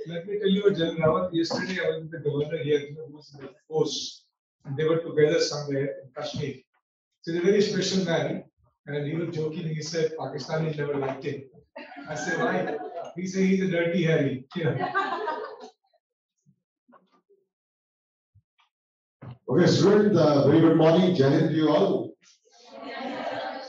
[0.08, 3.14] Let me tell you, a General Rawat, yesterday I was with the governor here, who
[3.14, 4.24] was in the force.
[4.64, 6.54] And they were together somewhere in Kashmir.
[7.24, 8.46] So he's a very special man.
[8.88, 11.44] And he was joking, he said, Pakistani never liked him.
[12.08, 12.78] I said, why?
[13.16, 14.46] He say he's a dirty Harry.
[14.56, 14.92] Yeah.
[19.50, 22.14] Okay, student, uh, very good morning, Jai to you all.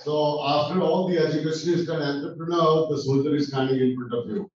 [0.05, 4.51] So after all the educationist and entrepreneur, the soldier is standing in front of you.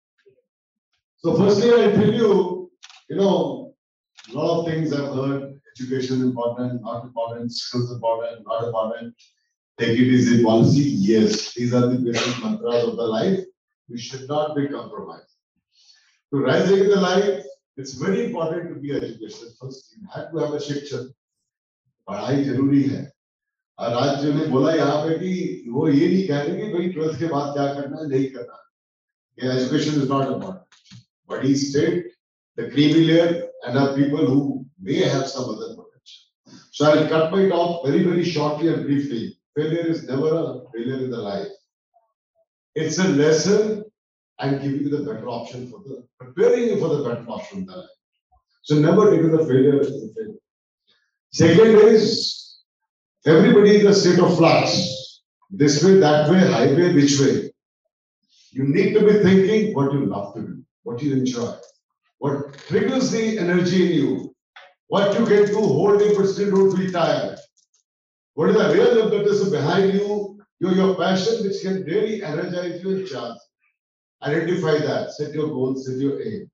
[1.18, 2.72] So firstly, I tell you,
[3.10, 3.74] you know,
[4.32, 9.16] a lot of things I've heard, education important, not important, skills important, not important.
[9.80, 13.40] Take it easy policy, yes, these are the basic mantras of the life.
[13.89, 15.35] We should not be compromised.
[16.33, 17.45] To rise in the life,
[17.77, 19.55] it's very important to be educated.
[19.61, 21.09] First, you have to have a शिक्षण
[22.09, 23.03] पढ़ाई जरूरी है
[23.79, 26.89] और आज जो ने बोला यहाँ पे कि वो ये नहीं कह रहे कि भाई
[26.95, 30.99] ट्वेल्थ के बाद क्या करना है नहीं करना है ये education is not important
[31.31, 32.11] but he state
[32.59, 33.35] the creamy layer
[33.67, 34.41] and are people who
[34.83, 36.21] may have some other potential
[36.77, 39.19] so i'll cut my talk very very shortly and briefly
[39.59, 41.51] failure is never a failure in the life
[42.76, 43.84] it's a lesson
[44.40, 47.86] and giving you the better option for the preparing you for the better option life.
[48.64, 50.40] So never take the failure as a failure.
[51.32, 52.60] Second is
[53.26, 55.22] everybody in a state of flux.
[55.50, 57.52] This way, that way, highway, which way.
[58.52, 61.54] You need to be thinking what you love to do, what you enjoy,
[62.18, 64.36] what triggers the energy in you,
[64.88, 67.38] what you get to holding but still don't feel tired.
[68.34, 72.98] What is the real impetus behind you, your, your passion which can really energize you
[72.98, 73.38] and charge.
[74.24, 76.50] Identify that, set your goals, set your aim.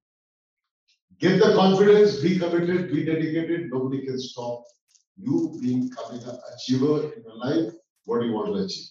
[1.20, 3.70] Get the confidence, be committed, be dedicated.
[3.72, 4.64] Nobody can stop
[5.18, 7.74] you being becoming an achiever in your life,
[8.06, 8.88] what do you want to achieve.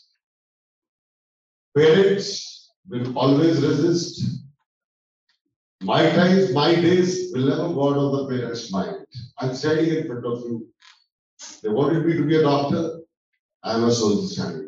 [1.76, 4.44] Parents will always resist.
[5.82, 9.06] My times, my days will never go out of the parents' mind.
[9.38, 10.68] I'm standing in front of you.
[11.62, 13.00] They wanted me to be a doctor.
[13.62, 14.59] I am a soldier.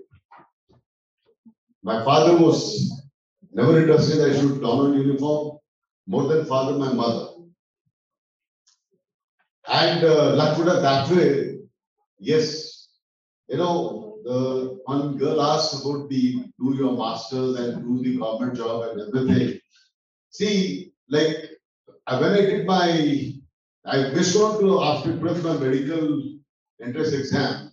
[1.83, 2.93] My father was
[3.53, 5.59] never interested I should don on uniform.
[6.07, 7.29] More than father, my mother.
[9.69, 11.59] And uh, have that way.
[12.19, 12.89] Yes,
[13.49, 18.57] you know, the one girl asked about the do your masters and do the government
[18.57, 19.61] job and everything.
[20.31, 21.37] See, like
[22.07, 23.33] uh, when I did my,
[23.85, 26.23] I missed on to after prep my medical
[26.83, 27.72] entrance exam.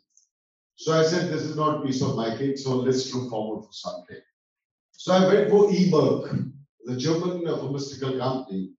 [0.81, 3.73] So I said, this is not piece of my cake, so let's look forward for
[3.73, 4.15] something.
[4.93, 6.53] So I went for eMerck,
[6.85, 8.71] the German pharmaceutical company.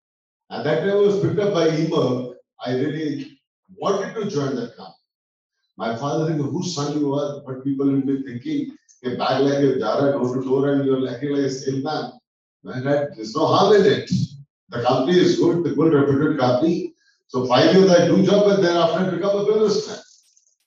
[0.48, 2.36] And that time I was picked up by eMerck.
[2.64, 3.38] I really
[3.76, 4.94] wanted to join that company.
[5.76, 7.42] My father said, whose son you are?
[7.46, 8.74] But people will be thinking,
[9.04, 12.12] a bag like a Jara door to door and you're acting like a salesman.
[12.64, 14.10] Man, that- there's no harm in it.
[14.70, 16.94] The company is good, the good reputed company.
[17.26, 19.98] So five years I do job and then after I become a businessman.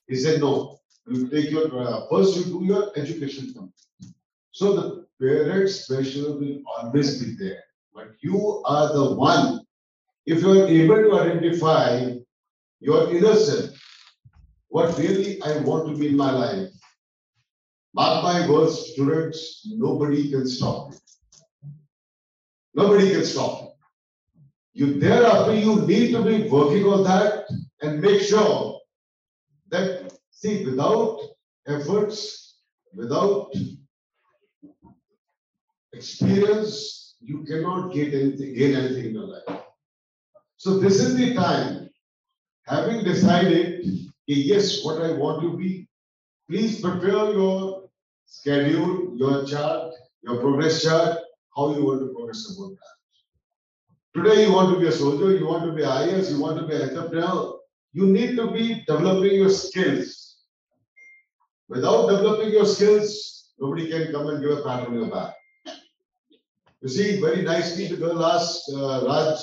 [0.06, 3.72] He said, no, you take your, uh, first you do your education.
[4.52, 7.62] So the parents' pressure will always be there.
[7.94, 9.64] But you are the one,
[10.26, 12.14] if you are able to identify
[12.80, 13.70] your inner self,
[14.68, 16.70] what really I want to be in my life.
[17.94, 21.70] Mark my words, students, nobody can stop you.
[22.74, 23.76] Nobody can stop
[24.74, 24.86] you.
[24.86, 27.46] You thereafter, you need to be working on that
[27.82, 28.73] and make sure
[30.44, 31.20] see, without
[31.66, 32.58] efforts,
[32.92, 33.50] without
[35.94, 39.62] experience, you cannot get anything, gain anything in your life.
[40.58, 41.88] So this is the time,
[42.72, 45.70] having decided, "Okay, yes, what I want to be,
[46.48, 47.54] please prepare your
[48.26, 48.92] schedule,
[49.22, 49.94] your chart,
[50.26, 51.12] your progress chart,
[51.56, 52.98] how you want to progress about that.
[54.16, 56.66] Today you want to be a soldier, you want to be IAS, you want to
[56.66, 57.38] be an entrepreneur,
[57.92, 60.23] you need to be developing your skills.
[61.68, 65.34] Without developing your skills, nobody can come and give a pat on your back.
[66.82, 69.38] You see, very nicely, the girl asked uh, Raj,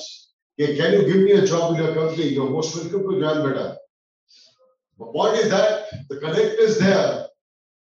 [0.60, 2.28] "Okay, can you give me a job in your company?
[2.30, 3.78] You're most welcome to join better.
[5.00, 5.88] But what is that?
[6.10, 7.26] The connect is there.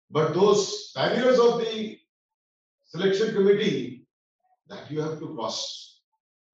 [0.09, 1.99] But those barriers of the
[2.85, 4.07] selection committee,
[4.69, 5.99] that you have to cross.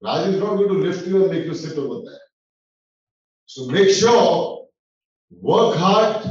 [0.04, 2.20] Raj is not going to lift you and make you sit over there.
[3.46, 4.68] So make sure,
[5.30, 6.31] work hard.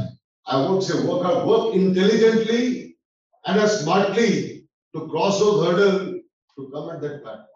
[0.51, 2.97] I won't say work hard, work intelligently
[3.45, 6.19] and as smartly to cross those hurdles
[6.57, 7.47] to come at that platform.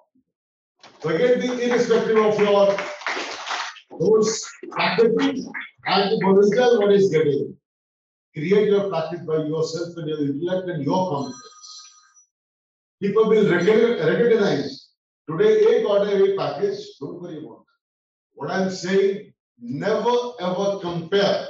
[1.02, 2.78] Forget the irrespective of your
[4.00, 5.46] those practices
[5.88, 7.58] and the potential what is getting.
[8.34, 11.92] Create your practice by yourself and your intellect and your competence.
[13.02, 14.90] People will recognize
[15.30, 16.08] today A got
[16.38, 17.76] package, don't worry about that.
[18.36, 21.50] What I'm saying, never ever compare.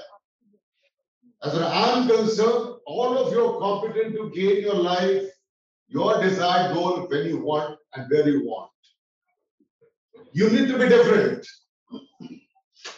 [1.44, 5.24] As far as I'm concerned, all of you are competent to gain your life,
[5.88, 8.72] your desired goal when you want and where you want.
[10.34, 11.46] You need to be different.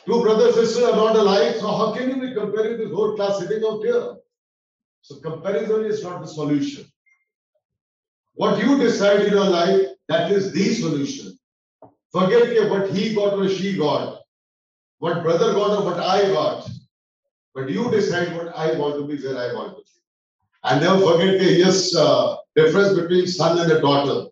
[0.05, 3.39] Two brothers, sisters are not alike, so how can you be comparing this whole class
[3.39, 4.15] sitting out here?
[5.01, 6.85] So comparison is not the solution.
[8.33, 11.37] What you decide in your life, that is the solution.
[12.11, 14.21] Forget what he got or she got,
[14.99, 16.69] what brother got or what I got.
[17.57, 19.89] But you decide what I want to be, where I want to be.
[20.63, 24.29] And never forget ke yes, uh, difference between son and a daughter.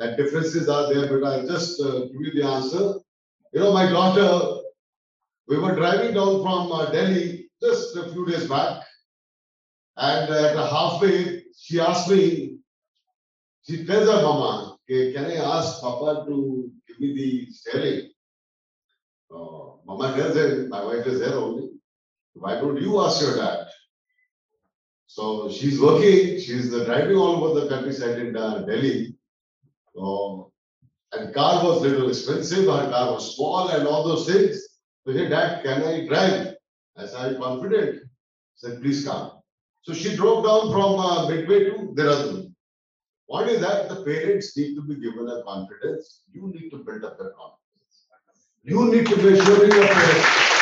[0.00, 2.94] That differences are there, but I'll just uh, give you the answer.
[3.52, 4.62] You know, my daughter,
[5.46, 8.82] we were driving down from uh, Delhi just a few days back.
[9.96, 12.58] And at halfway, she asked me,
[13.62, 16.36] she tells her mama, "Okay, can I ask Papa to
[16.88, 18.10] give me the steering?
[19.30, 21.75] Uh, mama tells her, my wife is there only.
[22.38, 23.66] Why don't you ask your dad?
[25.06, 29.16] So she's working, she's driving all over the countryside in uh, Delhi.
[29.94, 30.52] So,
[31.12, 34.62] and car was little expensive, her car was small and all those things.
[35.04, 36.54] So he said, Dad, can I drive?
[36.96, 38.02] I said, I'm confident.
[38.56, 39.32] Said, please come.
[39.82, 42.52] So she drove down from uh, Midway to Dehradun.
[43.26, 43.88] What is that?
[43.88, 46.22] The parents need to be given a confidence.
[46.32, 48.06] You need to build up that confidence.
[48.64, 50.55] You need to be assuring your parents.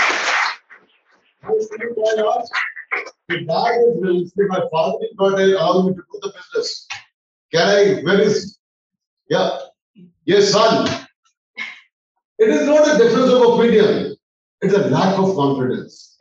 [3.28, 3.80] The dad
[4.10, 6.86] is my father did not allow me to do the business.
[7.52, 8.58] Can I, where is,
[9.28, 9.58] yeah,
[10.24, 10.88] yes, son.
[12.38, 14.16] It is not a difference of opinion.
[14.60, 16.16] It's a lack of confidence.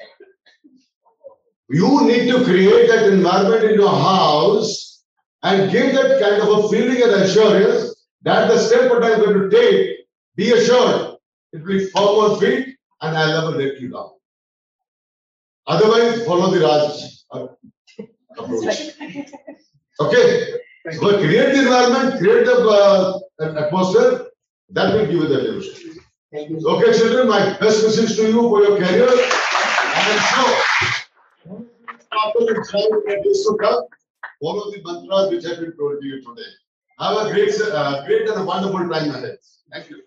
[1.69, 5.03] You need to create that environment in your house
[5.41, 9.49] and give that kind of a feeling and assurance that the step what I'm going
[9.49, 9.97] to take,
[10.35, 11.17] be assured,
[11.51, 14.12] it will be on feet and I'll never let you down.
[15.68, 17.48] Otherwise, follow the Raj
[18.38, 18.76] approach.
[19.99, 20.53] Okay?
[20.91, 22.57] So create the environment, create the
[23.40, 24.27] uh, atmosphere,
[24.72, 26.02] that will give you the illusion.
[26.31, 26.68] Thank you.
[26.68, 29.07] Okay, children, my best wishes to you for your career.
[29.07, 30.84] And sure
[32.26, 33.84] after the time that is to come,
[34.41, 36.52] follow the mantras which have been told to you today.
[36.99, 39.38] Have a great, uh, great and a wonderful time ahead.
[39.72, 40.03] Thank you.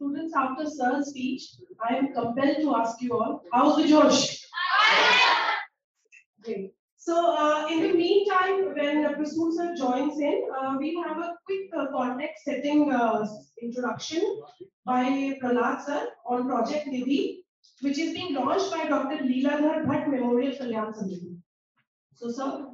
[0.00, 1.42] Students, after Sir's speech,
[1.86, 4.46] I am compelled to ask you all, how's the Josh?
[6.42, 6.72] Great.
[6.96, 11.34] So, uh, in the meantime, when uh, Prasoon sir joins in, uh, we have a
[11.44, 13.26] quick uh, context setting uh,
[13.60, 14.22] introduction
[14.86, 17.40] by Prahlad sir on Project Nidhi,
[17.82, 19.22] which is being launched by Dr.
[19.22, 21.36] Leeladhar Bhatt Memorial Kalyan Samiti.
[22.14, 22.68] So, sir.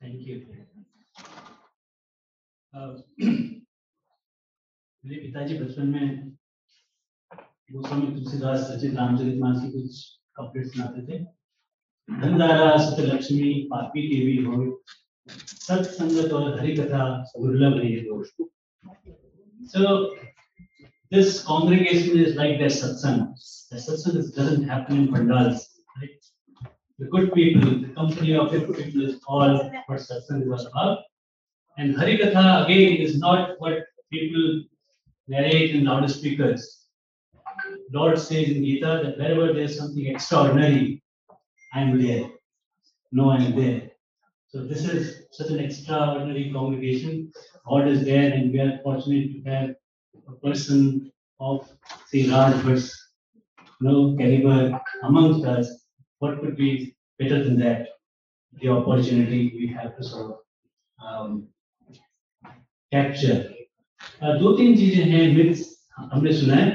[0.00, 0.46] Thank you.
[2.72, 2.96] Uh,
[5.04, 6.30] मेरे पिताजी बचपन में
[7.72, 9.98] तुलसीदास सचित रामचरित मानस की कुछ
[10.36, 11.18] कपड़े सुनाते थे
[12.08, 14.56] धनदारा सत लक्ष्मी पापी देवी हो
[15.28, 17.02] सत्संगत और हरि कथा
[17.36, 18.28] दुर्लभ है ये दोष
[21.12, 23.22] this congregation is like their satsang.
[23.70, 25.68] The satsang is- doesn't happen in pandals.
[25.96, 26.32] Right?
[26.98, 31.11] The good people, the company of good people is all what satsang is all about.
[31.78, 34.62] And Hari Katha again is not what people
[35.26, 36.86] narrate in loudspeakers.
[37.92, 41.02] Lord says in Gita that wherever there's something extraordinary,
[41.72, 42.28] I'm there.
[43.10, 43.90] No, I'm there.
[44.48, 47.32] So this is such an extraordinary congregation.
[47.66, 49.74] God is there, and we are fortunate to have
[50.28, 51.70] a person of
[52.08, 53.02] say Raj Bhatt's
[53.80, 55.86] no caliber amongst us.
[56.18, 57.88] What could be better than that?
[58.60, 60.38] The opportunity we have to sort of
[61.04, 61.48] um,
[62.92, 66.70] Uh, दो तीन चीज़ें हैं myths हमने सुना है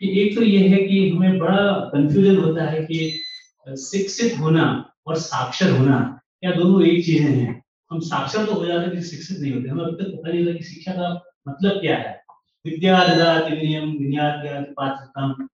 [0.00, 3.20] कि एक तो ये है कि हमें बड़ा कंफ्यूजन होता है कि
[3.76, 7.64] शिक्षित होना और साक्षर होना क्या दोनों एक चीज़ें हैं?
[7.90, 10.64] हम साक्षर तो हो जाते हैं शिक्षित नहीं होते। हमें अभी तक पता नहीं लगा
[10.64, 12.22] शिक्षा का मतलब क्या है।
[12.66, 12.98] विद्या
[14.78, 15.48] पात्रताम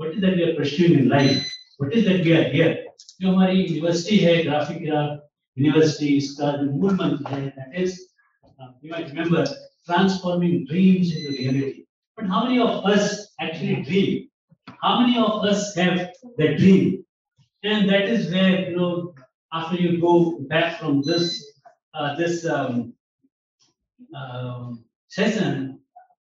[0.00, 1.08] What is that we are pursuing in
[1.79, 2.75] life what is that we are here
[3.21, 7.93] जो हमारी यूनिवर्सिटी है ग्राफिक यूनिवर्सिटी इसका जो मूल मंत्र है that is
[8.59, 9.45] uh, you might remember
[9.89, 11.85] transforming dreams into reality
[12.17, 14.27] but how many of us actually dream
[14.81, 17.05] how many of us have that dream
[17.63, 19.13] and that is where you know
[19.53, 21.53] after you go back from this
[21.93, 22.93] uh, this um,
[24.15, 25.79] um, session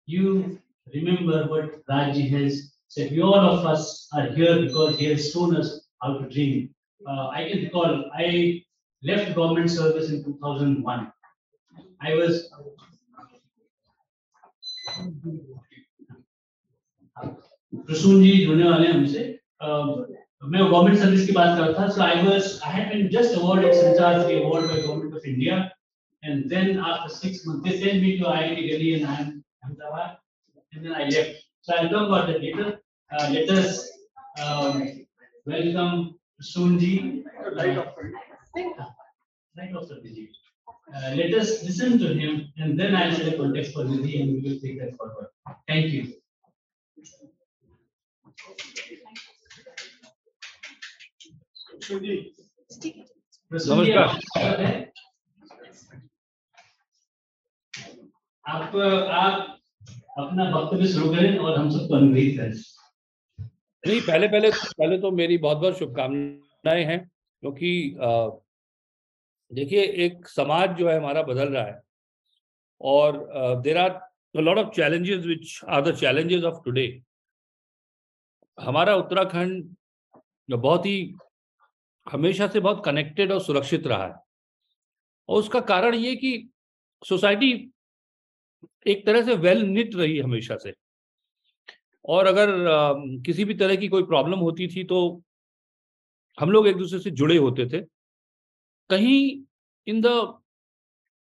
[0.06, 0.60] you
[0.94, 3.84] remember what Raji has said we all of us
[4.20, 5.70] are here because he has shown us
[6.04, 6.56] how to dream
[7.02, 7.92] uh, I can recall
[8.26, 8.30] I
[9.04, 11.12] left government service in 2001
[12.10, 12.34] I was
[17.74, 19.24] Prasoon जी जुड़ने वाले हैं हमसे
[19.62, 19.68] अ,
[20.52, 23.38] मैं government service की बात कर रहा था सो I was I had been just
[23.40, 25.58] awarded संचार Shri award by government of India
[26.24, 29.30] and then after 6 months they sent me to IIT Delhi and I am
[29.68, 30.18] Ahmedabad
[30.74, 32.68] and then I left so I'll talk about that later
[33.12, 33.90] uh, let us
[34.44, 34.76] um,
[35.46, 37.24] welcome Prasoon ji
[37.58, 37.88] right of
[39.58, 40.30] right of Ji
[40.96, 44.34] uh, let us listen to him and then I'll say the context for Nidhi and
[44.34, 45.28] we will take that forward
[45.68, 46.08] thank you
[53.50, 54.92] Prasoon जी, नमस्कार। आपका स्वागत है।
[58.48, 58.76] आप
[59.10, 59.60] आप
[60.17, 62.53] अपना वक्तव्य शुरू करें और हम सबको अनुग्रहित करें।
[63.85, 66.99] नहीं पहले पहले पहले तो मेरी बहुत बहुत शुभकामनाएँ हैं
[67.43, 68.41] क्योंकि अ,
[69.51, 71.83] देखिए एक समाज जो है हमारा बदल रहा है।
[72.81, 74.01] और there are
[74.37, 76.87] lot of challenges which are the challenges of today
[78.59, 79.75] हमारा उत्तराखंड
[80.49, 81.15] बहुत ही
[82.07, 84.15] हमेशा से बहुत कनेक्टेड और सुरक्षित रहा है।
[85.29, 86.49] और उसका कारण ये कि
[87.03, 87.53] सोसाइटी
[88.87, 90.75] एक तरह से वेल निट रही हमेशा से
[92.05, 92.95] और अगर अ,
[93.27, 95.23] किसी भी तरह की कोई प्रॉब्लम होती थी तो
[96.41, 97.81] हम लोग एक दूसरे से जुड़े होते थे
[98.91, 99.45] कहीं
[99.87, 100.07] in the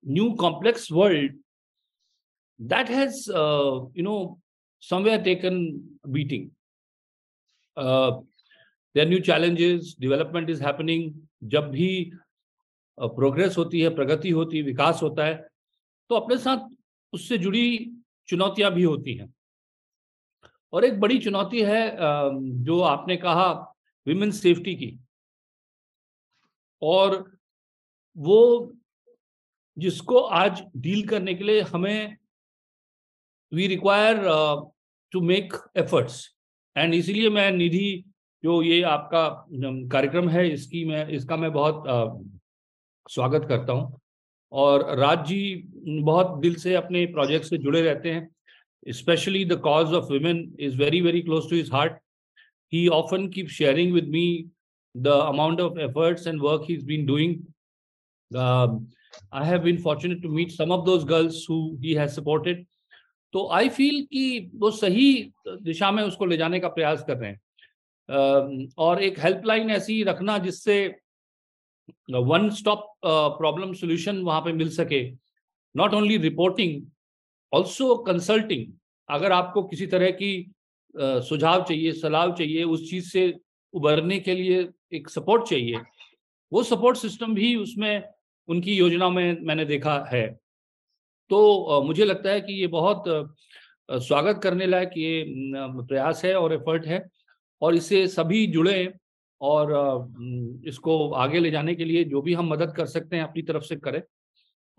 [0.07, 1.39] new complex world
[2.61, 4.39] that has uh, you know
[4.83, 6.51] somewhere taken a beating.
[7.77, 8.19] Uh,
[8.95, 11.11] there are is happening.
[11.43, 12.11] जब भी
[12.97, 15.47] प्रोग्रेस होती है प्रगति होती है विकास होता है
[16.09, 16.72] तो अपने साथ
[17.13, 17.91] उससे जुड़ी
[18.29, 19.33] चुनौतियाँ भी होती हैं।
[20.73, 21.81] और एक बड़ी चुनौती है
[22.63, 23.51] जो आपने कहा
[24.07, 24.97] विमेन सेफ्टी की।
[26.81, 27.23] और
[28.17, 28.39] वो
[29.77, 32.17] जिसको आज डील करने के लिए हमें
[33.51, 34.17] we require
[35.11, 36.17] to make efforts
[36.75, 38.03] and इसीलिए मैं निधि,
[38.43, 39.27] जो ये आपका
[39.91, 41.83] कार्यक्रम है, इसकी मैं, इसका मैं बहुत
[43.05, 43.99] स्वागत करता हूँ।
[44.53, 45.41] और राज जी
[45.77, 48.29] बहुत दिल से अपने प्रोजेक्ट से जुड़े रहते हैं।
[48.91, 51.93] Specially the cause of women is very very close to his heart
[52.73, 54.25] he often keep sharing with me
[54.95, 57.35] the amount of efforts and work he is been doing
[59.33, 62.65] I have been fortunate to meet some of those girls who he has supported
[63.33, 67.29] तो I feel कि वो सही दिशा में उसको ले जाने का प्रयास कर रहे
[67.29, 67.39] हैं।
[68.09, 70.75] um, और एक हेल्पलाइन ऐसी रखना जिससे
[72.11, 75.03] वन स्टॉप प्रॉब्लम सॉल्यूशन वहाँ पे मिल सके।
[75.75, 76.81] Not only reporting
[77.53, 78.65] also consulting
[79.09, 80.33] अगर आपको किसी तरह की
[80.95, 83.33] uh, सुझाव चाहिए सलाह चाहिए उस चीज़ से
[83.73, 85.81] उभरने के लिए एक सपोर्ट चाहिए
[86.51, 88.03] वो सपोर्ट सिस्टम भी उसमें
[88.49, 90.27] उनकी योजना में मैंने देखा है।
[91.31, 93.03] तो मुझे लगता है कि ये बहुत
[93.89, 97.01] स्वागत करने लायक ये प्रयास है और एफर्ट है।
[97.61, 98.93] और इससे सभी जुड़े
[99.43, 99.71] और
[100.65, 103.63] इसको आगे ले जाने के लिए जो भी हम मदद कर सकते हैं अपनी तरफ़
[103.63, 104.01] से करें।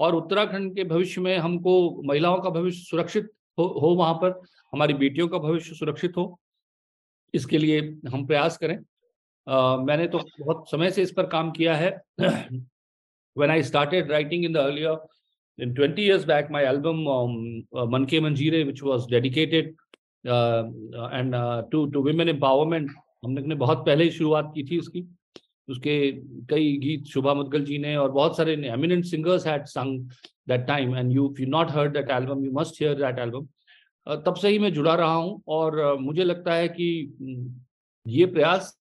[0.00, 4.40] और उत्तराखंड के भविष्य में हमको महिलाओं का भविष्य सुरक्षित हो, हो वहाँ पर
[4.72, 6.40] हमारी बेटियों का भविष्य सुरक्षित हो
[7.34, 7.80] इसके लिए
[8.12, 12.02] हम प्रयास करें। uh, मैंने तो बहुत समय से इस पर काम किया है।
[13.38, 14.96] When I started writing in the earlier
[15.58, 17.32] in 20 years back my album um,
[17.74, 19.74] uh, Manke Manjire which was dedicated
[20.24, 20.64] uh,
[21.12, 22.88] and uh, to to women empowerment
[23.24, 25.06] हमने बहुत पहले ही शुरुआत की थी उसकी।
[25.68, 25.96] उसके
[26.50, 30.10] कई गीत शुभा मुदगल जी ने और बहुत सारे eminent singers had sung
[30.48, 33.46] that time and you you not heard that album you must hear that album
[34.24, 36.88] तब से ही मैं जुड़ा रहा हूँ और मुझे लगता है कि
[38.06, 38.76] ये प्रयास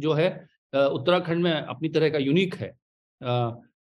[0.00, 0.28] जो है
[0.72, 2.72] उत्तराखंड में अपनी तरह का यूनिक है।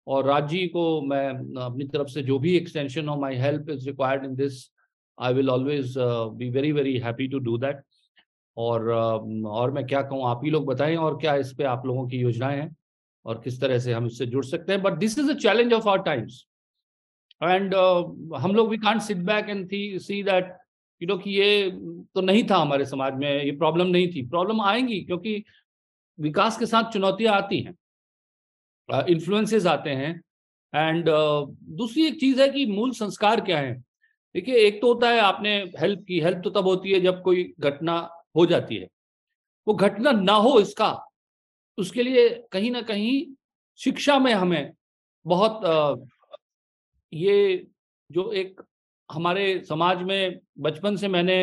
[0.06, 1.28] और राज्य को मैं
[1.62, 4.68] अपनी तरफ़ से जो भी extension of my help is required in this
[5.18, 7.82] I will always be very very happy to do that
[8.56, 12.06] और और मैं क्या कहूँ आप ही लोग बताएँ और क्या इस पे आप लोगों
[12.08, 12.74] की योजनाएँ हैं
[13.26, 15.88] और किस तरह से हम इससे जुड़ सकते हैं। But this is a challenge of
[15.88, 16.44] our times
[17.40, 17.74] and
[18.36, 19.68] हम लोग we can't sit back and
[20.00, 20.56] see that
[21.00, 21.70] you know कि ये
[22.14, 25.42] तो नहीं था हमारे समाज में ये प्रॉब्लम नहीं थी। प्रॉब्लम आएँगी क्योंकि
[26.18, 27.74] विकास के साथ चुनौतियाँ आती हैं।
[29.08, 30.10] इन्फ्लुएंसेस uh, आते हैं।
[30.72, 33.74] एंड uh, दूसरी एक चीज़ है कि मूल संस्कार क्या है?
[34.34, 37.52] देखिए एक तो होता है आपने हेल्प की हेल्प तो तब होती है जब कोई
[37.60, 37.96] घटना
[38.34, 38.88] हो जाती है।
[39.66, 40.92] वो घटना ना हो इसका,
[41.78, 43.24] उसके लिए कहीं ना कहीं
[43.80, 44.72] शिक्षा में हमें
[45.26, 45.60] बहुत
[47.12, 47.66] ये
[48.10, 48.60] जो एक
[49.10, 51.36] हमारे समाज में बचपन से मैंने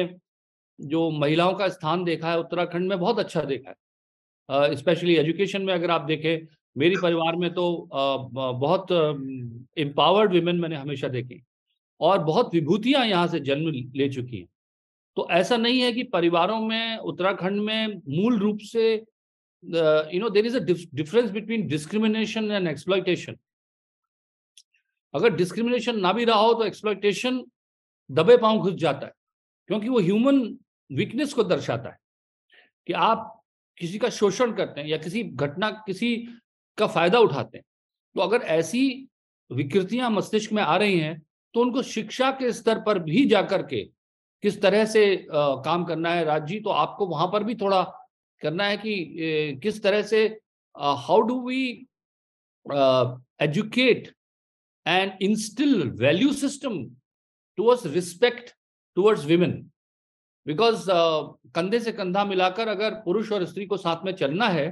[0.79, 5.73] जो महिलाओं का स्थान देखा है, उत्तराखंड में बहुत अच्छा देखा है। स्पेशली एजुकेशन में
[5.73, 8.91] अगर आप देखें, मेरी परिवार में तो बहुत
[9.77, 11.41] एम्पावर्ड विमेन मैंने हमेशा देखी
[12.01, 14.47] और बहुत विभूतियाँ यहाँ से जन्म ले चुकी हैं।
[15.17, 20.45] तो ऐसा नहीं है कि परिवारों में, उत्तराखंड में मूल रूप से you know there
[20.45, 23.37] is a difference between discrimination and exploitation
[25.13, 27.43] अगर डिस्क्रिमिनेशन ना भी रहा हो तो एक्सप्लॉयटेशन
[28.09, 29.11] दबे पाँव घुस जाता है,
[29.69, 30.39] क्योंकि वो ह्यूमन
[30.89, 31.97] वीकनेस को दर्शाता है
[32.87, 33.27] कि आप
[33.77, 36.15] किसी का शोषण करते हैं या किसी घटना, किसी
[36.77, 37.65] का फ़ायदा उठाते हैं।
[38.15, 39.07] तो अगर ऐसी
[39.51, 41.21] विकृतियाँ मस्तिष्क में आ रही हैं
[41.55, 43.83] तो उनको शिक्षा के स्तर पर भी जाकर के
[44.43, 47.81] किस तरह से काम करना है राज़ी तो आपको वहाँ पर भी थोड़ा
[48.41, 50.25] करना है कि किस तरह से
[50.75, 51.63] how do we
[53.41, 54.13] educate
[54.85, 56.83] and instil value system
[57.57, 58.49] towards respect
[58.97, 59.53] towards women
[60.45, 60.85] because
[61.55, 64.69] कंधे से कंधा मिलाकर अगर पुरुष और स्त्री को साथ में चलना है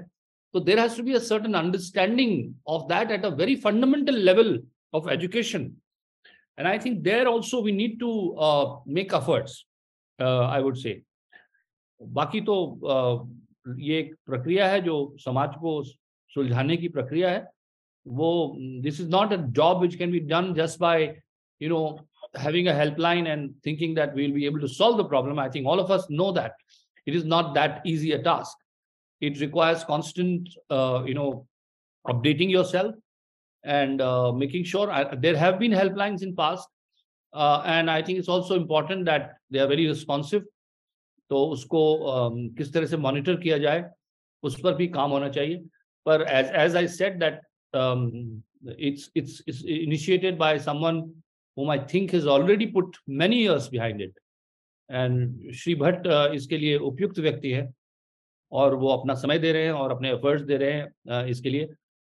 [0.54, 4.62] तो there has be a certain understanding of that at a very fundamental level
[4.94, 5.72] of education
[6.59, 9.67] And I think there also we need to uh, make efforts,
[10.19, 11.03] uh, I would say.
[12.03, 12.55] बाकी तो
[12.85, 13.27] uh,
[13.79, 15.83] ये एक प्रक्रिया है जो समाज को
[16.35, 17.47] सुलझाने की प्रक्रिया है
[18.07, 18.31] वो
[18.83, 21.05] this is not a job which can be done just by
[21.63, 21.85] you know
[22.37, 25.67] having a helpline and thinking that we'll be able to solve the problem i think
[25.67, 26.55] all of us know that
[27.07, 28.57] it is not that easy a task
[29.21, 31.47] it requires constant uh, you know
[32.13, 32.95] updating yourself
[33.64, 36.68] And uh, making sure I, there have been helplines in past
[37.34, 40.44] uh, and I think it's also important that they are very responsive.
[41.32, 41.82] तो उसको
[42.12, 43.84] um, किस तरह से monitor किया जाए
[44.44, 45.58] उस पर भी काम होना चाहिए
[46.06, 46.26] पर
[46.58, 47.42] as I said that
[47.74, 51.14] um, it's it's it's initiated by someone
[51.58, 54.18] whom I think has already put many years behind it
[54.90, 57.68] and Shri Bhatt uh, इसके लिए उपयुक्त व्यक्ति है
[58.52, 61.50] और वो अपना समय दे रहे हैं और अपने एफर्ट्स दे रहे हैं uh, इसके
[61.50, 61.68] लिए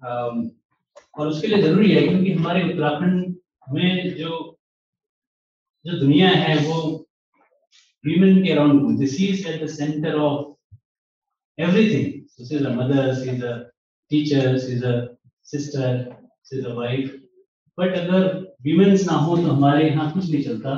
[0.00, 0.50] Um,
[1.18, 3.34] और उसके लिए ज़रूरी है क्योंकि हमारे उत्तराखंड
[3.72, 4.58] में जो
[5.84, 6.76] जो दुनिया है वो
[8.04, 9.06] ह्यूमन के around the
[9.68, 10.44] centre of
[11.58, 13.56] everything this is a mother is a
[14.10, 14.94] teacher is a
[15.52, 15.90] sister
[16.52, 17.10] is a wife
[17.78, 18.22] but अगर
[18.62, 20.74] वीमेंस ना हो तो हमारे यहाँ कुछ नहीं चलता।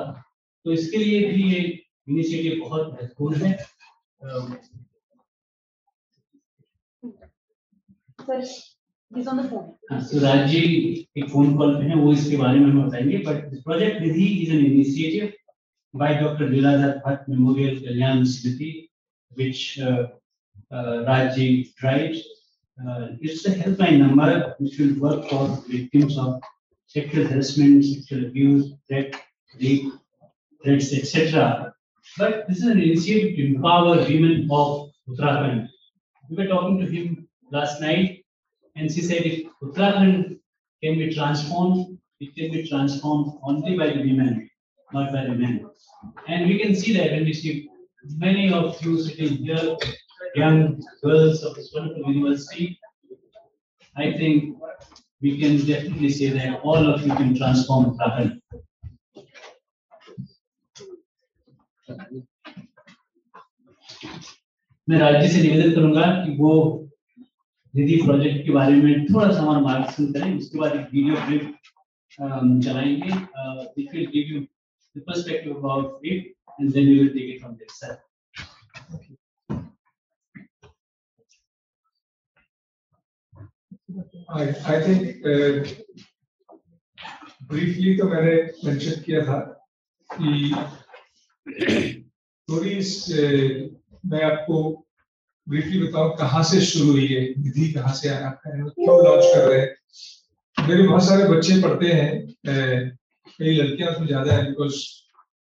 [0.64, 1.60] तो इसके लिए भी ये
[2.08, 3.52] इनिशिएटिव बहुत महत्वपूर्ण है।
[4.22, 4.56] Uh,
[9.14, 9.74] He's on the phone.
[10.08, 13.62] Suraj ji a phone call पे हैं वो इसके बारे में हमें बताएंगे but this
[13.62, 15.32] project Nidhi is an initiative
[15.92, 16.48] by Dr.
[16.48, 18.24] Leeladhar Bhatt Memorial Kalyan
[19.34, 20.06] which uh,
[20.70, 22.22] uh, Raj ji drives.
[22.86, 26.40] Uh, it's a helpline number which will work for victims of
[26.86, 29.14] sexual harassment, sexual abuse, threat,
[29.60, 29.92] rape,
[30.62, 31.74] threats, etc.
[32.16, 35.68] But this is an initiative to empower women of Uttarakhand.
[36.28, 38.09] We were talking to him last night
[38.79, 40.37] and she said if Uttarakhand
[40.83, 44.49] can be transformed, it can be transformed only by the women,
[44.93, 45.65] not by the men.
[46.27, 47.69] And we can see that when we see
[48.17, 49.77] many of you sitting here,
[50.35, 52.77] young girls of this wonderful university,
[53.95, 54.57] I think
[55.21, 58.41] we can definitely say that all of you can transform Uttarakhand.
[64.89, 66.51] मैं राज्य से निवेदन करूंगा कि वो
[67.76, 71.54] निधि project के बारे में थोड़ा सा हमारा मार्गदर्शन करें उसके बाद एक वीडियो ब्रीफ
[72.64, 73.08] चलाएँगे।
[73.82, 74.40] It will give you
[74.96, 78.02] the perspective about it and then you will take it from there sir
[84.32, 85.68] I, I think uh,
[87.98, 88.34] तो मैंने
[88.64, 89.38] mention किया था
[90.10, 90.54] कि
[92.50, 93.76] थोड़ी uh,
[94.06, 94.79] मैं आपको
[95.50, 99.48] briefly बताऊँ कहाँ से शुरू हुई है निधि कहाँ से आया है क्यों लॉन्च कर
[99.48, 102.10] रहे हैं मेरे बहुत सारे बच्चे पढ़ते हैं
[102.52, 102.80] uh,
[103.38, 104.76] कई लड़कियाँ उसमें ज़्यादा है बिकॉज़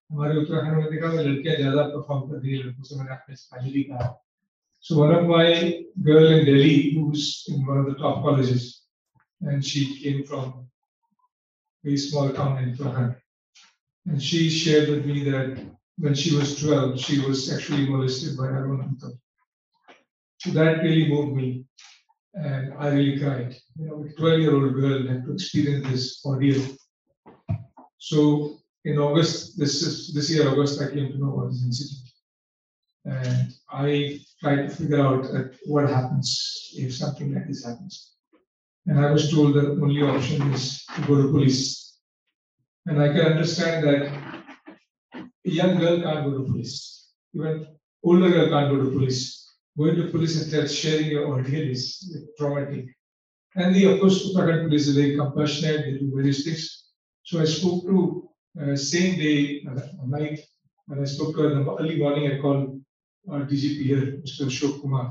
[0.10, 3.36] हमारे उत्तराखंड में देखा मैं लड़कियाँ ज़्यादा परफॉर्म कर रही है लड़कों से मैंने आपने
[3.36, 4.18] पहले भी कहा
[4.86, 8.84] So one of my girl in Delhi who's in one of the top colleges
[9.41, 10.68] and she came from
[11.84, 13.15] very small town in Uttarakhand.
[14.06, 15.60] And she shared with me that
[15.98, 19.19] when she was 12, she was actually molested by her own uncle.
[20.45, 21.65] That really moved me
[22.33, 23.55] and I really cried.
[23.77, 26.63] You know, a 12 year old girl had to experience this ordeal.
[27.97, 32.07] So in August, this is this year, August, I came to know about this incident.
[33.05, 35.25] And I tried to figure out
[35.65, 38.13] what happens if something like this happens.
[38.85, 41.97] And I was told the only option is to go to police.
[42.85, 44.11] And I can understand that
[45.15, 47.11] a young girl can't go to police.
[47.35, 47.67] Even
[48.03, 49.38] older girl can't go to police.
[49.80, 51.84] Going to police and tell- sharing your ordeal is
[52.38, 52.85] traumatic.
[53.56, 56.64] And the, of course, Uttarakhand police is very compassionate, they do various things.
[57.23, 58.30] So I spoke to,
[58.60, 60.39] uh, same day, uh, night,
[60.88, 62.81] when I spoke to her in the early morning, I called
[63.30, 64.41] our DGP here, Mr.
[64.49, 65.07] Ashok Kumar.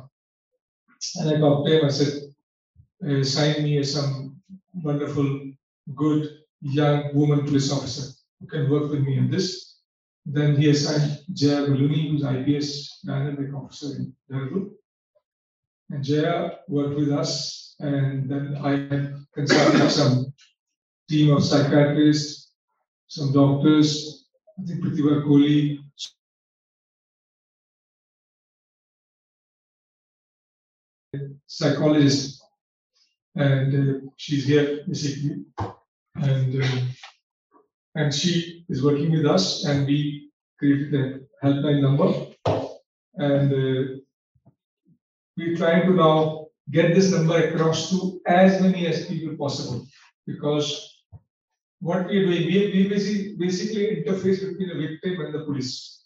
[1.19, 2.12] And I talked to him, I said,
[3.07, 4.43] uh, sign me some
[4.74, 5.28] wonderful,
[5.95, 6.23] good,
[6.61, 9.68] young woman police officer who can work with me in this.
[10.30, 14.72] Then he assigned Jaya Baluni, who's IPS dynamic officer in Dehradun.
[15.88, 18.72] And Jaya worked with us, and then I
[19.34, 20.34] consulted some
[21.09, 22.52] team of psychiatrists,
[23.06, 24.26] some doctors,
[24.59, 25.78] I think Pratibha Kohli,
[31.46, 32.42] psychologist,
[33.34, 35.46] and uh, she's here basically,
[36.16, 36.68] and uh,
[37.99, 41.05] and she is working with us, and we created a
[41.45, 42.09] helpline number,
[43.16, 43.81] and uh,
[45.37, 49.85] we're trying to now get this number across to as many as people possible,
[50.27, 50.69] because
[51.81, 56.05] what we are doing, we, we basically, basically interface between the victim and the police.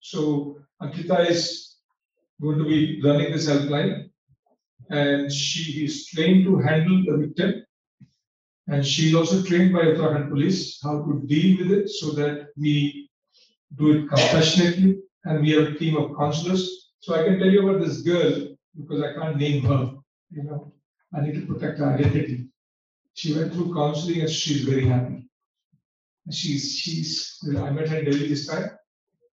[0.00, 1.76] So Ankita is
[2.40, 4.10] going to be running this helpline
[4.90, 7.65] and she is trained to handle the victim.
[8.68, 12.48] And she is also trained by Uttarakhand police how to deal with it so that
[12.56, 13.08] we
[13.76, 16.92] do it compassionately and we have a team of counselors.
[17.00, 19.92] So I can tell you about this girl because I can't name her,
[20.30, 20.72] you know,
[21.14, 22.48] I need to protect her identity.
[23.14, 25.28] She went through counseling and she's very happy.
[26.30, 28.70] She's, she's, I met her in Delhi this time.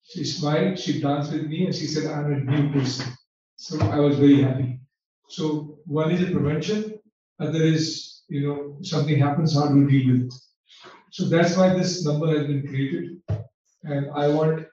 [0.03, 3.11] She smiled, she danced with me and she said, I'm a new person.
[3.57, 4.79] So I was very happy.
[5.27, 6.99] So one is a prevention,
[7.39, 10.33] other is, you know, something happens, how do we deal with it?
[11.11, 13.21] So that's why this number has been created.
[13.83, 14.67] And I want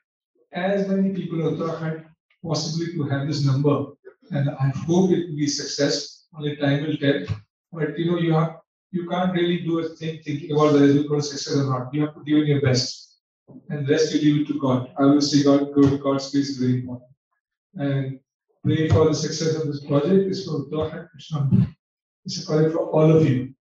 [0.53, 2.05] as many people in Uttarakhand
[2.45, 3.87] possibly to have this number.
[4.31, 7.25] And I hope it will be success, only time will tell.
[7.73, 8.57] But you know, you have,
[8.91, 11.95] you can't really do a thing thinking about whether it's going to success or not.
[11.95, 13.19] You have to give it your best.
[13.69, 14.91] And rest you leave it to God.
[14.99, 17.11] I will say God, go to God's place is very important.
[17.75, 18.21] And
[18.65, 20.29] pray for the success of this project.
[20.29, 21.75] It's for Uttarakhand,
[22.25, 23.55] It's a project for all of you.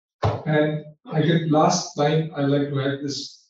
[0.46, 3.50] And I get last line, I like to add this.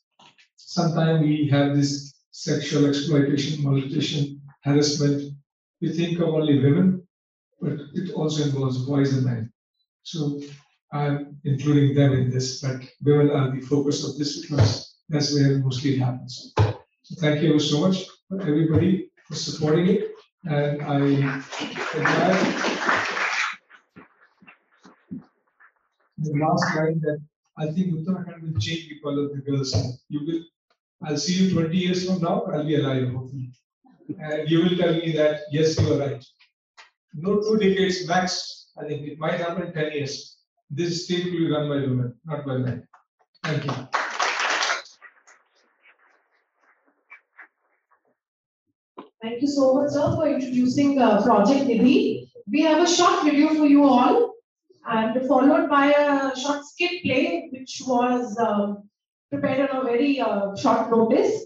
[0.56, 5.34] Sometimes we have this sexual exploitation, molestation, harassment.
[5.82, 7.08] We think of only women,
[7.62, 9.54] but it also involves boys and men.
[10.02, 10.42] So
[10.92, 15.60] I'm including them in this, but women are the focus of this because that's where
[15.60, 16.54] mostly happens.
[17.04, 20.12] So thank you so much for everybody for supporting it.
[20.46, 21.00] And I
[26.18, 27.20] the last line that
[27.58, 29.76] I think Uttarakhand will change because of the girls.
[30.10, 30.42] You will,
[31.06, 33.52] I'll see you twenty years from now, I'll be alive hopefully.
[34.20, 36.26] And you will tell me that, yes, you are right.
[37.14, 40.38] No two decades max, I think it might happen ten years.
[40.70, 42.88] This state will be run by women, not by men.
[43.44, 43.72] Thank you.
[49.22, 52.28] Thank you so much, sir, for introducing uh, Project Nidhi.
[52.46, 54.33] We have a short video for you all,
[54.86, 58.90] and followed by a short skit play, which was um,
[59.32, 61.46] prepared on a very uh, short notice.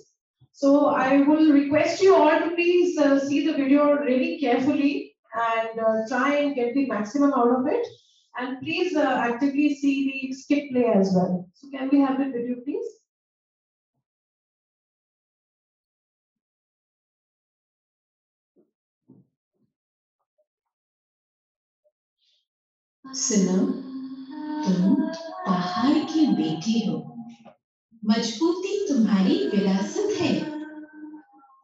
[0.51, 5.79] So I will request you all to please uh, see the video really carefully and
[5.79, 7.85] uh, try and get the maximum out of it.
[8.39, 11.47] And please uh, actively see the skit play as well.
[11.53, 12.96] So can we have the video, please?
[23.15, 23.57] सुनो,
[24.63, 24.95] तुम
[25.47, 27.15] पहाड़ की बेटी हो।
[28.05, 30.39] मजबूती तुम्हारी विरासत है।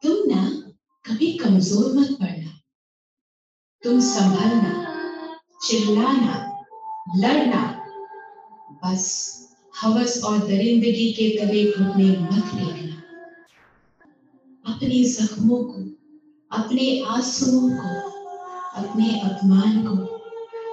[0.02, 0.72] तुम ना
[1.04, 2.60] कभी कमज़ोर मत पड़ना।
[3.82, 4.96] तुम संभलना,
[5.66, 6.64] चिल्लाना,
[7.16, 7.80] लड़ना।
[8.84, 9.34] बस
[9.82, 12.94] हवस और दरिंदगी के तले घुटने मत टेकना
[14.74, 15.82] अपने जख्मों को,
[16.58, 18.10] अपने आंसुओं को,
[18.80, 20.13] अपने अपमान को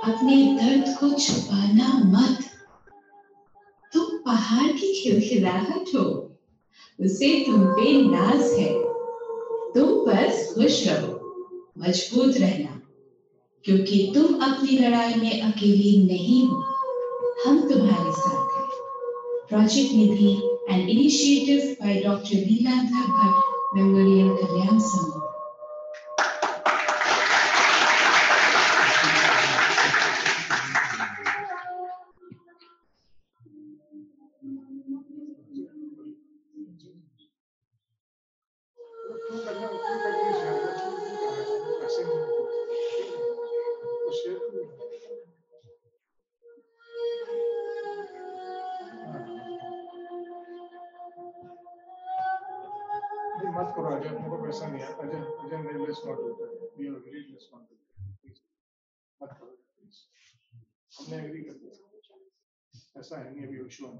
[0.03, 2.39] अपने दर्द को छुपाना मत।
[3.93, 6.37] तुम पहाड़ की खिलखिलाहट हो।
[7.01, 8.83] उसे तुम पे नाज है।
[9.73, 11.17] तुम बस खुश रहो।
[11.77, 12.81] मज़बूत रहना।
[13.63, 16.55] क्योंकि तुम अपनी लड़ाई में अकेली नहीं हो।
[17.45, 18.67] हम तुम्हारे साथ हैं।
[19.49, 25.20] Project Nidhi an initiative by doctor Leeladhar Bhatt memorial Kalyan Samooh
[55.45, 56.49] Again, we are less contributor.
[56.77, 57.81] We are very less contributor.
[60.99, 63.91] हमने एग्री कर दिया ऐसा है नहीं अभी issue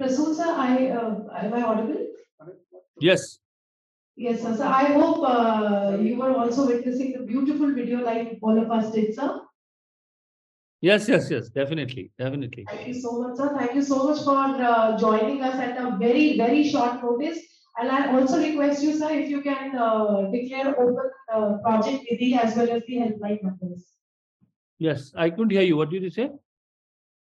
[0.00, 2.06] Prasoon sir, I uh, am I audible?
[3.00, 3.22] Yes.
[4.16, 4.52] Yes, sir.
[4.56, 8.92] So I hope uh, you were also witnessing the beautiful video like all of us
[8.92, 9.28] did, sir.
[10.80, 12.64] Yes, yes, yes, definitely, definitely.
[12.70, 13.48] Thank you so much, sir.
[13.58, 14.38] Thank you so much for
[14.70, 17.40] uh, joining us at a very, very short notice.
[17.80, 22.36] And I also request you, sir, if you can uh, declare open uh, project Nidhi
[22.36, 23.92] as well as the helpline numbers.
[24.78, 25.76] Yes, I couldn't hear you.
[25.76, 26.30] What did you say?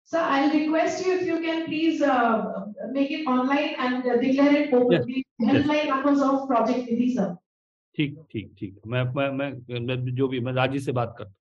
[0.05, 4.73] Sir, I'll request you if you can please uh, make it online and declare it
[4.73, 4.91] open.
[4.91, 5.05] Yes.
[5.05, 5.89] The helpline yes.
[5.89, 7.37] numbers of project Nidhi, sir.
[7.97, 11.33] ठीक ठीक ठीक मैं मैं मैं जो भी मैं राजी से बात करता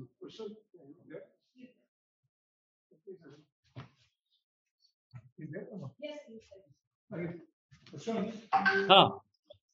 [0.00, 0.63] हूँ
[5.38, 5.48] Yes,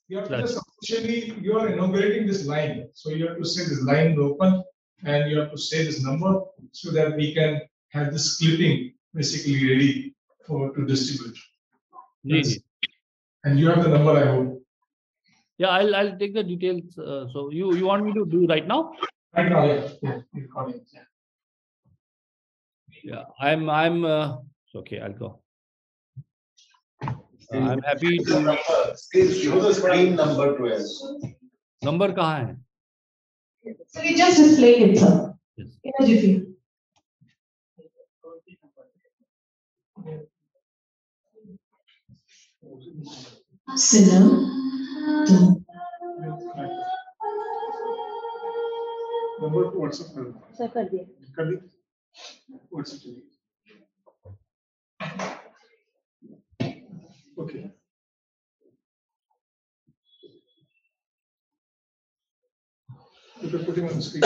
[0.08, 2.88] you you are inaugurating this line.
[2.94, 4.62] So you have to say this line open
[5.04, 6.42] and you have to say this number
[6.72, 7.60] so that we can
[7.90, 10.14] have this clipping basically ready
[10.46, 11.38] for to distribute.
[12.24, 12.58] Yes.
[13.44, 14.62] And you have the number, I hope.
[15.58, 16.98] Yeah, I'll I'll take the details.
[16.98, 18.92] Uh, so you you want me to do right now?
[19.36, 20.18] Right now, yeah, yeah,
[20.92, 21.04] yeah.
[23.04, 23.24] yeah.
[23.40, 24.38] I'm I'm uh,
[24.74, 25.00] okay.
[25.00, 25.40] I'll go.
[27.52, 28.56] Uh, I'm happy to.
[29.42, 31.02] Show the screen number to us.
[31.82, 32.56] Number कहाँ है?
[33.88, 35.34] So we just display it, sir.
[35.56, 35.78] Yes.
[35.84, 36.46] In a jiffy.
[43.80, 44.20] सुनो
[45.26, 45.42] तुम
[49.42, 51.04] Number WhatsApp कर दो। Sir कर दिया
[51.36, 51.44] कर
[57.40, 57.70] Okay.
[63.42, 64.20] You can put him on the screen.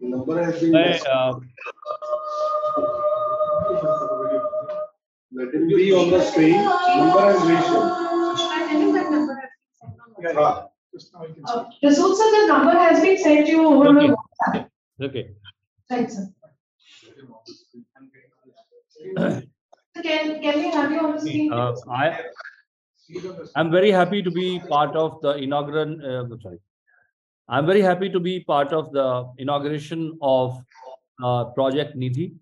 [0.00, 0.72] The number has been.
[0.72, 1.40] मैं uh,
[5.32, 6.56] Let him be on the screen.
[6.56, 7.86] Number has reached him.
[8.56, 10.69] I think that number has been sent on Ah.
[10.92, 13.92] Just now you can Uh, Prasoon sir, the number has been sent to you over
[13.92, 14.14] my Okay.
[14.14, 14.68] WhatsApp.
[15.08, 15.24] okay.
[15.90, 16.26] Right, sir.
[19.94, 21.52] So Can, can we have you on the screen?
[21.52, 22.20] Uh, I
[23.56, 25.94] I'm very happy to be part of the inaugural.
[26.10, 26.58] Uh, sorry,
[27.48, 29.06] I'm very happy to be part of the
[29.38, 30.56] inauguration of
[31.22, 32.34] uh, Project Nidhi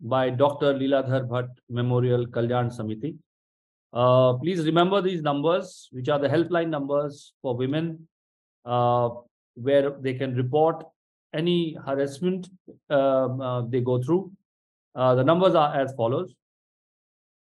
[0.00, 0.74] by Dr.
[0.74, 3.16] Leeladhar Bhatt Memorial Kalyan Samiti.
[3.92, 8.08] Uh, please remember these numbers, which are the helpline numbers for women,
[8.64, 9.10] uh,
[9.54, 10.82] where they can report
[11.34, 12.48] any harassment
[12.90, 14.30] um, uh, they go through.
[14.94, 16.34] Uh, the numbers are as follows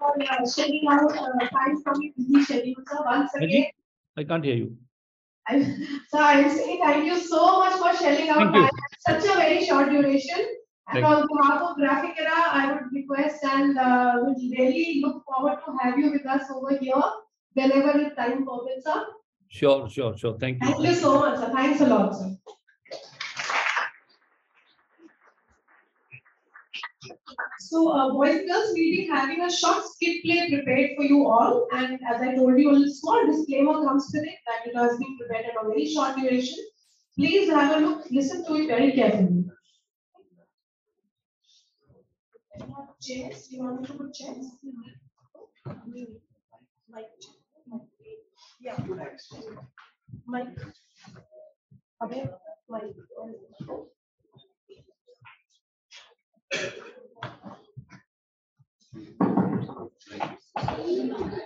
[0.00, 0.46] uh,
[1.82, 2.00] from.
[4.16, 4.76] I can't hear you.
[5.46, 5.76] I-
[6.10, 8.70] So I'm saying thank you so much for shelling out time
[9.08, 10.40] such a very short duration.
[10.92, 15.22] And Thank on behalf of Graphic Era, I would request and uh, would really look
[15.24, 17.02] forward to have you with us over here
[17.54, 19.06] whenever the time permits, sir.
[19.50, 20.38] Sure, sure, sure.
[20.38, 20.68] Thank you.
[20.68, 21.50] Thank you so much, sir.
[21.52, 22.36] Thanks a lot, sir.
[27.58, 31.26] So, uh, boys and girls, we'll be having a short skit play prepared for you
[31.26, 31.66] all.
[31.72, 35.18] And as I told you, a small disclaimer comes with it that it has been
[35.18, 36.58] prepared at a very short duration.
[37.16, 39.44] Please have a look, listen to it very carefully.
[43.00, 44.46] Chairs, you want me to put chairs?
[46.88, 47.06] Mic.
[48.60, 48.76] Yeah.
[50.28, 50.48] Mic.
[52.02, 52.28] Okay.
[60.56, 61.42] Am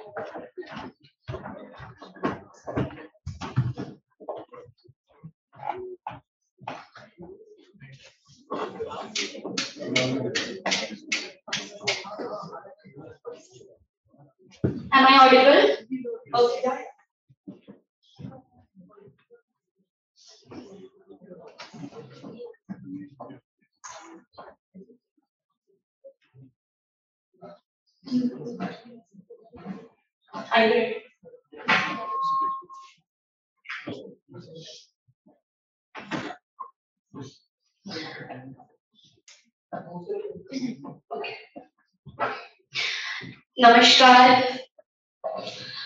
[43.64, 44.30] नमस्कार।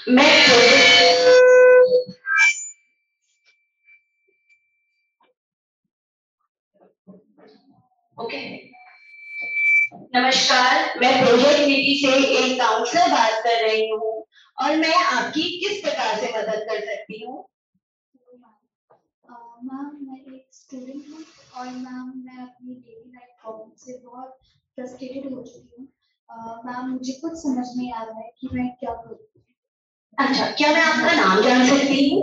[0.08, 0.30] मैं
[8.16, 8.40] okay
[10.14, 14.12] नमस्कार, मैं project नीति से एक counsellor बात कर रही हूँ
[14.58, 17.44] और मैं आपकी किस प्रकार से मदद कर सकती हूँ?
[19.64, 21.24] मैम मैं एक स्टूडेंट हूँ
[21.54, 24.38] और मैम मैं अपनी डेली लाइफ प्रॉब्लम से बहुत
[24.76, 25.86] फ्रस्ट्रेटेड हो चुकी हूँ
[26.28, 29.16] अह, मैम मुझे कुछ समझ नहीं आ रहा है कि मैं क्या करूँ
[30.18, 32.22] अच्छा क्या मैं आपका नाम जान सकती हूँ?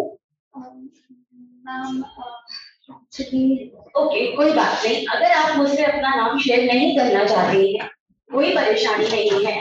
[3.97, 7.89] ओके कोई बात नहीं। अगर आप मुझसे अपना नाम शेयर नहीं करना चाहते हैं
[8.29, 9.55] कोई परेशानी नहीं है।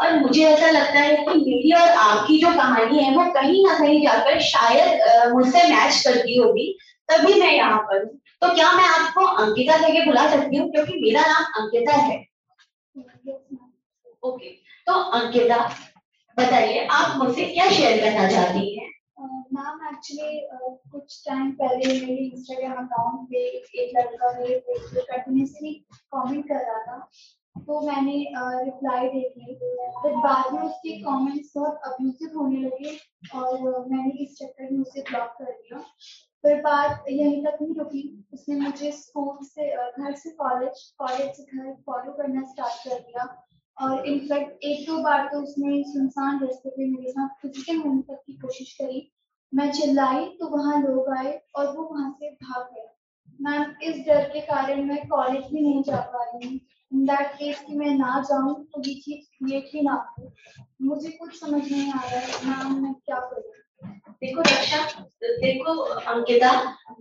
[0.00, 3.78] और मुझे ऐसा लगता है कि मेरी और आपकी जो कहानी है वो कहीं ना
[3.78, 6.72] कहीं जाकर शायद मुझसे मैच करती होगी
[7.08, 10.70] तभी मैं यहाँ पर हूँ। तो क्या मैं आपको अंकिता कह के बुला सकती हूँ?
[10.70, 12.31] क्योंकि मेरा नाम अंकिता है।
[14.22, 14.50] ओके
[14.86, 15.58] तो अंकिता,
[16.36, 18.90] बताइए, आप मुझसे क्या शेयर करना चाहती हैं?
[19.54, 20.40] मैम एक्चुअली
[20.92, 23.38] कुछ टाइम पहले मेरे इंस्टाग्राम अकाउंट पे
[23.82, 25.72] एक लड़का मेरे पेज पे कंटिन्यूसली
[26.14, 27.08] कमेंट कर रहा था।
[27.56, 28.12] तो मैंने
[28.64, 29.54] रिप्लाई दे दी।
[30.02, 32.96] फिर बाद में उसके कमेंट्स बहुत अब्यूसिव होने लगे
[33.34, 35.78] और मैंने इस चक्कर में उसे ब्लॉक कर दिया।
[36.44, 41.42] फिर बात यहीं तक नहीं रुकी। उसने मुझे स्कूल से घर से कॉलेज कॉलेज से
[41.44, 43.24] घर फॉलो करना स्टार्ट कर दिया।
[43.82, 48.22] और इनफैक्ट एक दो बार तो उसने सुनसान रास्ते पे मेरे साथ फ़िज़िकल होने तक
[48.26, 49.08] की कोशिश करी।
[49.52, 52.88] मैं चिल्लाई तो वहाँ लोग आए और वो वहाँ से भाग गया
[53.40, 56.60] मैम, इस डर के कारण मैं कॉलेज भी नहीं जा पा रही हूँ।
[56.92, 60.32] इन दैट केस कि मैं ना जाऊँ तो ये चीज़ क्रिएट ही ना हो।
[60.82, 63.52] मुझे कुछ समझ नहीं आ रहा है, मैम, मैं क्या करूँ?
[64.22, 66.52] देखो, रक्षा, देखो, अंकिता,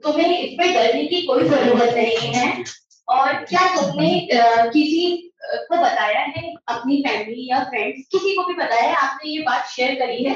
[0.04, 2.64] तुम्हें इस पे डरने की कोई ज़रूरत नहीं है।
[3.12, 4.10] और क्या तुमने
[4.74, 5.06] किसी
[5.44, 8.96] को बताया है अपनी फैमिली या फ्रेंड्स किसी को भी बताया है?
[8.96, 10.36] आपने ये बात शेयर करी है?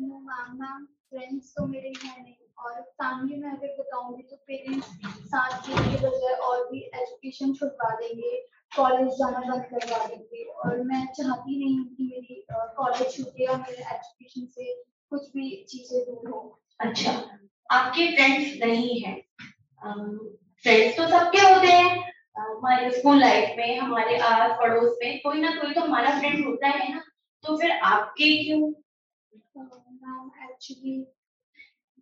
[0.00, 4.86] मैम फ्रेंड्स तो मेरे हैं नहीं और फैमिली में अगर बताऊँगी तो पेरेंट्स
[5.26, 8.36] साथ के बजाय और भी एजुकेशन छुड़वा देंगे
[8.72, 13.58] कॉलेज जाना बंद करवा देंगे और मैं चाहती नहीं हूँ कि मेरी कॉलेज छूटे और
[13.58, 14.72] मेरे एजुकेशन से
[15.10, 16.40] कुछ भी चीज़ें दूर हो।
[16.80, 17.12] अच्छा
[17.70, 19.14] आपके फ्रेंड्स नहीं है।
[20.66, 22.12] फ्रेंड्स तो सबके होते हैं?
[22.38, 26.68] हमारे स्कूल लाइफ में हमारे आस पड़ोस में कोई ना कोई तो हमारा फ्रेंड होता
[26.68, 27.02] है ना।
[27.44, 28.72] तो फिर आपके क्यों?
[30.44, 31.06] एक्चुअली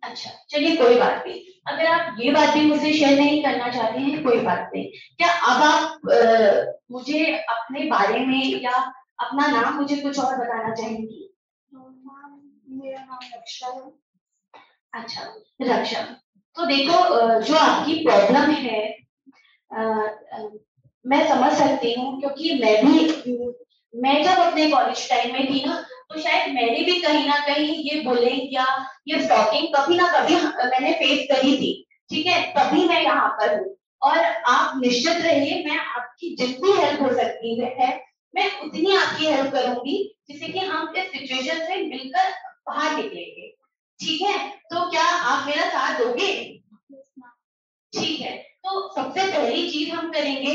[0.03, 3.99] अच्छा चलिए कोई बात नहीं। अगर आप ये बात भी मुझसे शेयर नहीं करना चाहते
[3.99, 4.85] हैं कोई बात नहीं।
[5.17, 8.75] क्या अब आप अ, मुझे अपने बारे में या
[9.19, 11.21] अपना नाम मुझे कुछ और बताना चाहेंगी?
[11.71, 13.91] मेरा नाम रक्षा है।
[14.93, 16.24] अच्छा रक्षा।
[16.57, 18.81] तो देखो जो आपकी प्रॉब्लम है
[19.71, 19.81] अ,
[21.05, 23.37] मैं समझ सकती हूँ क्योंकि मैं भी
[23.93, 25.75] मैं जब अपने कॉलेज टाइम में थी ना
[26.11, 28.65] तो शायद मैंने भी कहीं ना कहीं ये बुलिंग या
[29.07, 31.71] ये स्टॉकिंग कभी ना कभी मैंने फेस करी थी
[32.09, 32.41] ठीक है?
[32.53, 34.17] तभी मैं यहाँ पर हूँ। और
[34.47, 37.89] आप निश्चित रहिए मैं आपकी जितनी हेल्प हो सकती है
[38.33, 39.97] मैं उतनी आपकी हेल्प करूँगी
[40.31, 42.29] जिससे कि हम इस सिचुएशन से मिलकर
[42.69, 43.54] बाहर निकलेंगे।
[43.99, 44.37] ठीक है?
[44.71, 46.31] तो क्या आप मेरा साथ दोगे?
[47.93, 50.53] ठीक है। तो सबसे पहली चीज़ हम करेंगे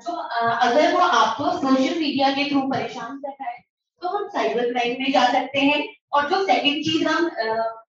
[0.00, 3.58] जो अगर वो आपको सोशल मीडिया के थ्रू परेशान कर रहा है
[4.02, 5.82] तो हम साइबर क्राइम में जा सकते हैं।
[6.12, 7.26] और जो सेकंड चीज़ हम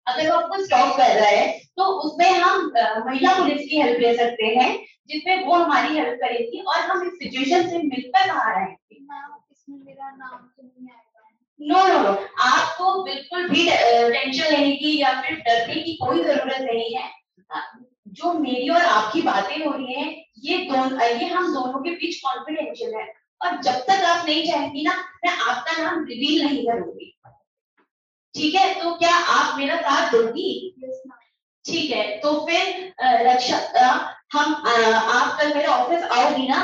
[0.06, 1.48] अगर वो आपको स्टॉप कर रहा है
[1.78, 2.70] तो उसमें हम
[3.06, 4.70] महिला पुलिस की हेल्प ले सकते हैं,
[5.09, 10.10] जिसमें वो हमारी हेल्प करेगी और हम इस सिचुएशन से मिलकर बाहर आएँगे। इसमें मेरा
[10.10, 11.07] नाम तो नहीं आएगा
[11.60, 12.10] नो नो नो
[12.40, 17.10] आपको बिल्कुल भी टेंशन लेने की या फिर डरने की कोई ज़रूरत नहीं है।
[18.10, 22.20] जो मेरी और आपकी बातें हो रही हैं ये दोनों ये हम दोनों के बीच
[22.20, 23.06] कॉन्फिडेंशियल है।
[23.40, 24.93] और जब तक आप नहीं चाहेंगी ना
[25.24, 27.14] मैं आपका नाम रिवील नहीं करूँगी।
[28.35, 28.72] ठीक है?
[28.74, 30.74] तो क्या आप मेरा साथ दोगी?
[31.64, 32.93] ठीक है तो फिर
[33.26, 33.56] रक्षा
[34.32, 36.60] हम आप कल मेरे ऑफ़िस आओगी ना?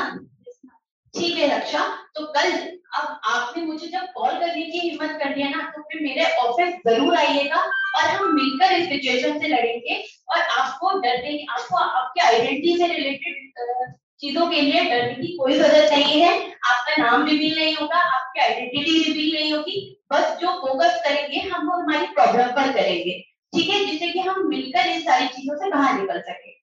[1.13, 1.83] ठीक है रक्षा।
[2.15, 2.51] तो कल
[2.95, 6.75] अब आपने मुझे जब कॉल करने की हिम्मत कर दिया ना तो फिर मेरे ऑफ़िस
[6.87, 7.61] ज़रूर आइएगा
[7.95, 12.87] और हम मिलकर इस सिचुएशन से लड़ेंगे और आपको डरने की आपको आपके आइडेंटिटी से
[12.87, 16.33] रिलेटेड चीज़ों के लिए डरने की कोई ज़रूरत नहीं है।
[16.65, 19.79] आपका नाम रिवील नहीं होगा आपकी आइडेंटिटी रिवील नहीं होगी।
[20.13, 23.19] बस जो फोकस करेंगे हम वो हमारी प्रॉब्लम पर करेंगे।
[23.53, 23.85] ठीक है?
[23.85, 26.53] जिससे कि हम मिलकर इन सारी चीज़ों से बाहर निकल सके।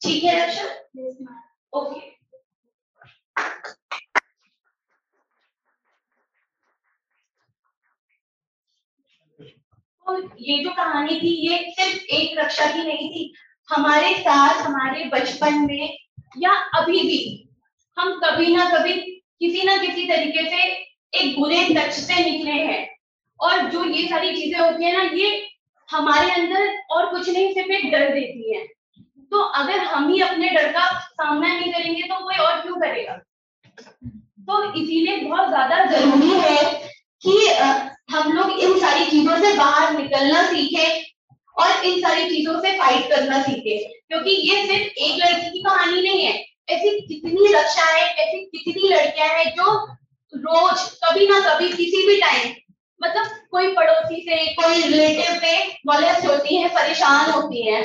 [0.00, 0.64] ठीक है रक्षा?
[1.72, 2.12] ओके
[10.06, 13.32] तो ये जो कहानी थी, ये सिर्फ़ एक रक्षा की नहीं थी।
[13.68, 15.96] हमारे साथ, हमारे बचपन में
[16.38, 17.40] या अभी भी
[17.96, 18.94] हम कभी ना कभी
[19.40, 20.62] किसी ना किसी तरीके से
[21.12, 22.88] एक बुरे टच से निकले हैं।
[23.40, 25.48] और जो ये सारी चीज़ें होती है ना, ये
[25.88, 28.66] हमारे अंदर और कुछ नहीं, सिर्फ़ एक डर देती है।
[29.32, 33.12] तो अगर हम ही अपने डर का सामना नहीं करेंगे तो कोई और क्यों करेगा?
[34.46, 36.72] तो इसीलिए बहुत ज़्यादा ज़रूरी है
[37.22, 37.36] कि
[38.14, 40.86] हम लोग इन सारी चीज़ों से बाहर निकलना सीखे
[41.56, 43.76] और इन सारी चीज़ों से फाइट करना सीखे,
[44.08, 46.34] क्योंकि ये सिर्फ़ एक लड़की की कहानी नहीं है।
[46.68, 49.74] ऐसी कितनी रक्षाएँ, ऐसी कितनी लड़कियाँ हैं जो
[50.32, 52.52] रोज, कभी ना कभी, किसी भी टाइम
[53.00, 57.82] मतलब कोई पड़ोसी से, कोई रिलेटिव पे मॉलेस्ट होती हैं, परेशान होती है।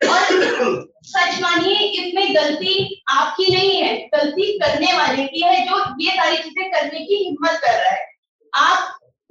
[0.00, 6.16] और सच मानिए, इसमें गलती आपकी नहीं है, गलती करने वाले की है, जो ये
[6.16, 8.10] सारी चीज़ें करने की हिम्मत कर रहा है।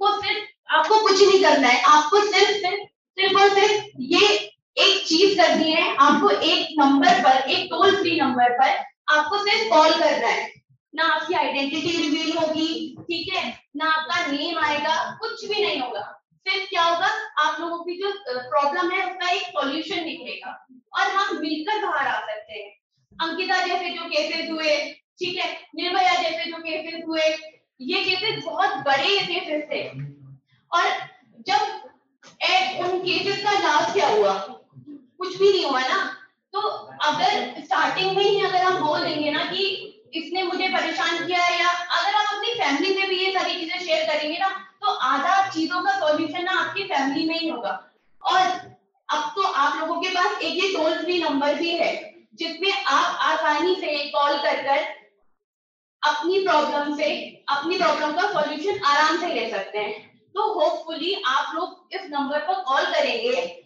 [0.04, 2.86] आपको सिर्फ़, आपको कुछ नहीं करना है, आपको सिर्फ़ सिर्फ़
[3.18, 4.26] सिर्फ़ और सिर्फ़ ये
[4.78, 8.84] एक चीज़ करनी है, आपको एक नंबर पर, एक टोल फ्री नंबर पर
[9.16, 10.52] आपको सिर्फ़ कॉल करना है।
[10.94, 13.58] ना आपकी आइडेंटिटी रिवील होगी, ठीक है?
[13.76, 17.08] ना आपका नेम आएगा, कुछ भी नहीं होगा। सिर्फ़ क्या होगा,
[17.38, 20.66] आप लोगों की जो प्रॉब्लम है, उसका एक सॉल्यूशन निकलेगा
[20.98, 22.70] और हम मिलकर बाहर आ सकते हैं।
[23.20, 24.76] अंकिता जैसे जो केसेस हुए,
[25.18, 25.68] ठीक है?
[25.76, 29.82] निर्भया जैसे जो केसेस हुए ये केसेस बहुत बड़े केसेस थे
[30.70, 30.90] और
[31.46, 31.80] जब
[32.42, 34.32] ए, उन केसेस का लाभ क्या हुआ?
[35.18, 35.98] कुछ भी नहीं हुआ ना।
[36.54, 39.64] तो अगर स्टार्टिंग में ही अगर हम बोल देंगे ना कि
[40.14, 43.78] इसने मुझे परेशान किया है या अगर आप अपनी फैमिली से भी ये सारी चीज़ें
[43.78, 44.48] शेयर करेंगे ना
[44.82, 47.70] तो आधा चीज़ों का सॉल्यूशन ना आपकी फैमिली में ही होगा।
[48.22, 48.40] और
[49.08, 51.92] अब तो आप लोगों के पास एक ये टोल फ्री नंबर भी है
[52.34, 54.84] जिसमें आप आसानी से कॉल कर कर
[56.02, 57.10] अपनी प्रॉब्लम से
[57.48, 59.92] अपनी प्रॉब्लम का सॉल्यूशन आराम से ले सकते हैं।
[60.34, 63.58] तो होपफुली आप लोग इस नंबर पर कॉल करेंगे।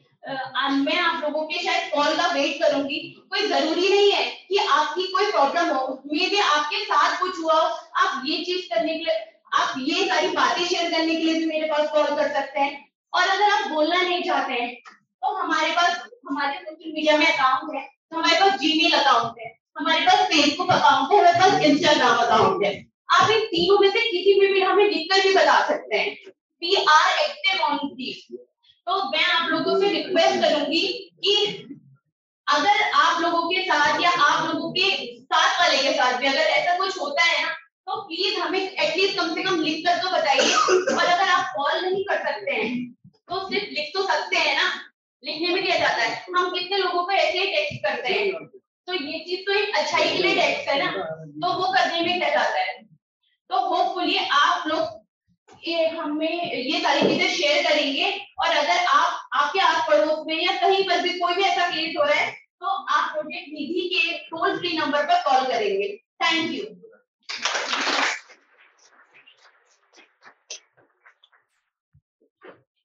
[0.57, 2.99] आ, मैं आप लोगों के शायद कॉल का वेट करूँगी।
[3.31, 7.55] कोई ज़रूरी नहीं है कि आपकी कोई प्रॉब्लम हो। मे भी आपके साथ कुछ हुआ
[7.55, 9.15] हो। आप ये चीज़ करने के लिए
[9.55, 12.85] आप ये सारी बातें शेयर करने के लिए भी मेरे पास कॉल कर सकते हैं।
[13.13, 14.75] और अगर आप बोलना नहीं चाहते हैं
[15.23, 19.56] तो हमारे पास हमारे सोशल मीडिया में अकाउंट है। तो हमारे पास जीमेल अकाउंट है।
[19.77, 22.73] हमारे पास फेसबुक अकाउंट है, हमारे पास इंस्टाग्राम अकाउंट है।
[23.11, 26.15] आप इन तीनों में से किसी में भी हमें लिखकर भी बता सकते हैं।
[26.63, 28.27] We are active on these
[28.87, 30.87] तो मैं आप लोगों से रिक्वेस्ट करूँगी
[31.25, 31.35] कि
[32.47, 34.91] अगर आप लोगों के साथ या आप लोगों के
[35.23, 37.49] साथ वाले के साथ भी अगर ऐसा कुछ होता है ना
[37.87, 40.53] तो प्लीज़ हमें एटलीस्ट कम से कम लिख कर तो बताइए।
[40.95, 42.75] और अगर आप कॉल नहीं कर सकते हैं
[43.31, 44.71] तो सिर्फ़ लिख तो सकते हैं ना।
[45.23, 46.25] लिखने में क्या जाता है?
[46.37, 48.31] हम कितने लोगों को ऐसे ही टेक्स्ट करते हैं?
[48.89, 50.91] तो ये चीज़ तो एक अच्छाई के लिए टेक्स्ट है ना?
[51.43, 52.83] तो वो करने में क्या जाता है।
[53.51, 55.05] तो होपफुली आप लोग
[55.69, 58.11] ये हमें ये सारी चीज़ें शेयर करेंगे
[58.43, 61.95] और अगर आप आपके आस पड़ोस में या कहीं पर भी कोई भी ऐसा केस
[61.99, 65.89] हो रहा है तो आप प्रोजेक्ट निधि के टोल फ्री नंबर पर कॉल करेंगे।
[66.23, 66.65] Thank you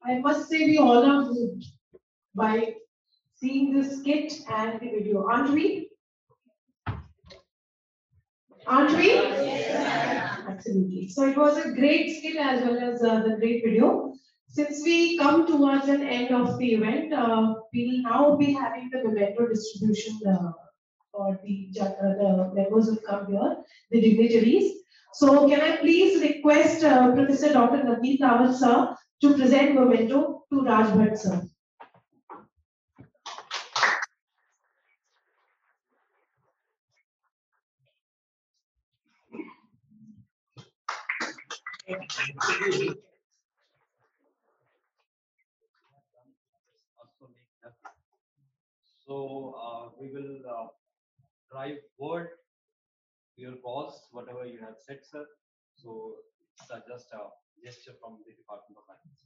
[0.03, 1.65] I must say we all are moved
[2.35, 2.73] by
[3.41, 5.25] seeing this skit and the video.
[5.27, 5.80] Aren't we?
[8.71, 9.17] Aren't we?
[10.47, 11.09] Absolutely.
[11.09, 14.13] So it was a great skit as well as uh, the great video.
[14.47, 19.03] Since we come towards an end of the event, uh, we'll now be having the
[19.03, 20.51] memento distribution uh,
[21.11, 23.57] for the, the members who come here,
[23.91, 24.71] the dignitaries.
[25.15, 27.83] So can I please request uh, Professor Dr.
[27.83, 31.41] Navneet Rawat sir to present memento to Raj sir.
[49.05, 50.67] So uh, we will uh,
[51.51, 52.29] drive word
[53.35, 55.25] your boss, whatever you have said, sir.
[55.75, 56.15] So
[56.53, 57.27] it's uh, just a
[57.63, 59.21] gesture from the Department of Finance.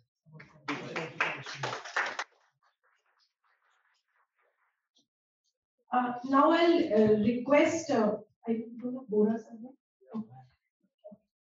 [5.91, 8.17] Uh, now I'll uh, request, uh,
[8.47, 9.53] I don't know, Bora sir.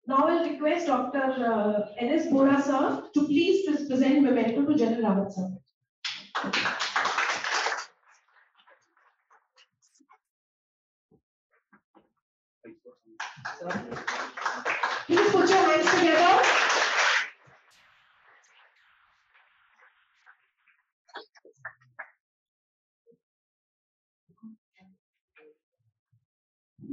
[0.07, 0.17] No?
[0.17, 1.19] Now I'll request Dr.
[1.19, 2.27] Uh, N.S.
[2.29, 5.49] Bora sir to please pres- present memento to General Rawat sir.
[15.07, 16.32] Please put your hands together.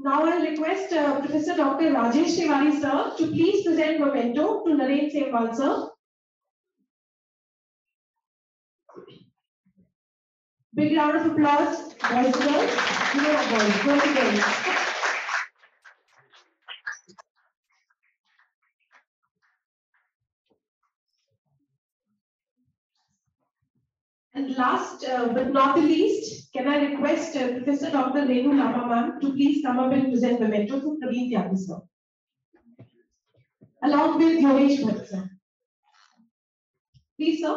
[0.02, 1.90] Now I'll request uh, Professor Dr.
[1.90, 5.90] Rajesh Tiwari sir to please present memento to Naren Sehwal sir.
[10.74, 13.84] Big round of applause, boys and girls.
[13.84, 14.89] Girls girls.
[24.34, 28.20] And last uh, but not the least, can I request uh, Professor Dr.
[28.20, 31.80] Renu Lama to please come up and present memento to Praveen Tyagi sir.
[33.82, 35.30] Along with Yogesh Bhatt sir.
[37.18, 37.56] Please sir.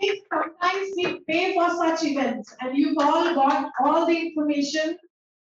[0.00, 4.96] Sometimes we pay for such events and you've all got all the information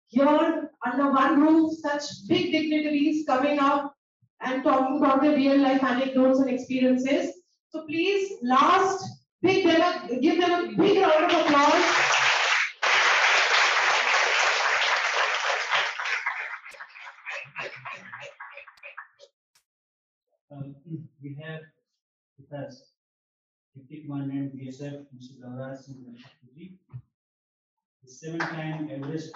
[0.07, 3.95] here under one roof, such big dignitaries coming up
[4.41, 7.33] and talking about their real life anecdotes and experiences.
[7.69, 9.05] So please, last,
[9.41, 11.83] big them a, give them a big round of applause.
[20.51, 20.75] Um,
[21.23, 21.61] we have
[22.37, 22.90] with us
[23.73, 25.39] Deputy Commandant BSF, Mr.
[25.41, 26.77] Gauraj Singh Rakshapuri,
[28.03, 29.33] the seven-time Everest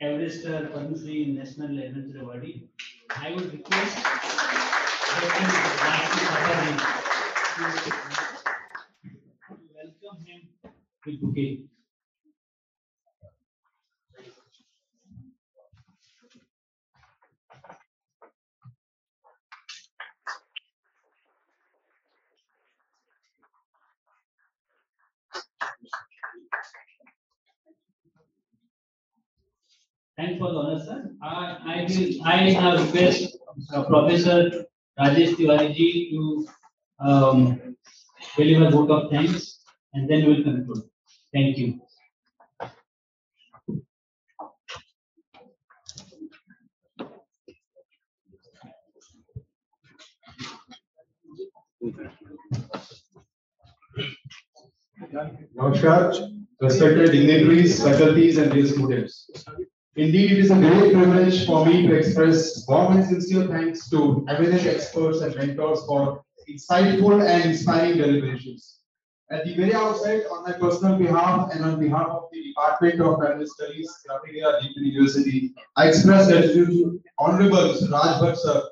[0.00, 2.68] Everest uh, Padma Shri National Adventure Awardee.
[3.10, 3.96] I would request
[5.18, 6.22] Papaji
[9.48, 10.40] to welcome him
[11.04, 11.68] with bouquet.
[30.22, 31.10] Thanks for the honor, sir.
[31.20, 33.36] I, I will, I now request
[33.74, 34.66] uh, Professor
[34.96, 36.46] Rajesh Tiwari ji to
[37.04, 37.76] um,
[38.36, 40.84] deliver vote of thanks and then we will conclude.
[41.32, 41.80] Thank you.
[55.56, 59.28] Namaskar, respected dignitaries, faculties, and dear students.
[59.94, 64.24] Indeed, it is a great privilege for me to express warm and sincere thanks to
[64.26, 68.78] eminent experts and mentors for insightful and inspiring deliberations.
[69.30, 73.20] At the very outset, on my personal behalf and on behalf of the Department of
[73.20, 77.74] Family Studies, Rafiya Deep University, I express gratitude to Honorable.
[77.90, 78.62] Raj Bhatt sir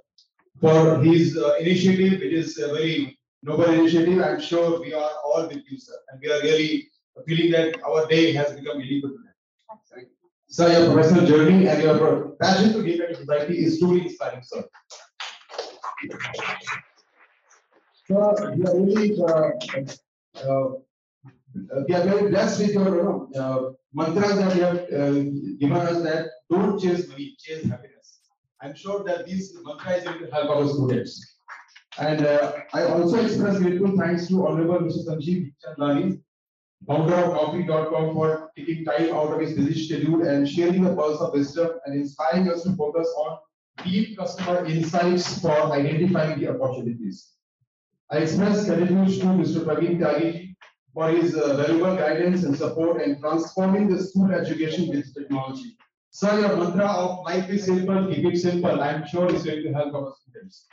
[0.59, 2.23] for his uh, initiative.
[2.23, 4.23] It is a very noble initiative.
[4.23, 6.89] I'm sure we are all with you, sir, and we are really
[7.27, 10.09] feeling that our day has become meaningful today.
[10.53, 14.43] Sir, your professional journey and your passion to give back to society is truly inspiring,
[14.43, 14.65] sir.
[18.09, 19.51] Sir, we are really, uh,
[20.45, 20.71] uh,
[21.87, 25.13] we are very blessed with your, uh, mantras that you have uh,
[25.61, 28.19] given us that don't chase money, chase happiness.
[28.61, 31.37] I'm sure that these mantra is going to help our students.
[31.99, 35.07] And uh, I also express grateful thanks to Honorable Mr.
[35.07, 36.21] Sanjeev Bikhchandani,
[36.87, 41.21] founder of Naukri.com for taking time out of his busy schedule and sharing the pearls
[41.21, 43.39] of wisdom and inspiring us to focus on
[43.85, 47.33] deep customer insights for identifying the opportunities.
[48.11, 49.65] I express gratitude to Mr.
[49.65, 50.55] Praveen Tyagi
[50.93, 55.77] for his uh, valuable guidance and support in transforming the school education with technology.
[56.11, 58.81] Sir, your mantra of life is simple, keep it simple.
[58.81, 60.67] I am sure it's going to help our students.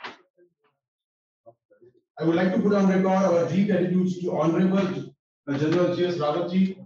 [2.18, 5.14] I would like to put on record our deep gratitude to Honorable
[5.56, 6.16] General G.S.
[6.16, 6.76] Rawatji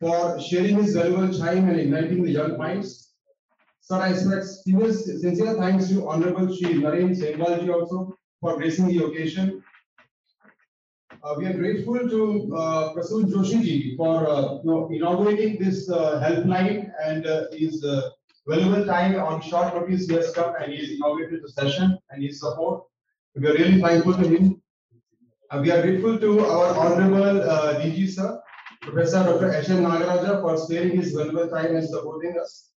[0.00, 3.12] for sharing his valuable time and igniting the young minds.
[3.80, 9.62] Sir, I express sincere thanks to Honorable Shri Naren Sehwalji also for gracing the occasion.
[11.22, 15.88] Uh, we are grateful to uh, Prasoon Joshi ji for uh, you know, inaugurating this
[15.88, 18.10] uh, helpline and uh, his uh,
[18.48, 22.24] valuable time on short notice he has come and he has inaugurated the session and
[22.24, 22.82] his support.
[23.36, 24.51] We are really thankful to him.
[25.52, 28.40] Uh, we are grateful to our honorable uh, DG sir,
[28.80, 29.52] Professor Dr.
[29.52, 29.68] H.
[29.68, 29.82] N.
[29.82, 32.70] Nagaraja for sparing his valuable time and supporting us.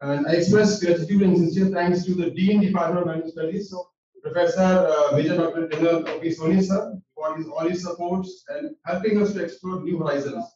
[0.00, 3.90] And I express gratitude and sincere thanks to the Dean Department of Management Studies, so
[4.22, 5.68] Professor uh, Major Dr.
[5.68, 6.30] General O.P.
[6.30, 10.46] Soni sir for his all his supports and helping us to explore new horizons.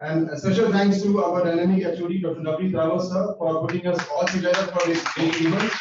[0.00, 2.40] And a special thanks to our dynamic HOD Dr.
[2.46, 5.72] Navneet Rawat sir for putting us all together for this great event.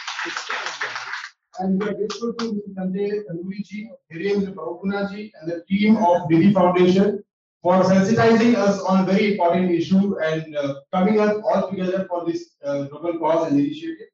[1.59, 2.63] And we are grateful to.
[2.75, 7.21] Sanjay Tanuri ji, Hirendra Prabhupuna ji, and the team of Didi Foundation
[7.61, 12.55] for sensitizing us on very important issue and uh, coming up all together for this
[12.63, 14.07] uh, noble cause and initiative.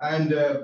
[0.00, 0.60] And uh,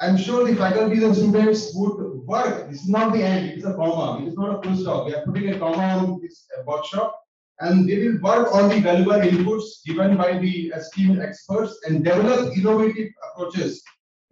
[0.00, 2.68] I'm sure the faculties and students would work.
[2.70, 5.06] This is not the end, it is a comma, it is not a full stop.
[5.06, 7.18] We are putting a comma on this uh, workshop
[7.60, 12.54] and they will work on the valuable inputs given by the esteemed experts and develop
[12.54, 13.82] innovative approaches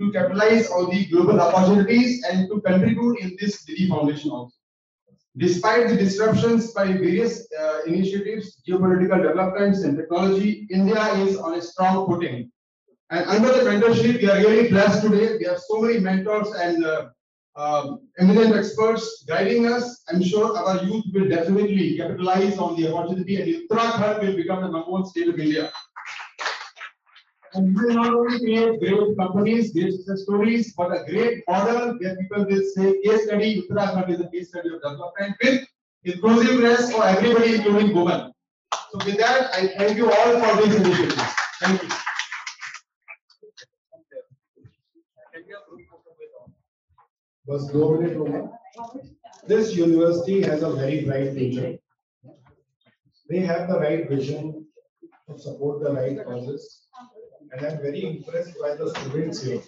[0.03, 4.55] to capitalize on the global opportunities and to contribute in this Didi Foundation also.
[5.37, 11.63] Despite the disruptions by various uh, initiatives, geopolitical developments and technology, India is on a
[11.63, 12.51] strong footing.
[13.11, 15.39] And under the mentorship, we are really blessed today.
[15.39, 17.09] We have so many mentors and uh,
[17.57, 20.03] um, eminent experts guiding us.
[20.09, 24.69] I'm sure our youth will definitely capitalize on the opportunity and Uttarakhand will become the
[24.69, 25.71] number one state of India.
[27.54, 31.98] And we will not only create great companies, great success stories, but a great model
[32.00, 35.66] where people will say case study, Uttarakhand is a case study of development with
[36.04, 38.32] inclusiveness for everybody, including women.
[38.92, 41.24] So with that, I thank you all for this initiative.
[41.62, 41.90] Thank you.
[47.50, 48.40] बस दो minute होगा
[49.50, 51.68] This university has a very bright future.
[53.30, 54.50] They have the right vision
[55.28, 56.66] to support the right causes.
[57.52, 59.62] And I'm very impressed by the students here.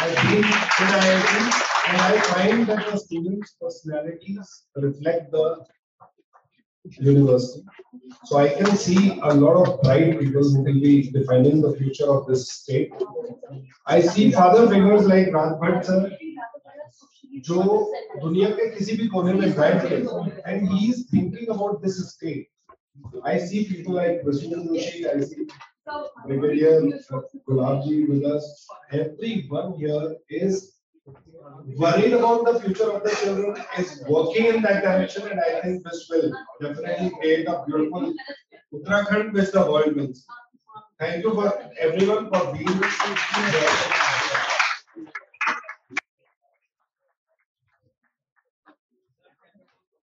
[0.00, 5.64] I've been in IIT and I find that the students' personalities reflect the
[6.98, 7.64] university.
[8.24, 12.10] So I can see a lot of bright people who will be defining the future
[12.10, 12.92] of this state.
[13.86, 16.10] I see father figures like Raj Bhatt sir,
[17.46, 17.62] जो
[18.20, 22.48] दुनिया के किसी भी कोने में बैठ के and he is thinking about this state.
[23.24, 25.46] I see people like Prasun Joshi, I see
[26.25, 26.81] Brigadier
[27.47, 28.67] Gulabji with us.
[28.91, 30.79] Everyone here is
[31.77, 35.83] worried about the future of the children, is working in that direction, and I think
[35.83, 38.13] this will definitely create a beautiful
[38.73, 40.17] Uttarakhand which the world.
[40.99, 44.08] Thank you for everyone for being here.